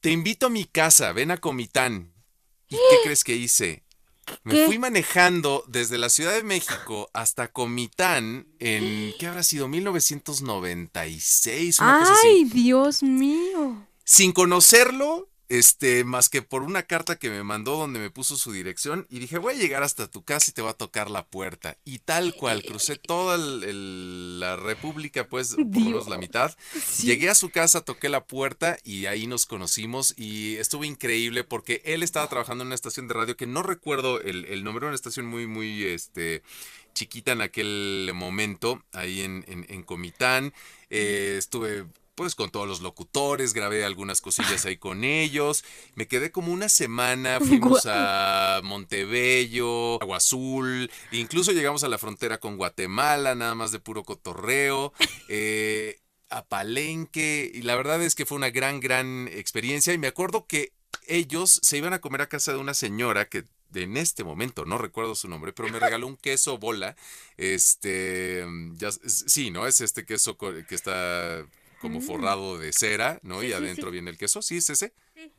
te 0.00 0.12
invito 0.12 0.46
a 0.46 0.48
mi 0.48 0.64
casa, 0.66 1.12
ven 1.12 1.32
a 1.32 1.38
Comitán. 1.38 2.12
¿Y 2.68 2.76
qué 2.76 2.96
crees 3.02 3.24
que 3.24 3.34
hice? 3.34 3.82
Me 4.44 4.66
fui 4.66 4.78
manejando 4.78 5.64
desde 5.66 5.98
la 5.98 6.08
Ciudad 6.08 6.32
de 6.32 6.44
México 6.44 7.10
hasta 7.12 7.50
Comitán 7.50 8.46
en, 8.60 9.14
¿qué 9.18 9.26
habrá 9.26 9.42
sido? 9.42 9.66
1996. 9.66 11.80
Una 11.80 12.04
¡Ay, 12.22 12.44
Dios 12.44 13.02
mío! 13.02 13.84
sin 14.04 14.30
conocerlo, 14.30 15.28
este, 15.52 16.02
más 16.04 16.30
que 16.30 16.40
por 16.40 16.62
una 16.62 16.84
carta 16.84 17.16
que 17.16 17.28
me 17.28 17.42
mandó 17.42 17.76
donde 17.76 18.00
me 18.00 18.08
puso 18.08 18.38
su 18.38 18.52
dirección 18.52 19.06
y 19.10 19.18
dije, 19.18 19.36
voy 19.36 19.52
a 19.52 19.58
llegar 19.58 19.82
hasta 19.82 20.10
tu 20.10 20.24
casa 20.24 20.50
y 20.50 20.54
te 20.54 20.62
va 20.62 20.70
a 20.70 20.78
tocar 20.78 21.10
la 21.10 21.26
puerta. 21.26 21.76
Y 21.84 21.98
tal 21.98 22.34
cual, 22.34 22.62
crucé 22.62 22.96
toda 22.96 23.36
la 23.36 24.56
República, 24.56 25.28
pues, 25.28 25.54
por 25.54 25.58
lo 25.58 25.66
menos 25.66 26.08
la 26.08 26.16
mitad. 26.16 26.56
Llegué 27.02 27.28
a 27.28 27.34
su 27.34 27.50
casa, 27.50 27.82
toqué 27.82 28.08
la 28.08 28.24
puerta 28.24 28.78
y 28.82 29.04
ahí 29.04 29.26
nos 29.26 29.44
conocimos 29.44 30.14
y 30.16 30.56
estuvo 30.56 30.84
increíble 30.84 31.44
porque 31.44 31.82
él 31.84 32.02
estaba 32.02 32.28
trabajando 32.28 32.62
en 32.62 32.68
una 32.68 32.74
estación 32.74 33.06
de 33.06 33.12
radio 33.12 33.36
que 33.36 33.46
no 33.46 33.62
recuerdo 33.62 34.22
el, 34.22 34.46
el 34.46 34.64
nombre, 34.64 34.86
una 34.86 34.94
estación 34.94 35.26
muy, 35.26 35.46
muy, 35.46 35.84
este, 35.84 36.42
chiquita 36.94 37.32
en 37.32 37.42
aquel 37.42 38.10
momento, 38.14 38.82
ahí 38.92 39.20
en, 39.20 39.44
en, 39.46 39.82
Comitán. 39.82 40.54
Eh, 40.88 41.34
estuve 41.36 41.84
pues 42.14 42.34
con 42.34 42.50
todos 42.50 42.68
los 42.68 42.80
locutores, 42.80 43.54
grabé 43.54 43.84
algunas 43.84 44.20
cosillas 44.20 44.64
ahí 44.66 44.76
con 44.76 45.04
ellos. 45.04 45.64
Me 45.94 46.06
quedé 46.06 46.30
como 46.30 46.52
una 46.52 46.68
semana, 46.68 47.38
fuimos 47.46 47.86
a 47.86 48.60
Montebello, 48.62 50.00
Agua 50.02 50.18
Azul, 50.18 50.90
incluso 51.10 51.52
llegamos 51.52 51.84
a 51.84 51.88
la 51.88 51.98
frontera 51.98 52.38
con 52.38 52.56
Guatemala, 52.56 53.34
nada 53.34 53.54
más 53.54 53.72
de 53.72 53.80
puro 53.80 54.04
cotorreo. 54.04 54.92
Eh, 55.28 55.98
a 56.28 56.46
Palenque, 56.46 57.50
y 57.52 57.60
la 57.60 57.76
verdad 57.76 58.02
es 58.02 58.14
que 58.14 58.24
fue 58.24 58.36
una 58.36 58.48
gran, 58.48 58.80
gran 58.80 59.28
experiencia. 59.28 59.92
Y 59.92 59.98
me 59.98 60.06
acuerdo 60.06 60.46
que 60.46 60.72
ellos 61.06 61.60
se 61.62 61.76
iban 61.76 61.92
a 61.92 62.00
comer 62.00 62.22
a 62.22 62.28
casa 62.28 62.52
de 62.52 62.58
una 62.58 62.72
señora 62.72 63.28
que 63.28 63.44
en 63.74 63.96
este 63.96 64.24
momento 64.24 64.64
no 64.64 64.78
recuerdo 64.78 65.14
su 65.14 65.28
nombre, 65.28 65.52
pero 65.52 65.68
me 65.68 65.78
regaló 65.78 66.06
un 66.06 66.16
queso 66.16 66.58
bola. 66.58 66.96
Este, 67.36 68.46
ya, 68.76 68.90
sí, 68.92 69.50
¿no? 69.50 69.66
Es 69.66 69.80
este 69.80 70.04
queso 70.06 70.36
que 70.36 70.74
está 70.74 71.44
como 71.82 71.98
mm. 71.98 72.02
forrado 72.02 72.56
de 72.56 72.72
cera, 72.72 73.18
¿no? 73.22 73.42
y 73.42 73.52
adentro 73.52 73.90
viene 73.90 74.10
el 74.10 74.16
queso. 74.16 74.40
¿Sí 74.40 74.56
es 74.56 74.70
ese? 74.70 74.94
Sí. 75.14 75.30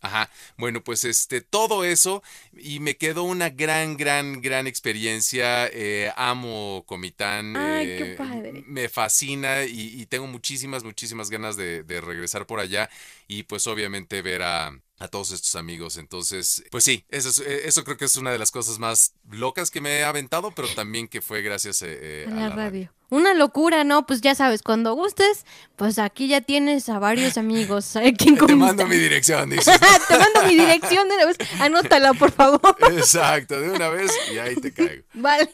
Ajá. 0.00 0.30
Bueno, 0.56 0.84
pues 0.84 1.04
este, 1.04 1.40
todo 1.40 1.84
eso 1.84 2.22
y 2.52 2.78
me 2.78 2.96
quedó 2.96 3.24
una 3.24 3.50
gran, 3.50 3.96
gran, 3.96 4.40
gran 4.40 4.66
experiencia. 4.66 5.66
Eh, 5.72 6.12
amo 6.16 6.84
Comitán. 6.86 7.56
Ay, 7.56 7.86
qué 7.86 8.12
eh, 8.12 8.14
padre. 8.16 8.64
Me 8.66 8.88
fascina 8.88 9.64
y, 9.64 10.06
tengo 10.06 10.28
muchísimas, 10.28 10.84
muchísimas 10.84 11.28
ganas 11.28 11.56
de, 11.56 11.82
de 11.82 12.00
regresar 12.00 12.46
por 12.46 12.60
allá 12.60 12.88
y 13.26 13.42
pues 13.42 13.66
obviamente 13.66 14.22
ver 14.22 14.42
a, 14.42 14.78
a 14.98 15.08
todos 15.08 15.30
estos 15.32 15.56
amigos. 15.56 15.96
Entonces, 15.96 16.64
pues 16.70 16.84
sí, 16.84 17.04
eso, 17.08 17.42
eh, 17.44 17.62
eso 17.64 17.84
creo 17.84 17.96
que 17.96 18.06
es 18.06 18.16
una 18.16 18.30
de 18.32 18.38
las 18.38 18.50
cosas 18.50 18.78
más 18.78 19.14
locas 19.30 19.70
que 19.70 19.80
me 19.80 19.98
he 19.98 20.04
aventado, 20.04 20.52
pero 20.52 20.68
también 20.68 21.08
que 21.08 21.20
fue 21.20 21.42
gracias 21.42 21.82
a, 21.82 21.86
la, 22.30 22.48
radio. 22.48 22.90
Una 23.08 23.34
locura, 23.34 23.84
¿no? 23.84 24.06
Pues 24.06 24.20
ya 24.20 24.34
sabes, 24.34 24.62
cuando 24.62 24.94
gustes, 24.94 25.44
pues 25.76 25.98
aquí 25.98 26.28
ya 26.28 26.40
tienes 26.40 26.88
a 26.88 26.98
varios 26.98 27.36
amigos. 27.38 27.92
Te 28.46 28.54
mando 28.56 28.86
mi 28.86 28.96
dirección, 28.96 29.50
dices. 29.50 29.78
te 30.08 30.18
mando 30.18 30.42
mi 30.44 30.56
dirección 30.56 31.08
de 31.08 31.14
una 31.14 31.26
vez. 31.26 31.36
Anótala, 31.60 32.14
por 32.14 32.32
favor. 32.32 32.76
Exacto, 32.92 33.60
de 33.60 33.70
una 33.70 33.88
vez 33.88 34.10
y 34.32 34.38
ahí 34.38 34.56
te 34.56 34.72
caigo. 34.72 35.04
Vale. 35.14 35.50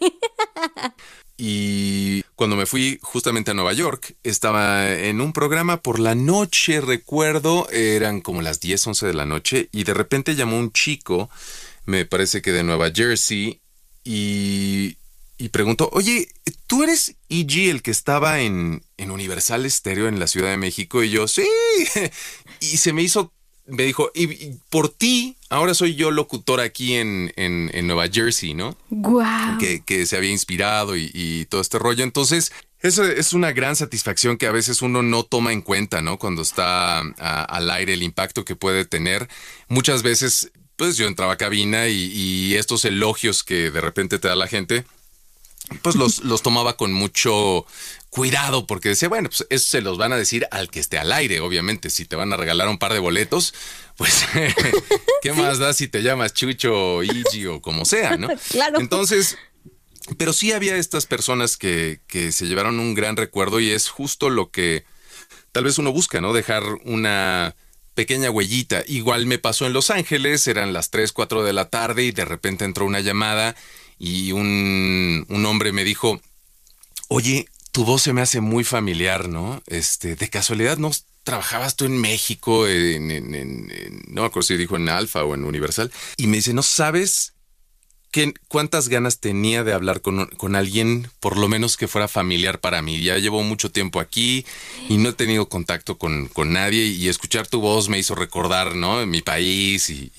Y 1.37 2.23
cuando 2.37 2.57
me 2.57 2.67
fui 2.67 2.99
justamente 3.03 3.51
a 3.51 3.55
Nueva 3.55 3.73
York, 3.73 4.17
estaba 4.23 4.93
en 4.93 5.21
un 5.21 5.33
programa 5.33 5.79
por 5.79 5.99
la 5.99 6.15
noche, 6.15 6.81
recuerdo, 6.81 7.69
eran 7.71 8.21
como 8.21 8.43
las 8.43 8.61
10, 8.61 8.89
11 8.89 9.07
de 9.07 9.15
la 9.15 9.27
noche, 9.27 9.69
y 9.73 9.85
de 9.85 9.95
repente 9.95 10.35
llamó 10.35 10.59
un 10.59 10.73
chico, 10.73 11.31
me 11.85 12.05
parece 12.05 12.43
que 12.43 12.53
de 12.53 12.63
Nueva 12.63 12.91
Jersey, 12.95 13.61
y 14.05 14.97
y 15.43 15.49
preguntó, 15.49 15.91
oye, 15.93 16.29
¿tú 16.69 16.85
eres 16.85 17.17
E.G. 17.29 17.69
el 17.69 17.83
que 17.83 17.91
estaba 17.91 18.39
en, 18.43 18.85
en 18.97 19.11
Universal 19.11 19.69
Stereo 19.69 20.07
en 20.07 20.21
la 20.21 20.29
Ciudad 20.29 20.51
de 20.51 20.57
México? 20.57 21.03
Y 21.03 21.11
yo, 21.11 21.27
sí. 21.27 21.45
Y 22.61 22.77
se 22.77 22.93
me 22.93 23.03
hizo, 23.03 23.33
me 23.67 23.85
dijo, 23.85 24.11
y, 24.15 24.55
por 24.71 24.89
ti, 24.89 25.37
ahora 25.49 25.75
soy 25.75 25.95
yo 25.95 26.11
locutor 26.11 26.61
aquí 26.61 26.95
en, 26.95 27.33
en, 27.37 27.87
Nueva 27.87 28.09
Jersey, 28.09 28.55
¿no? 28.55 28.77
Wow. 28.91 29.59
Que, 29.59 29.83
que, 29.85 30.07
se 30.07 30.17
había 30.17 30.31
inspirado 30.31 30.97
y, 30.97 31.11
y 31.15 31.45
todo 31.47 31.61
este 31.61 31.79
rollo. 31.79 32.03
Entonces, 32.05 32.53
Eso 32.83 33.05
es 33.05 33.33
una 33.33 33.53
gran 33.53 33.77
satisfacción 33.77 34.37
que 34.37 34.49
a 34.49 34.53
veces 34.53 34.83
uno 34.83 35.03
no 35.03 35.23
toma 35.23 35.53
en 35.53 35.63
cuenta, 35.63 36.03
¿no? 36.03 36.19
Cuando 36.19 36.43
está 36.43 36.99
al 36.99 37.71
aire, 37.71 37.95
el 37.95 38.03
impacto 38.03 38.45
que 38.45 38.57
puede 38.57 38.85
tener. 38.85 39.29
Muchas 39.69 40.03
veces, 40.03 40.51
pues 40.75 40.97
yo 40.97 41.07
entraba 41.07 41.35
a 41.35 41.39
cabina 41.39 41.87
y, 41.87 42.55
estos 42.57 42.85
elogios 42.85 43.45
que 43.45 43.71
de 43.71 43.81
repente 43.81 44.19
te 44.19 44.27
da 44.27 44.35
la 44.35 44.49
gente, 44.49 44.85
pues 45.83 45.95
los, 45.95 46.25
los 46.25 46.43
tomaba 46.43 46.77
con 46.77 46.93
mucho 46.93 47.67
cuidado 48.13 48.67
porque 48.67 48.91
decía, 48.91 49.09
bueno, 49.09 49.31
pues 49.31 49.47
eso 49.49 49.71
se 49.71 49.81
los 49.81 49.97
van 49.97 50.13
a 50.13 50.19
decir 50.19 50.47
al 50.51 50.69
que 50.69 50.81
esté 50.81 50.99
al 50.99 51.13
aire, 51.13 51.41
obviamente. 51.41 51.89
Si 51.89 52.05
te 52.05 52.15
van 52.15 52.31
a 52.35 52.37
regalar 52.37 52.69
un 52.69 52.77
par 52.77 52.93
de 52.93 52.99
boletos, 52.99 53.55
pues, 53.97 54.27
¿qué 55.23 55.33
más 55.33 55.59
da 55.59 55.73
si 55.73 55.89
te 55.89 56.03
llamas 56.03 56.35
Chucho, 56.35 57.03
Ichi 57.03 57.47
o 57.47 57.63
como 57.63 57.87
sea, 57.87 58.19
no? 58.19 58.29
Claro. 58.51 58.81
Entonces, 58.81 59.39
pero 60.19 60.35
sí 60.35 60.53
había 60.53 60.77
estas 60.77 61.07
personas 61.07 61.57
que, 61.57 62.01
que 62.07 62.33
se 62.33 62.45
llevaron 62.45 62.81
un 62.81 62.93
gran 62.93 63.17
recuerdo 63.17 63.61
y 63.61 63.71
es 63.71 63.89
justo 63.89 64.29
lo 64.29 64.51
que 64.51 64.85
tal 65.53 65.65
vez 65.65 65.79
uno 65.79 65.91
busca, 65.91 66.21
¿no? 66.21 66.35
Dejar 66.35 66.65
una 66.85 67.57
pequeña 67.95 68.31
huellita. 68.31 68.85
Igual 68.89 69.25
me 69.25 69.39
pasó 69.39 69.65
en 69.65 69.73
Los 69.73 69.89
Ángeles, 69.89 70.47
eran 70.49 70.75
las 70.75 70.91
3, 70.91 71.13
4 71.13 71.45
de 71.45 71.53
la 71.55 71.71
tarde 71.71 72.05
y 72.05 72.13
de 72.13 72.27
repente 72.27 72.67
entró 72.67 72.85
una 72.85 73.01
llamada 73.01 73.57
y 73.99 74.33
un, 74.33 75.25
un 75.31 75.47
hombre 75.47 75.73
me 75.73 75.83
dijo, 75.83 76.21
oye, 77.09 77.47
tu 77.73 77.85
voz 77.85 78.03
se 78.03 78.13
me 78.13 78.21
hace 78.21 78.41
muy 78.41 78.65
familiar, 78.65 79.29
¿no? 79.29 79.63
Este, 79.67 80.15
de 80.15 80.29
casualidad 80.29 80.77
no 80.77 80.91
trabajabas 81.25 81.77
tú 81.77 81.87
en 81.87 82.01
México, 82.01 82.69
en, 82.69 83.09
no 84.09 84.23
me 84.23 84.27
acuerdo 84.27 84.43
si 84.43 84.57
dijo 84.57 84.77
en 84.77 84.89
Alfa 84.89 85.25
o 85.25 85.35
en 85.35 85.45
Universal, 85.45 85.91
y 86.17 86.27
me 86.27 86.37
dice, 86.37 86.53
¿no 86.53 86.63
sabes 86.63 87.33
cuántas 88.49 88.89
ganas 88.89 89.19
tenía 89.19 89.65
de 89.65 89.73
hablar 89.73 90.03
con, 90.03 90.57
alguien, 90.57 91.11
por 91.21 91.39
lo 91.39 91.49
menos 91.49 91.77
que 91.77 91.89
fuera 91.89 92.09
familiar 92.09 92.61
para 92.61 92.83
mí. 92.83 93.01
Ya 93.01 93.17
llevo 93.19 93.43
mucho 93.43 93.71
tiempo 93.71 94.01
aquí 94.01 94.45
y 94.89 94.99
no 94.99 95.11
he 95.11 95.13
tenido 95.13 95.49
contacto 95.49 95.97
con, 95.97 96.31
nadie 96.53 96.87
y 96.87 97.09
escuchar 97.09 97.47
tu 97.47 97.61
voz 97.61 97.89
me 97.89 97.99
hizo 97.99 98.15
recordar, 98.15 98.75
¿no? 98.75 99.05
Mi 99.07 99.23
país 99.23 99.89
y, 99.91 100.11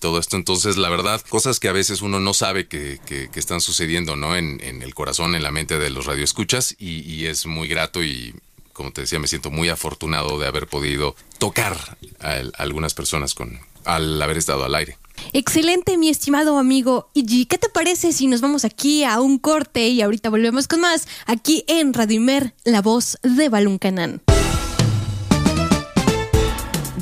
todo 0.00 0.18
esto. 0.18 0.36
Entonces, 0.36 0.76
la 0.76 0.88
verdad, 0.88 1.20
cosas 1.28 1.60
que 1.60 1.68
a 1.68 1.72
veces 1.72 2.00
uno 2.00 2.20
no 2.20 2.32
sabe 2.32 2.66
que, 2.66 2.98
están 3.34 3.60
sucediendo, 3.60 4.16
¿no? 4.16 4.36
En, 4.36 4.60
el 4.60 4.94
corazón, 4.94 5.34
en 5.34 5.42
la 5.42 5.50
mente 5.50 5.78
de 5.78 5.90
los 5.90 6.06
radioescuchas 6.06 6.76
y, 6.78 7.00
y 7.00 7.26
es 7.26 7.46
muy 7.46 7.68
grato 7.68 8.02
y 8.02 8.34
como 8.72 8.92
te 8.92 9.02
decía, 9.02 9.18
me 9.18 9.28
siento 9.28 9.50
muy 9.50 9.68
afortunado 9.68 10.38
de 10.38 10.46
haber 10.46 10.66
podido 10.66 11.14
tocar 11.38 11.98
a, 12.20 12.40
algunas 12.56 12.94
personas 12.94 13.34
con, 13.34 13.60
al 13.84 14.20
haber 14.22 14.38
estado 14.38 14.64
al 14.64 14.74
aire. 14.74 14.96
Excelente, 15.32 15.96
mi 15.96 16.08
estimado 16.08 16.58
amigo 16.58 17.10
Iji. 17.14 17.46
¿Qué 17.46 17.58
te 17.58 17.68
parece 17.68 18.12
si 18.12 18.26
nos 18.26 18.40
vamos 18.40 18.64
aquí 18.64 19.04
a 19.04 19.20
un 19.20 19.38
corte 19.38 19.88
y 19.88 20.02
ahorita 20.02 20.30
volvemos 20.30 20.68
con 20.68 20.80
más 20.80 21.06
aquí 21.26 21.64
en 21.68 21.92
Radio 21.92 22.16
Imer, 22.16 22.54
la 22.64 22.82
voz 22.82 23.18
de 23.22 23.48
Balún 23.48 23.78
Canán? 23.78 24.22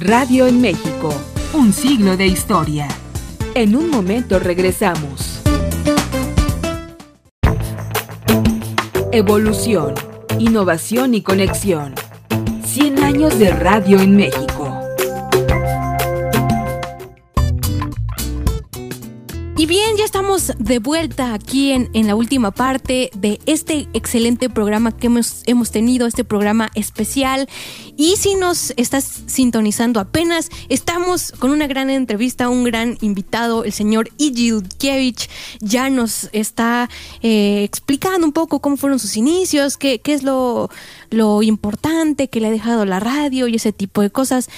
Radio 0.00 0.46
en 0.46 0.60
México, 0.60 1.12
un 1.54 1.72
siglo 1.72 2.16
de 2.16 2.26
historia. 2.26 2.88
En 3.54 3.74
un 3.74 3.90
momento 3.90 4.38
regresamos. 4.38 5.40
Evolución, 9.10 9.94
innovación 10.38 11.14
y 11.14 11.22
conexión. 11.22 11.94
100 12.64 13.02
años 13.02 13.38
de 13.38 13.50
radio 13.50 13.98
en 14.00 14.16
México. 14.16 14.47
De 20.58 20.78
vuelta 20.78 21.34
aquí 21.34 21.72
en, 21.72 21.90
en 21.92 22.06
la 22.06 22.14
última 22.14 22.50
parte 22.50 23.10
de 23.16 23.40
este 23.46 23.88
excelente 23.92 24.48
programa 24.48 24.96
que 24.96 25.08
hemos, 25.08 25.42
hemos 25.46 25.70
tenido, 25.70 26.06
este 26.06 26.24
programa 26.24 26.70
especial. 26.74 27.48
Y 27.96 28.16
si 28.16 28.34
nos 28.36 28.72
estás 28.76 29.22
sintonizando 29.26 30.00
apenas, 30.00 30.50
estamos 30.68 31.32
con 31.32 31.50
una 31.50 31.66
gran 31.66 31.90
entrevista, 31.90 32.48
un 32.48 32.64
gran 32.64 32.96
invitado, 33.00 33.64
el 33.64 33.72
señor 33.72 34.10
Iji. 34.18 34.52
Ya 35.60 35.90
nos 35.90 36.28
está 36.32 36.88
eh, 37.22 37.64
explicando 37.64 38.26
un 38.26 38.32
poco 38.32 38.60
cómo 38.60 38.76
fueron 38.76 38.98
sus 38.98 39.16
inicios, 39.16 39.76
qué, 39.76 40.00
qué 40.00 40.14
es 40.14 40.22
lo, 40.22 40.70
lo 41.10 41.42
importante 41.42 42.28
que 42.28 42.40
le 42.40 42.48
ha 42.48 42.50
dejado 42.50 42.84
la 42.84 43.00
radio 43.00 43.48
y 43.48 43.56
ese 43.56 43.72
tipo 43.72 44.00
de 44.02 44.10
cosas. 44.10 44.48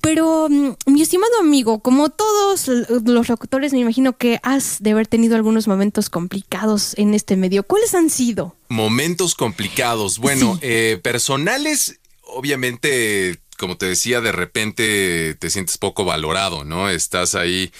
Pero, 0.00 0.48
mm, 0.48 0.70
mi 0.86 1.02
estimado 1.02 1.32
amigo, 1.40 1.80
como 1.80 2.08
todos 2.08 2.68
los 2.68 3.28
locutores, 3.28 3.72
me 3.72 3.80
imagino 3.80 4.16
que 4.16 4.40
has 4.42 4.82
de 4.82 4.92
haber 4.92 5.06
tenido 5.06 5.36
algunos 5.36 5.68
momentos 5.68 6.10
complicados 6.10 6.94
en 6.96 7.14
este 7.14 7.36
medio. 7.36 7.62
¿Cuáles 7.64 7.94
han 7.94 8.10
sido? 8.10 8.56
Momentos 8.68 9.34
complicados. 9.34 10.18
Bueno, 10.18 10.58
eh, 10.62 10.98
personales, 11.02 12.00
obviamente, 12.22 13.40
como 13.58 13.76
te 13.76 13.86
decía, 13.86 14.20
de 14.20 14.32
repente 14.32 15.34
te 15.34 15.50
sientes 15.50 15.76
poco 15.76 16.04
valorado, 16.04 16.64
¿no? 16.64 16.88
Estás 16.88 17.34
ahí 17.34 17.70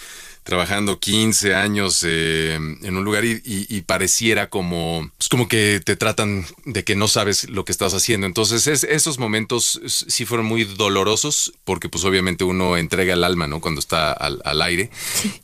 trabajando 0.43 0.99
15 0.99 1.55
años 1.55 2.05
eh, 2.07 2.55
en 2.55 2.97
un 2.97 3.05
lugar 3.05 3.24
y, 3.24 3.80
pareciera 3.86 4.49
como, 4.49 5.11
pues 5.16 5.28
como 5.28 5.49
que 5.49 5.80
te 5.84 5.97
tratan 5.97 6.47
de 6.64 6.84
que 6.84 6.95
no 6.95 7.09
sabes 7.09 7.49
lo 7.49 7.64
que 7.64 7.72
estás 7.72 7.95
haciendo. 7.95 8.26
Entonces 8.26 8.84
esos 8.84 9.18
momentos 9.18 9.80
sí 9.86 10.24
fueron 10.24 10.47
muy 10.47 10.64
dolorosos 10.64 11.53
porque 11.64 11.88
pues 11.88 12.05
obviamente 12.05 12.45
uno 12.45 12.76
entrega 12.76 13.14
el 13.14 13.24
alma, 13.24 13.47
¿no? 13.47 13.61
Cuando 13.61 13.80
está 13.80 14.12
al, 14.12 14.62
aire. 14.62 14.91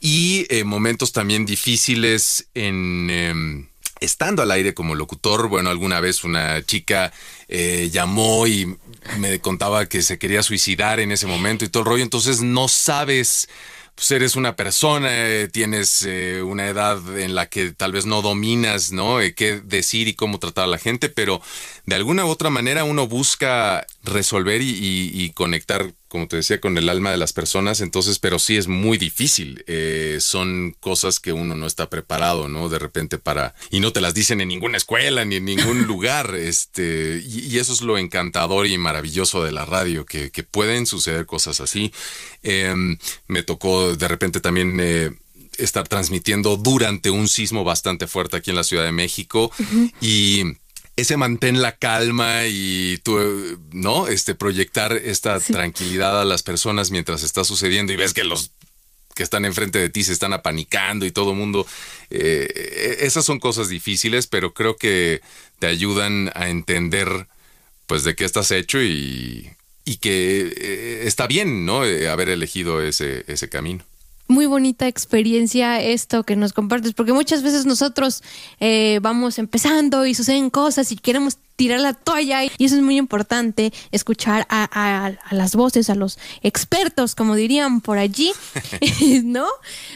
Y 0.00 0.46
eh, 0.50 0.64
momentos 0.64 1.12
también 1.12 1.46
difíciles 1.46 2.48
en... 2.54 3.10
Em, 3.10 3.68
estando 4.00 4.42
al 4.42 4.50
aire 4.50 4.74
como 4.74 4.94
locutor, 4.94 5.48
bueno, 5.48 5.70
alguna 5.70 6.00
vez 6.00 6.22
una 6.22 6.62
chica 6.64 7.12
eh, 7.48 7.88
llamó 7.90 8.46
y 8.46 8.76
me 9.18 9.38
contaba 9.40 9.86
que 9.86 10.02
se 10.02 10.18
quería 10.18 10.42
suicidar 10.42 11.00
en 11.00 11.12
ese 11.12 11.26
momento 11.26 11.64
y 11.64 11.68
todo 11.68 11.82
el 11.82 11.88
rollo, 11.88 12.02
entonces 12.02 12.42
no 12.42 12.68
sabes 12.68 13.48
pues 13.96 14.10
eres 14.10 14.36
una 14.36 14.56
persona, 14.56 15.08
eh, 15.10 15.48
tienes 15.50 16.02
eh, 16.02 16.42
una 16.42 16.66
edad 16.68 17.18
en 17.18 17.34
la 17.34 17.46
que 17.46 17.72
tal 17.72 17.92
vez 17.92 18.04
no 18.04 18.20
dominas, 18.20 18.92
¿no? 18.92 19.22
Eh, 19.22 19.34
qué 19.34 19.58
decir 19.58 20.06
y 20.06 20.12
cómo 20.14 20.38
tratar 20.38 20.64
a 20.64 20.68
la 20.68 20.76
gente, 20.76 21.08
pero 21.08 21.40
de 21.86 21.94
alguna 21.94 22.26
u 22.26 22.28
otra 22.28 22.50
manera 22.50 22.84
uno 22.84 23.08
busca 23.08 23.86
resolver 24.04 24.60
y, 24.62 25.32
conectar, 25.34 25.94
como 26.16 26.28
te 26.28 26.36
decía, 26.36 26.62
con 26.62 26.78
el 26.78 26.88
alma 26.88 27.10
de 27.10 27.18
las 27.18 27.34
personas, 27.34 27.82
entonces, 27.82 28.18
pero 28.18 28.38
sí 28.38 28.56
es 28.56 28.68
muy 28.68 28.96
difícil. 28.96 29.62
son 30.20 30.74
cosas 30.80 31.20
que 31.20 31.34
uno 31.34 31.54
no 31.54 31.66
está 31.66 31.90
preparado, 31.90 32.48
¿no? 32.48 32.70
De 32.70 32.78
repente 32.78 33.18
para, 33.18 33.54
y 33.70 33.80
no 33.80 33.92
te 33.92 34.00
las 34.00 34.14
dicen 34.14 34.40
en 34.40 34.48
ninguna 34.48 34.78
escuela 34.78 35.26
ni 35.26 35.36
en 35.36 35.44
ningún 35.44 35.82
lugar, 35.86 36.34
este, 36.34 37.22
y, 37.22 37.58
eso 37.58 37.74
es 37.74 37.82
lo 37.82 37.98
encantador 37.98 38.66
y 38.66 38.78
maravilloso 38.78 39.44
de 39.44 39.52
la 39.52 39.66
radio, 39.66 40.06
que, 40.06 40.30
que 40.30 40.42
pueden 40.42 40.86
suceder 40.86 41.26
cosas 41.26 41.60
así. 41.60 41.92
Em, 42.42 42.96
me 43.28 43.42
tocó 43.42 43.94
de 43.94 44.08
repente 44.08 44.40
también 44.40 44.78
eh, 44.80 45.10
estar 45.58 45.86
transmitiendo 45.86 46.56
durante 46.56 47.10
un 47.10 47.28
sismo 47.28 47.62
bastante 47.62 48.06
fuerte 48.06 48.38
aquí 48.38 48.50
en 48.50 48.56
la 48.56 48.64
Ciudad 48.64 48.84
de 48.84 48.92
México 48.92 49.50
y 50.00 50.44
ese 50.96 51.18
mantén 51.18 51.60
la 51.60 51.76
calma 51.76 52.46
y 52.46 52.98
tú, 53.04 53.18
¿no? 53.72 54.08
Este, 54.08 54.34
proyectar 54.34 54.92
esta 54.92 55.38
tranquilidad 55.40 56.20
a 56.20 56.24
las 56.24 56.42
personas 56.42 56.90
mientras 56.90 57.22
está 57.22 57.44
sucediendo 57.44 57.92
y 57.92 57.96
ves 57.96 58.14
que 58.14 58.24
los 58.24 58.52
que 59.14 59.22
están 59.22 59.44
enfrente 59.44 59.78
de 59.78 59.88
ti 59.88 60.04
se 60.04 60.12
están 60.12 60.32
apanicando 60.32 61.06
y 61.06 61.10
todo 61.10 61.30
el 61.30 61.36
mundo. 61.36 61.66
Eh, 62.10 62.98
esas 63.00 63.24
son 63.24 63.40
cosas 63.40 63.68
difíciles, 63.68 64.26
pero 64.26 64.52
creo 64.52 64.76
que 64.76 65.22
te 65.58 65.66
ayudan 65.66 66.30
a 66.34 66.48
entender 66.48 67.26
pues 67.86 68.04
de 68.04 68.14
qué 68.14 68.24
estás 68.24 68.50
hecho 68.50 68.82
y, 68.82 69.50
y 69.84 69.96
que 69.98 70.52
eh, 70.56 71.02
está 71.04 71.26
bien, 71.26 71.64
¿no? 71.64 71.84
Eh, 71.84 72.08
haber 72.08 72.28
elegido 72.28 72.82
ese, 72.82 73.24
ese 73.26 73.48
camino 73.48 73.84
muy 74.28 74.46
bonita 74.46 74.88
experiencia 74.88 75.80
esto 75.80 76.24
que 76.24 76.36
nos 76.36 76.52
compartes, 76.52 76.92
porque 76.94 77.12
muchas 77.12 77.42
veces 77.42 77.66
nosotros 77.66 78.22
eh, 78.60 78.98
vamos 79.02 79.38
empezando 79.38 80.06
y 80.06 80.14
suceden 80.14 80.50
cosas 80.50 80.90
y 80.92 80.96
queremos 80.96 81.38
tirar 81.56 81.80
la 81.80 81.94
toalla 81.94 82.44
y 82.44 82.50
eso 82.58 82.76
es 82.76 82.82
muy 82.82 82.98
importante, 82.98 83.72
escuchar 83.90 84.46
a, 84.50 85.12
las 85.30 85.56
voces, 85.56 85.88
a 85.90 85.94
los 85.94 86.18
expertos, 86.42 87.14
como 87.14 87.34
dirían 87.34 87.80
por 87.80 87.98
allí, 87.98 88.32
¿no? 89.24 89.46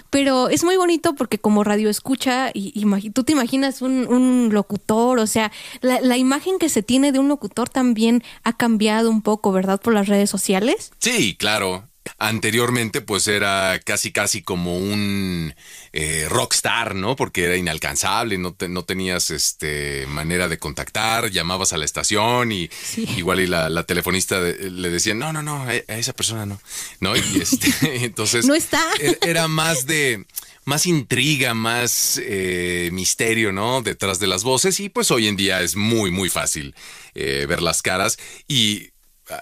Pero 0.09 0.49
es 0.49 0.65
muy 0.65 0.77
bonito 0.77 1.15
porque 1.15 1.39
como 1.39 1.63
radio 1.63 1.91
escucha, 1.91 2.51
y, 2.55 2.87
tú 3.11 3.25
te 3.25 3.33
imaginas 3.33 3.83
un, 3.83 4.49
locutor, 4.53 5.19
o 5.19 5.27
sea, 5.27 5.53
la, 5.81 6.01
la, 6.01 6.17
imagen 6.17 6.59
que 6.59 6.69
se 6.69 6.83
tiene 6.83 7.13
de 7.13 7.19
un 7.19 7.29
locutor 7.29 7.69
también 7.69 8.23
ha 8.43 8.57
cambiado 8.57 9.11
un 9.11 9.23
poco, 9.23 9.53
¿verdad? 9.53 9.81
Por 9.81 9.95
las 9.95 10.09
redes 10.09 10.31
sociales. 10.31 10.93
Sí, 10.99 11.37
claro. 11.39 11.90
Anteriormente, 12.19 13.01
pues 13.01 13.29
era 13.29 13.79
casi, 13.85 14.11
casi 14.11 14.43
como 14.43 14.77
un 14.77 15.55
eh, 15.93 16.27
rockstar, 16.29 16.95
¿no? 16.95 17.15
Porque 17.15 17.45
era 17.45 17.57
inalcanzable, 17.57 18.39
no, 18.39 18.57
no 18.69 18.85
tenías 18.85 19.31
este 19.31 20.07
manera 20.07 20.49
de 20.49 20.59
contactar, 20.59 21.31
llamabas 21.31 21.73
a 21.73 21.79
la 21.79 21.85
estación 21.85 22.53
y 22.53 22.71
igual 23.17 23.41
y 23.41 23.47
la, 23.47 23.85
telefonista 23.85 24.41
le 24.41 24.91
decía, 24.91 25.15
no, 25.15 25.33
no, 25.33 25.43
no, 25.43 25.65
a, 25.65 25.75
esa 25.75 26.13
persona 26.13 26.47
no, 26.47 26.61
¿no? 27.01 27.17
Y 27.17 27.41
este, 27.41 27.71
entonces 28.05 28.47
no 28.47 28.55
está. 28.55 28.83
E, 28.99 29.19
era 29.23 29.49
más 29.49 29.87
de 29.87 30.25
más 30.65 30.87
intriga, 30.87 31.53
más 31.55 32.21
eh, 32.23 32.91
misterio, 32.93 33.53
¿no? 33.53 33.83
Detrás 33.83 34.19
de 34.19 34.27
las 34.27 34.43
voces 34.43 34.79
y 34.81 34.89
pues 34.89 35.11
hoy 35.11 35.27
en 35.27 35.37
día 35.37 35.63
es 35.63 35.77
muy, 35.77 36.11
muy 36.11 36.31
fácil 36.31 36.75
eh, 37.15 37.47
ver 37.49 37.63
las 37.63 37.83
caras 37.83 38.19
y 38.47 38.91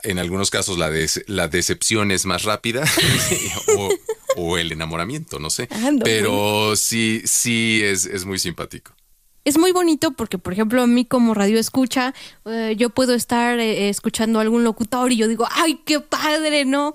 en 0.03 0.18
algunos 0.18 0.51
casos 0.51 0.78
la, 0.78 0.91
la 1.26 1.49
decepción 1.49 2.11
es 2.11 2.26
más 2.26 2.45
rápida 2.45 2.84
o, 4.36 4.59
el 4.59 4.72
enamoramiento, 4.72 5.39
no 5.39 5.51
sé. 5.51 5.68
Pero 6.05 6.76
sí, 6.76 7.22
sí 7.24 7.80
es, 7.82 8.07
es 8.07 8.24
muy 8.24 8.39
simpático 8.39 8.95
es 9.49 9.57
muy 9.57 9.72
bonito 9.72 10.12
porque, 10.12 10.36
por 10.36 10.53
ejemplo, 10.53 10.82
a 10.82 10.86
mí 10.86 11.05
como 11.07 11.32
radio 11.32 11.59
escucha, 11.59 12.14
eh, 12.45 12.74
yo 12.76 12.91
puedo 12.91 13.14
estar 13.14 13.59
eh, 13.59 13.89
escuchando 13.89 14.39
a 14.39 14.43
algún 14.43 14.62
locutor 14.62 15.11
y 15.11 15.16
yo 15.16 15.26
digo, 15.26 15.49
¡ay, 15.51 15.80
qué 15.86 16.01
padre! 16.01 16.66
¿No? 16.66 16.95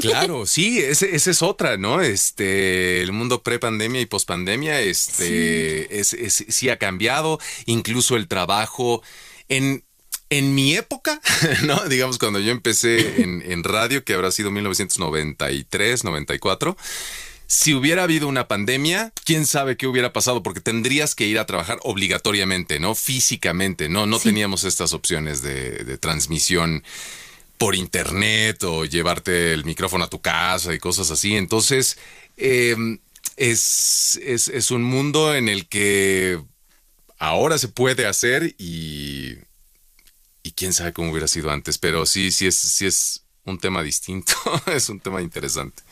Claro, 0.00 0.46
sí, 0.46 0.78
esa 0.78 1.06
es 1.06 1.42
otra, 1.42 1.76
¿no? 1.76 2.00
Este, 2.00 3.02
el 3.02 3.12
mundo 3.12 3.42
pre-pandemia 3.42 4.00
y 4.00 4.06
post-pandemia, 4.06 4.80
este, 4.80 5.88
sí. 6.04 6.16
Es, 6.20 6.44
sí 6.48 6.68
ha 6.70 6.78
cambiado, 6.78 7.40
incluso 7.66 8.16
el 8.16 8.28
trabajo 8.28 9.02
en 9.48 9.82
en 10.30 10.54
mi 10.54 10.74
época, 10.76 11.20
¿no? 11.64 11.88
Digamos, 11.88 12.18
cuando 12.18 12.40
yo 12.40 12.52
empecé 12.52 13.22
en, 13.22 13.42
en, 13.46 13.64
radio, 13.64 14.04
que 14.04 14.14
habrá 14.14 14.30
sido 14.30 14.50
1993, 14.50 16.04
94, 16.04 16.76
si 17.50 17.72
hubiera 17.72 18.02
habido 18.02 18.28
una 18.28 18.46
pandemia, 18.46 19.10
quién 19.24 19.46
sabe 19.46 19.78
qué 19.78 19.86
hubiera 19.86 20.12
pasado, 20.12 20.42
porque 20.42 20.60
tendrías 20.60 21.14
que 21.14 21.26
ir 21.26 21.38
a 21.38 21.46
trabajar 21.46 21.78
obligatoriamente, 21.82 22.78
¿no? 22.78 22.94
Físicamente, 22.94 23.88
¿no? 23.88 24.04
No 24.04 24.18
teníamos 24.18 24.64
estas 24.64 24.92
opciones 24.92 25.40
de, 25.40 25.96
transmisión 25.96 26.84
por 27.56 27.74
internet 27.74 28.62
o 28.64 28.84
llevarte 28.84 29.54
el 29.54 29.64
micrófono 29.64 30.04
a 30.04 30.10
tu 30.10 30.20
casa 30.20 30.74
y 30.74 30.78
cosas 30.78 31.10
así. 31.10 31.36
Entonces, 31.36 31.96
em, 32.36 32.98
es, 33.38 34.20
es, 34.22 34.70
un 34.70 34.82
mundo 34.82 35.34
en 35.34 35.48
el 35.48 35.68
que 35.68 36.38
ahora 37.18 37.56
se 37.56 37.68
puede 37.68 38.06
hacer 38.06 38.54
y, 38.58 39.38
y 40.42 40.52
quién 40.52 40.72
sabe 40.72 40.92
cómo 40.92 41.10
hubiera 41.10 41.28
sido 41.28 41.50
antes, 41.50 41.78
pero 41.78 42.06
sí, 42.06 42.30
sí 42.30 42.46
es, 42.46 42.56
sí 42.56 42.86
es 42.86 43.24
un 43.44 43.58
tema 43.58 43.82
distinto, 43.82 44.32
es 44.66 44.88
un 44.88 45.00
tema 45.00 45.22
interesante. 45.22 45.82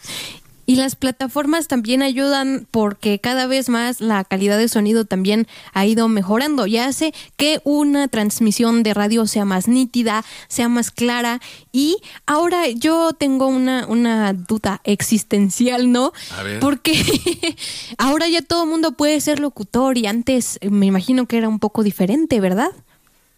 Y 0.69 0.75
las 0.75 0.97
plataformas 0.97 1.69
también 1.69 2.03
ayudan 2.03 2.67
porque 2.73 3.21
cada 3.21 3.47
vez 3.47 3.69
más 3.69 4.01
la 4.01 4.25
calidad 4.25 4.59
de 4.59 4.67
sonido 4.67 5.05
también 5.05 5.47
ha 5.73 5.87
ido 5.87 6.09
mejorando 6.09 6.67
y 6.67 6.77
hace 6.79 7.15
que 7.37 7.61
una 7.63 8.09
transmisión 8.09 8.83
de 8.83 8.93
radio 8.93 9.29
sea 9.29 9.45
más 9.45 9.69
nítida, 9.69 10.25
sea 10.49 10.69
más 10.69 10.91
clara. 10.91 11.41
Y 11.71 11.99
ahora 12.27 12.69
yo 12.69 13.13
tengo 13.13 13.47
una, 13.47 13.87
una 13.87 14.33
duda 14.33 14.81
existencial, 14.83 15.93
¿no? 15.93 16.13
A 16.37 16.43
ver. 16.43 16.59
Porque 16.59 16.97
ahora 17.99 18.27
ya 18.27 18.43
todo 18.43 18.65
el 18.65 18.71
mundo 18.71 18.97
puede 18.97 19.21
ser 19.21 19.39
locutor 19.39 19.97
y 19.97 20.09
antes 20.09 20.59
me 20.69 20.87
imagino 20.87 21.27
que 21.27 21.39
era 21.39 21.49
un 21.49 21.61
poco 21.61 21.85
diferente, 21.85 22.41
¿verdad? 22.41 22.73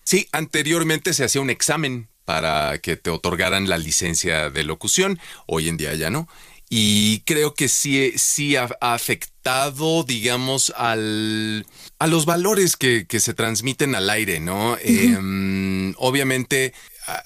Sí, 0.09 0.27
anteriormente 0.33 1.13
se 1.13 1.23
hacía 1.23 1.43
un 1.43 1.51
examen 1.51 2.09
para 2.25 2.79
que 2.79 2.97
te 2.97 3.11
otorgaran 3.11 3.69
la 3.69 3.77
licencia 3.77 4.49
de 4.49 4.65
locución. 4.65 5.21
Hoy 5.47 5.69
en 5.69 5.77
día 5.77 5.95
ya 5.97 6.09
no 6.09 6.27
y 6.71 7.21
creo 7.27 7.53
que 7.53 7.69
sí, 7.69 8.15
sí 8.17 8.57
ha, 8.57 8.71
afectado, 8.81 10.05
digamos, 10.05 10.73
al, 10.79 11.67
a 11.99 12.07
los 12.07 12.25
valores 12.25 12.79
que, 12.79 13.07
que 13.07 13.21
se 13.21 13.35
transmiten 13.35 13.95
al 13.95 14.09
aire, 14.09 14.41
¿no? 14.41 14.79
Em, 14.81 15.93
obviamente 15.99 16.73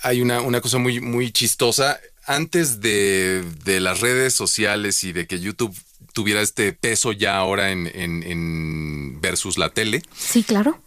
hay 0.02 0.20
una, 0.20 0.40
una, 0.40 0.60
cosa 0.60 0.78
muy, 0.78 1.00
muy 1.00 1.30
chistosa. 1.30 2.00
Antes 2.26 2.80
de, 2.80 3.44
de, 3.62 3.78
las 3.78 4.00
redes 4.00 4.34
sociales 4.34 5.04
y 5.04 5.12
de 5.12 5.28
que 5.28 5.38
YouTube 5.38 5.72
tuviera 6.14 6.40
este 6.40 6.72
peso 6.72 7.12
ya 7.12 7.36
ahora 7.36 7.70
en, 7.70 7.86
en, 7.94 8.24
en 8.24 9.20
versus 9.20 9.56
la 9.56 9.68
tele. 9.68 10.02
Sí, 10.18 10.42
claro. 10.42 10.80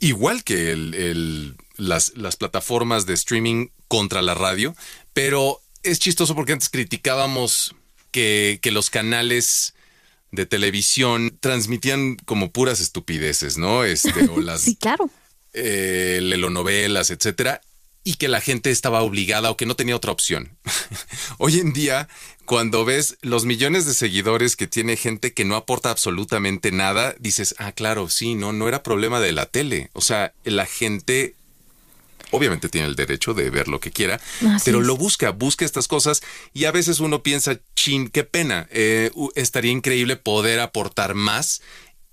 Igual 0.00 0.44
que 0.44 0.70
el, 0.70 0.94
el, 0.94 1.56
las, 1.76 2.16
las 2.16 2.36
plataformas 2.36 3.06
de 3.06 3.14
streaming 3.14 3.68
contra 3.88 4.22
la 4.22 4.34
radio, 4.34 4.76
pero 5.12 5.60
es 5.82 5.98
chistoso 5.98 6.34
porque 6.34 6.52
antes 6.52 6.68
criticábamos 6.68 7.74
que, 8.10 8.60
los 8.72 8.90
canales 8.90 9.74
de 10.30 10.46
televisión 10.46 11.36
transmitían 11.40 12.16
como 12.16 12.50
puras 12.50 12.80
estupideces, 12.80 13.58
¿no? 13.58 13.84
Este, 13.84 14.28
o 14.28 14.40
las. 14.40 14.62
sí, 14.62 14.76
claro. 14.76 15.10
Eh, 15.54 16.20
lelonovelas, 16.22 17.10
etcétera, 17.10 17.62
y 18.08 18.14
que 18.14 18.28
la 18.28 18.40
gente 18.40 18.70
estaba 18.70 19.02
obligada 19.02 19.50
o 19.50 19.58
que 19.58 19.66
no 19.66 19.76
tenía 19.76 19.94
otra 19.94 20.12
opción. 20.12 20.56
Hoy 21.36 21.58
en 21.58 21.74
día, 21.74 22.08
cuando 22.46 22.86
ves 22.86 23.18
los 23.20 23.44
millones 23.44 23.84
de 23.84 23.92
seguidores 23.92 24.56
que 24.56 24.66
tiene 24.66 24.96
gente 24.96 25.34
que 25.34 25.44
no 25.44 25.56
aporta 25.56 25.90
absolutamente 25.90 26.72
nada, 26.72 27.14
dices, 27.18 27.54
ah, 27.58 27.72
claro, 27.72 28.08
sí, 28.08 28.34
no, 28.34 28.54
no 28.54 28.66
era 28.66 28.82
problema 28.82 29.20
de 29.20 29.32
la 29.32 29.44
tele. 29.44 29.90
O 29.92 30.00
sea, 30.00 30.32
la 30.44 30.64
gente 30.64 31.34
obviamente 32.30 32.70
tiene 32.70 32.86
el 32.86 32.96
derecho 32.96 33.34
de 33.34 33.50
ver 33.50 33.68
lo 33.68 33.78
que 33.78 33.90
quiera, 33.90 34.18
pero 34.64 34.80
lo 34.80 34.96
busca, 34.96 35.30
busca 35.30 35.66
estas 35.66 35.86
cosas 35.86 36.22
y 36.54 36.64
a 36.64 36.72
veces 36.72 37.00
uno 37.00 37.22
piensa, 37.22 37.60
chin, 37.76 38.08
qué 38.08 38.24
pena, 38.24 38.68
eh, 38.70 39.10
estaría 39.34 39.72
increíble 39.72 40.16
poder 40.16 40.60
aportar 40.60 41.14
más 41.14 41.60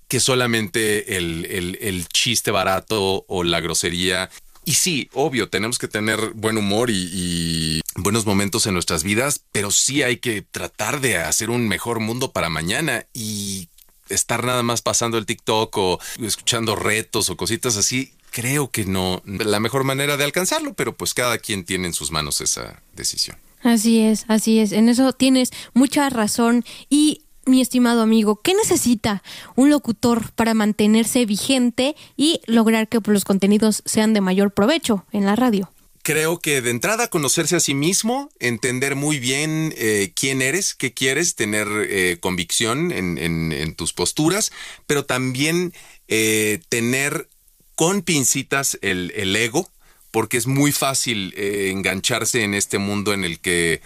que 0.08 0.20
solamente 0.20 1.16
el, 1.16 1.46
el, 1.80 2.06
chiste 2.08 2.50
barato 2.50 3.24
o 3.28 3.42
la 3.42 3.60
grosería. 3.60 4.30
Y 4.66 4.74
sí, 4.74 5.08
obvio, 5.12 5.48
tenemos 5.48 5.78
que 5.78 5.86
tener 5.86 6.32
buen 6.34 6.58
humor 6.58 6.90
y, 6.90 7.80
buenos 7.94 8.26
momentos 8.26 8.66
en 8.66 8.74
nuestras 8.74 9.04
vidas, 9.04 9.42
pero 9.52 9.70
sí 9.70 10.02
hay 10.02 10.16
que 10.16 10.42
tratar 10.42 11.00
de 11.00 11.18
hacer 11.18 11.50
un 11.50 11.68
mejor 11.68 12.00
mundo 12.00 12.32
para 12.32 12.48
mañana 12.48 13.06
y 13.14 13.68
estar 14.08 14.44
nada 14.44 14.64
más 14.64 14.82
pasando 14.82 15.18
el 15.18 15.24
TikTok 15.24 15.78
o 15.78 16.00
escuchando 16.20 16.74
retos 16.74 17.30
o 17.30 17.36
cositas 17.36 17.76
así, 17.76 18.12
creo 18.32 18.68
que 18.70 18.84
no 18.84 19.22
la 19.24 19.60
mejor 19.60 19.84
manera 19.84 20.16
de 20.16 20.24
alcanzarlo, 20.24 20.74
pero 20.74 20.96
pues 20.96 21.14
cada 21.14 21.38
quien 21.38 21.64
tiene 21.64 21.86
en 21.86 21.94
sus 21.94 22.10
manos 22.10 22.40
esa 22.40 22.82
decisión. 22.96 23.38
Así 23.62 24.00
es, 24.00 24.24
así 24.26 24.58
es. 24.58 24.72
En 24.72 24.88
eso 24.88 25.12
tienes 25.12 25.50
mucha 25.74 26.10
razón. 26.10 26.64
Y 26.90 27.22
mi 27.46 27.60
estimado 27.60 28.02
amigo, 28.02 28.40
¿qué 28.42 28.54
necesita 28.54 29.22
un 29.54 29.70
locutor 29.70 30.32
para 30.32 30.52
mantenerse 30.52 31.24
vigente 31.24 31.94
y 32.16 32.40
lograr 32.46 32.88
que 32.88 33.00
los 33.04 33.24
contenidos 33.24 33.82
sean 33.86 34.12
de 34.12 34.20
mayor 34.20 34.52
provecho 34.52 35.06
en 35.12 35.24
la 35.24 35.36
radio? 35.36 35.70
Creo 36.02 36.38
que 36.38 36.60
de 36.60 36.70
entrada 36.70 37.08
conocerse 37.08 37.56
a 37.56 37.60
sí 37.60 37.74
mismo, 37.74 38.30
entender 38.38 38.94
muy 38.94 39.18
bien 39.18 39.74
eh, 39.76 40.12
quién 40.14 40.42
eres, 40.42 40.74
qué 40.74 40.92
quieres, 40.92 41.34
tener 41.34 41.66
eh, 41.88 42.18
convicción 42.20 42.92
en, 42.92 43.74
tus 43.74 43.92
posturas, 43.92 44.52
pero 44.86 45.04
también 45.04 45.72
eh, 46.06 46.60
tener 46.68 47.28
con 47.74 48.02
pincitas 48.02 48.78
el, 48.82 49.34
ego, 49.34 49.68
porque 50.12 50.36
es 50.36 50.46
muy 50.46 50.70
fácil 50.70 51.34
engancharse 51.36 52.42
en 52.42 52.54
este 52.54 52.78
mundo 52.78 53.12
en 53.12 53.24
el 53.24 53.40
que 53.40 53.82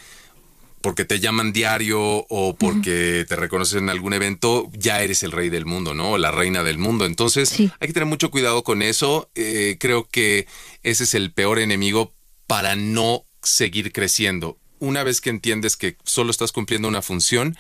porque 0.80 1.04
te 1.04 1.20
llaman 1.20 1.52
diario 1.52 2.00
o 2.00 2.56
porque 2.56 3.24
te 3.28 3.36
reconocen 3.36 3.84
en 3.84 3.90
algún 3.90 4.14
evento, 4.14 4.70
ya 4.72 5.02
eres 5.02 5.22
el 5.22 5.32
rey 5.32 5.50
del 5.50 5.66
mundo, 5.66 5.94
¿no? 5.94 6.12
O 6.12 6.18
la 6.18 6.30
reina 6.30 6.62
del 6.62 6.78
mundo. 6.78 7.04
Entonces, 7.04 7.58
hay 7.58 7.86
que 7.86 7.92
tener 7.92 8.06
mucho 8.06 8.30
cuidado 8.30 8.64
con 8.64 8.82
eso. 8.82 9.30
Eh, 9.34 9.76
creo 9.78 10.08
que 10.08 10.46
ese 10.82 11.04
es 11.04 11.14
el 11.14 11.32
peor 11.32 11.58
enemigo 11.58 12.14
para 12.46 12.76
no 12.76 13.24
seguir 13.42 13.92
creciendo. 13.92 14.58
Una 14.78 15.04
vez 15.04 15.20
que 15.20 15.30
entiendes 15.30 15.76
que 15.76 15.96
solo 16.04 16.30
estás 16.30 16.52
cumpliendo 16.52 16.88
una 16.88 17.02
función, 17.02 17.56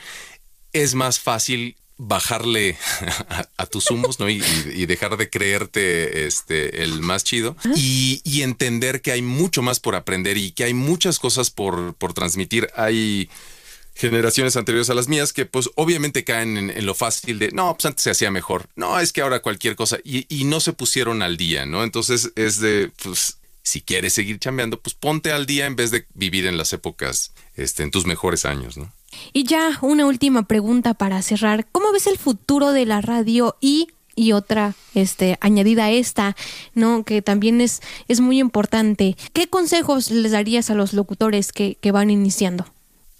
es 0.72 0.94
más 0.94 1.20
fácil 1.20 1.76
bajarle 2.00 2.78
a, 3.56 3.66
tus 3.66 3.90
humos, 3.90 4.18
¿no? 4.18 4.28
Y, 4.28 4.40
dejar 4.86 5.16
de 5.16 5.28
creerte 5.28 6.26
este 6.26 6.82
el 6.82 7.00
más 7.00 7.24
chido 7.24 7.56
y, 7.76 8.42
entender 8.42 9.02
que 9.02 9.12
hay 9.12 9.22
mucho 9.22 9.60
más 9.60 9.80
por 9.80 9.94
aprender 9.94 10.38
y 10.38 10.52
que 10.52 10.64
hay 10.64 10.74
muchas 10.74 11.18
cosas 11.18 11.50
por, 11.50 11.94
por 11.94 12.14
transmitir. 12.14 12.70
Hay 12.74 13.28
generaciones 13.94 14.56
anteriores 14.56 14.88
a 14.88 14.94
las 14.94 15.08
mías 15.08 15.34
que 15.34 15.44
pues 15.44 15.68
obviamente 15.74 16.24
caen 16.24 16.56
en, 16.56 16.86
lo 16.86 16.94
fácil 16.94 17.38
de 17.38 17.50
no, 17.52 17.74
pues 17.74 17.84
antes 17.84 18.02
se 18.02 18.10
hacía 18.10 18.30
mejor. 18.30 18.66
No, 18.76 18.98
es 18.98 19.12
que 19.12 19.20
ahora 19.20 19.40
cualquier 19.40 19.76
cosa 19.76 19.98
y, 20.02 20.24
y 20.34 20.44
no 20.44 20.60
se 20.60 20.72
pusieron 20.72 21.20
al 21.20 21.36
día, 21.36 21.66
¿no? 21.66 21.84
Entonces 21.84 22.32
es 22.34 22.60
de 22.60 22.90
pues 23.02 23.36
si 23.62 23.82
quieres 23.82 24.14
seguir 24.14 24.38
chambeando, 24.38 24.80
pues 24.80 24.94
ponte 24.94 25.32
al 25.32 25.44
día 25.44 25.66
en 25.66 25.76
vez 25.76 25.90
de 25.90 26.06
vivir 26.14 26.46
en 26.46 26.56
las 26.56 26.72
épocas, 26.72 27.32
este, 27.56 27.82
en 27.82 27.90
tus 27.90 28.06
mejores 28.06 28.46
años, 28.46 28.78
¿no? 28.78 28.90
Y 29.32 29.44
ya 29.44 29.78
una 29.82 30.06
última 30.06 30.44
pregunta 30.44 30.94
para 30.94 31.22
cerrar. 31.22 31.66
¿Cómo 31.72 31.92
ves 31.92 32.06
el 32.06 32.18
futuro 32.18 32.72
de 32.72 32.86
la 32.86 33.00
radio 33.00 33.56
y 33.60 33.88
y 34.20 34.32
otra 34.32 34.74
este 34.94 35.38
añadida 35.40 35.86
a 35.86 35.90
esta, 35.90 36.36
¿no? 36.74 37.04
Que 37.04 37.22
también 37.22 37.60
es, 37.60 37.80
es 38.08 38.20
muy 38.20 38.38
importante. 38.38 39.16
¿Qué 39.32 39.48
consejos 39.48 40.10
les 40.10 40.32
darías 40.32 40.70
a 40.70 40.74
los 40.74 40.92
locutores 40.92 41.52
que, 41.52 41.78
van 41.90 42.10
iniciando? 42.10 42.66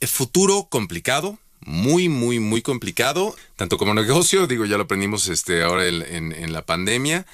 El 0.01 0.09
futuro 0.09 0.67
complicado, 0.69 1.39
muy, 1.61 2.09
muy, 2.09 2.39
muy 2.39 2.63
complicado, 2.63 3.35
tanto 3.57 3.79
como 3.79 3.95
negocio, 3.95 4.47
digo, 4.47 4.65
ya 4.65 4.77
lo 4.77 4.85
aprendimos 4.85 5.29
este, 5.29 5.63
ahora 5.63 5.87
en, 5.87 6.53
la 6.53 6.65
pandemia, 6.67 7.27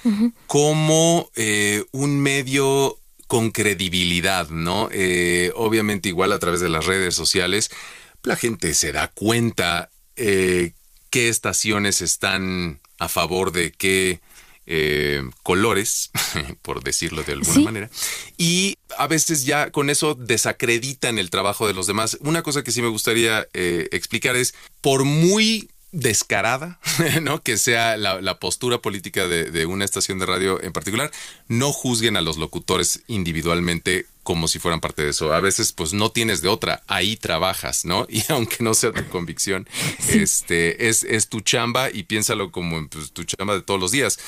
como 0.47 1.31
eh, 1.35 1.85
un 1.93 2.21
medio 2.21 2.99
con 3.27 3.51
credibilidad, 3.51 4.49
¿no? 4.51 4.89
Eh, 4.93 5.51
obviamente 5.57 6.09
igual 6.09 6.33
a 6.33 6.39
través 6.39 6.61
de 6.61 6.69
las 6.69 6.87
redes 6.87 7.15
sociales, 7.15 7.71
la 8.27 8.37
gente 8.37 8.75
se 8.75 8.93
da 8.93 9.09
cuenta 9.09 9.89
eh, 10.17 10.73
qué 11.11 11.29
estaciones 11.29 12.03
están 12.03 12.81
a 12.99 13.09
favor 13.09 13.53
de 13.53 13.71
qué 13.71 14.21
eh, 14.67 15.23
colores, 15.45 16.11
por 16.63 16.83
decirlo 16.83 17.23
de 17.23 17.35
alguna 17.35 17.61
manera, 17.61 17.91
y 18.37 18.79
a 18.99 19.07
veces 19.07 19.45
ya 19.45 19.71
con 19.71 19.91
eso 19.91 20.15
desacreditan 20.15 21.19
el 21.19 21.31
trabajo 21.31 21.69
de 21.69 21.75
los 21.75 21.87
demás. 21.87 22.19
Una 22.21 22.43
cosa 22.43 22.65
que 22.65 22.73
sí 22.73 22.83
me 22.83 22.89
gustaría 22.89 23.47
eh, 23.55 23.89
explicar 23.93 24.35
es, 24.35 24.55
por 24.81 25.05
muy 25.05 25.71
descarada, 25.97 26.79
¿no? 27.23 27.43
Que 27.43 27.57
sea 27.57 27.97
la, 27.97 28.39
postura 28.39 28.83
política 28.83 29.27
de, 29.27 29.67
una 29.67 29.85
estación 29.85 30.19
de 30.19 30.27
radio 30.27 30.63
en 30.63 30.73
particular, 30.73 31.11
no 31.49 31.73
juzguen 31.73 32.19
a 32.19 32.21
los 32.21 32.37
locutores 32.37 33.03
individualmente 33.07 34.07
como 34.23 34.47
si 34.47 34.59
fueran 34.59 34.81
parte 34.81 35.03
de 35.03 35.11
eso. 35.11 35.33
A 35.33 35.41
veces, 35.41 35.73
pues 35.73 35.95
no 35.95 36.11
tienes 36.11 36.43
de 36.43 36.49
otra, 36.49 36.83
ahí 36.87 37.17
trabajas, 37.17 37.85
¿no? 37.85 38.07
Y 38.11 38.23
aunque 38.29 38.57
no 38.61 38.75
sea 38.75 38.93
tu 38.93 39.09
convicción, 39.09 39.67
este 40.09 40.89
es, 40.89 41.03
es, 41.03 41.29
tu 41.29 41.41
chamba 41.41 41.91
y 41.91 42.03
piénsalo 42.03 42.53
como 42.53 42.87
pues, 42.89 43.13
tu 43.13 43.25
chamba 43.25 43.55
de 43.55 43.63
todos 43.63 43.81
los 43.81 43.91
días. 43.91 44.19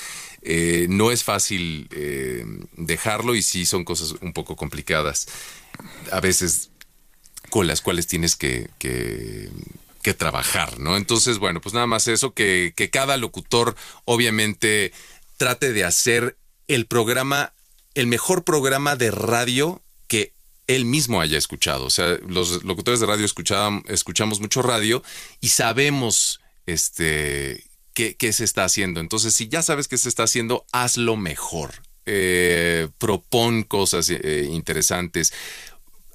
Eh, 0.41 0.87
no 0.89 1.11
es 1.11 1.25
fácil 1.25 1.89
eh, 1.91 2.47
dejarlo 2.77 3.35
y 3.35 3.43
sí 3.43 3.67
son 3.67 3.85
cosas 3.85 4.15
un 4.23 4.33
poco 4.33 4.57
complicadas. 4.57 5.29
A 6.13 6.21
veces 6.21 6.71
con 7.51 7.67
las 7.67 7.81
cuales 7.83 8.07
tienes 8.07 8.37
que 8.37 8.69
que 8.79 9.51
trabajar, 10.15 10.79
¿no? 10.79 10.97
Entonces, 10.97 11.39
bueno, 11.39 11.61
pues 11.61 11.75
nada 11.75 11.87
más 11.87 12.09
eso, 12.09 12.33
que, 12.33 12.73
que 12.77 12.91
cada 12.91 13.17
locutor 13.17 13.77
obviamente 14.05 14.93
trate 15.37 15.73
de 15.73 15.85
hacer 15.85 16.37
el 16.67 16.87
programa, 16.87 17.53
el 17.95 18.07
mejor 18.07 18.45
programa 18.45 18.97
de 18.97 19.11
radio 19.11 19.83
que 20.07 20.33
él 20.67 20.85
mismo 20.85 21.21
haya 21.21 21.39
escuchado. 21.39 21.85
O 21.87 21.91
sea, 21.91 22.19
los 22.27 22.65
locutores 22.65 23.01
de 23.01 23.07
radio 23.07 23.25
escuchamos 23.25 24.41
mucho 24.41 24.63
radio 24.63 25.03
y 25.41 25.49
sabemos 25.49 26.41
este, 26.67 27.65
qué, 27.95 28.17
qué, 28.17 28.33
se 28.33 28.45
está 28.45 28.65
haciendo. 28.65 29.01
Entonces, 29.01 29.35
si 29.35 29.49
ya 29.49 29.63
sabes 29.63 29.89
qué 29.89 29.97
se 29.97 30.09
está 30.09 30.25
haciendo, 30.25 30.65
hazlo 30.73 31.17
mejor. 31.17 31.71
Eh, 32.11 32.89
propon 32.99 33.65
cosas 33.65 34.09
eh, 34.11 34.49
interesantes. 34.51 35.33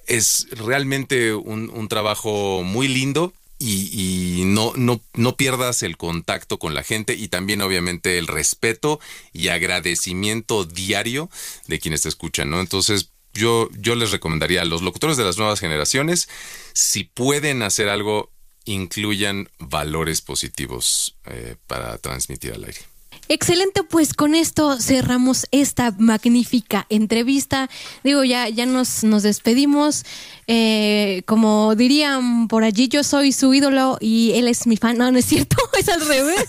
Es 0.08 0.48
realmente 0.52 1.34
un, 1.34 1.70
un 1.70 1.88
trabajo 1.88 2.64
muy 2.64 2.88
lindo 2.88 3.34
y, 3.66 4.44
no, 4.46 4.74
no, 4.76 5.02
no 5.14 5.38
pierdas 5.38 5.84
el 5.84 5.98
contacto 5.98 6.60
con 6.60 6.74
la 6.74 6.84
gente 6.84 7.14
y 7.14 7.30
también 7.30 7.62
obviamente 7.62 8.18
el 8.18 8.28
respeto 8.28 9.00
y 9.32 9.48
agradecimiento 9.48 10.66
diario 10.66 11.30
de 11.68 11.80
quienes 11.80 12.02
te 12.02 12.10
escuchan, 12.10 12.50
¿no? 12.50 12.60
Entonces, 12.60 13.12
yo, 13.34 13.70
yo 13.78 13.96
les 13.96 14.12
recomendaría 14.12 14.62
a 14.62 14.66
los 14.66 14.82
locutores 14.82 15.18
de 15.18 15.24
las 15.24 15.38
nuevas 15.38 15.60
generaciones, 15.60 16.28
si 16.74 17.06
pueden 17.06 17.64
hacer 17.64 17.90
algo, 17.90 18.32
incluyan 18.66 19.50
valores 19.60 20.22
positivos 20.22 21.18
eh, 21.26 21.56
para 21.68 21.98
transmitir 21.98 22.54
al 22.54 22.66
aire. 22.66 22.93
Excelente, 23.34 23.82
pues 23.84 24.14
con 24.14 24.36
esto 24.36 24.80
cerramos 24.80 25.48
esta 25.50 25.96
magnífica 25.98 26.86
entrevista. 26.90 27.68
Digo, 28.04 28.24
ya, 28.24 28.48
ya 28.48 28.68
nos, 28.68 29.04
nos 29.04 29.24
despedimos. 29.24 30.06
Eh, 30.46 31.24
como 31.26 31.74
dirían 31.74 32.48
por 32.48 32.64
allí, 32.64 32.90
yo 32.90 33.04
soy 33.04 33.32
su 33.32 33.52
ídolo 33.52 33.98
y 34.00 34.34
él 34.36 34.48
es 34.48 34.68
mi 34.68 34.78
fan. 34.78 35.00
No, 35.00 35.12
no 35.12 35.18
es 35.18 35.26
cierto, 35.26 35.58
es 35.80 35.90
al 35.90 36.06
revés. 36.06 36.46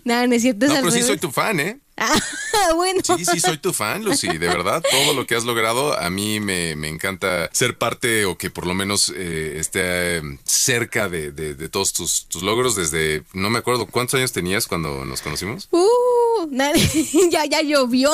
no, 0.04 0.26
no 0.26 0.34
es 0.34 0.42
cierto, 0.42 0.66
es 0.66 0.72
no, 0.72 0.80
pero 0.80 0.90
sí 0.90 1.02
soy 1.02 1.18
tu 1.18 1.30
fan, 1.30 1.60
¿eh? 1.60 1.78
Ah, 1.96 2.18
bueno. 2.74 3.00
Sí, 3.02 3.24
sí, 3.24 3.40
soy 3.40 3.58
tu 3.58 3.72
fan, 3.72 4.04
Lucy, 4.04 4.28
de 4.28 4.48
verdad. 4.48 4.82
Todo 4.90 5.14
lo 5.14 5.26
que 5.26 5.34
has 5.34 5.44
logrado, 5.44 5.98
a 5.98 6.10
mí 6.10 6.40
me, 6.40 6.72
encanta 6.88 7.48
ser 7.52 7.78
parte 7.78 8.24
o 8.26 8.36
que 8.36 8.50
por 8.50 8.66
lo 8.66 8.74
menos 8.74 9.12
eh, 9.14 9.56
esté 9.58 10.22
cerca 10.44 11.08
de, 11.08 11.32
todos 11.68 11.92
tus, 11.92 12.26
tus, 12.26 12.42
logros 12.42 12.76
desde, 12.76 13.24
no 13.32 13.50
me 13.50 13.58
acuerdo, 13.58 13.86
¿cuántos 13.86 14.14
años 14.14 14.32
tenías 14.32 14.66
cuando 14.66 15.04
nos 15.04 15.22
conocimos? 15.22 15.68
Uh, 15.70 16.48
ya, 17.30 17.44
ya 17.46 17.62
llovió. 17.62 18.10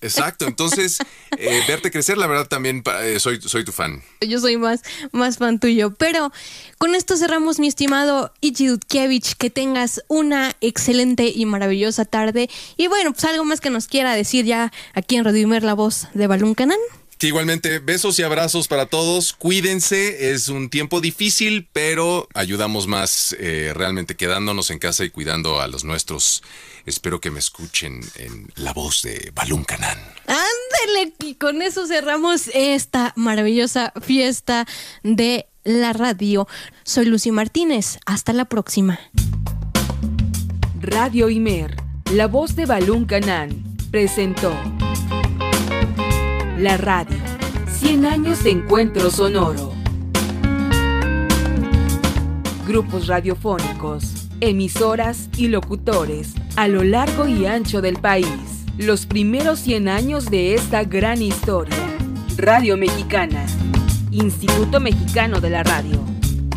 Exacto, 0.00 0.46
entonces 0.46 0.98
eh, 1.38 1.60
verte 1.66 1.90
crecer, 1.90 2.18
la 2.18 2.26
verdad 2.26 2.46
también 2.46 2.82
eh, 3.02 3.18
soy, 3.18 3.40
soy 3.40 3.64
tu 3.64 3.72
fan. 3.72 4.02
Yo 4.20 4.38
soy 4.38 4.56
más, 4.56 4.82
más 5.12 5.38
fan 5.38 5.58
tuyo, 5.58 5.92
pero 5.94 6.32
con 6.78 6.94
esto 6.94 7.16
cerramos 7.16 7.58
mi 7.58 7.66
estimado 7.66 8.32
Ichi 8.40 8.66
Dudkiewicz, 8.68 9.34
que 9.34 9.50
tengas 9.50 10.02
una 10.08 10.54
excelente 10.60 11.32
y 11.34 11.46
maravillosa 11.46 12.04
tarde 12.04 12.48
y 12.76 12.86
bueno, 12.86 13.12
pues 13.12 13.24
algo 13.24 13.44
más 13.44 13.60
que 13.60 13.70
nos 13.70 13.88
quiera 13.88 14.14
decir 14.14 14.44
ya 14.44 14.72
aquí 14.94 15.16
en 15.16 15.24
Redimir 15.24 15.64
la 15.64 15.74
voz 15.74 16.06
de 16.14 16.26
Balún 16.26 16.54
Canán. 16.54 16.78
Que 17.18 17.26
igualmente, 17.26 17.80
besos 17.80 18.16
y 18.20 18.22
abrazos 18.22 18.68
para 18.68 18.86
todos. 18.86 19.32
Cuídense, 19.32 20.30
es 20.30 20.48
un 20.48 20.70
tiempo 20.70 21.00
difícil, 21.00 21.68
pero 21.72 22.28
ayudamos 22.32 22.86
más 22.86 23.34
eh, 23.40 23.72
realmente 23.74 24.14
quedándonos 24.14 24.70
en 24.70 24.78
casa 24.78 25.04
y 25.04 25.10
cuidando 25.10 25.60
a 25.60 25.66
los 25.66 25.82
nuestros. 25.82 26.44
Espero 26.86 27.20
que 27.20 27.32
me 27.32 27.40
escuchen 27.40 28.00
en 28.14 28.52
la 28.54 28.72
voz 28.72 29.02
de 29.02 29.32
Balún 29.34 29.64
Canán. 29.64 29.98
Ándele, 30.26 31.12
y 31.24 31.34
con 31.34 31.60
eso 31.60 31.88
cerramos 31.88 32.48
esta 32.54 33.12
maravillosa 33.16 33.92
fiesta 34.00 34.64
de 35.02 35.48
la 35.64 35.92
radio. 35.92 36.46
Soy 36.84 37.06
Lucy 37.06 37.32
Martínez. 37.32 37.98
Hasta 38.06 38.32
la 38.32 38.44
próxima. 38.44 39.00
Radio 40.80 41.28
Imer, 41.28 41.74
la 42.12 42.28
voz 42.28 42.54
de 42.54 42.66
Balún 42.66 43.06
Canán, 43.06 43.76
presentó 43.90 44.54
La 46.58 46.76
radio. 46.76 47.16
100 47.70 48.04
años 48.04 48.42
de 48.42 48.50
encuentro 48.50 49.12
sonoro. 49.12 49.72
Grupos 52.66 53.06
radiofónicos 53.06 54.28
emisoras 54.40 55.28
y 55.36 55.48
locutores 55.48 56.34
a 56.56 56.66
lo 56.66 56.82
largo 56.82 57.28
y 57.28 57.46
ancho 57.46 57.80
del 57.80 58.00
país. 58.00 58.64
Los 58.76 59.06
primeros 59.06 59.60
100 59.60 59.88
años 59.88 60.30
de 60.30 60.54
esta 60.54 60.82
gran 60.82 61.22
historia. 61.22 61.76
Radio 62.36 62.76
Mexicana. 62.76 63.46
Instituto 64.10 64.80
Mexicano 64.80 65.40
de 65.40 65.50
la 65.50 65.62
Radio. 65.62 66.00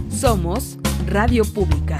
Somos 0.09 0.79
Radio 1.05 1.45
Pública. 1.45 1.99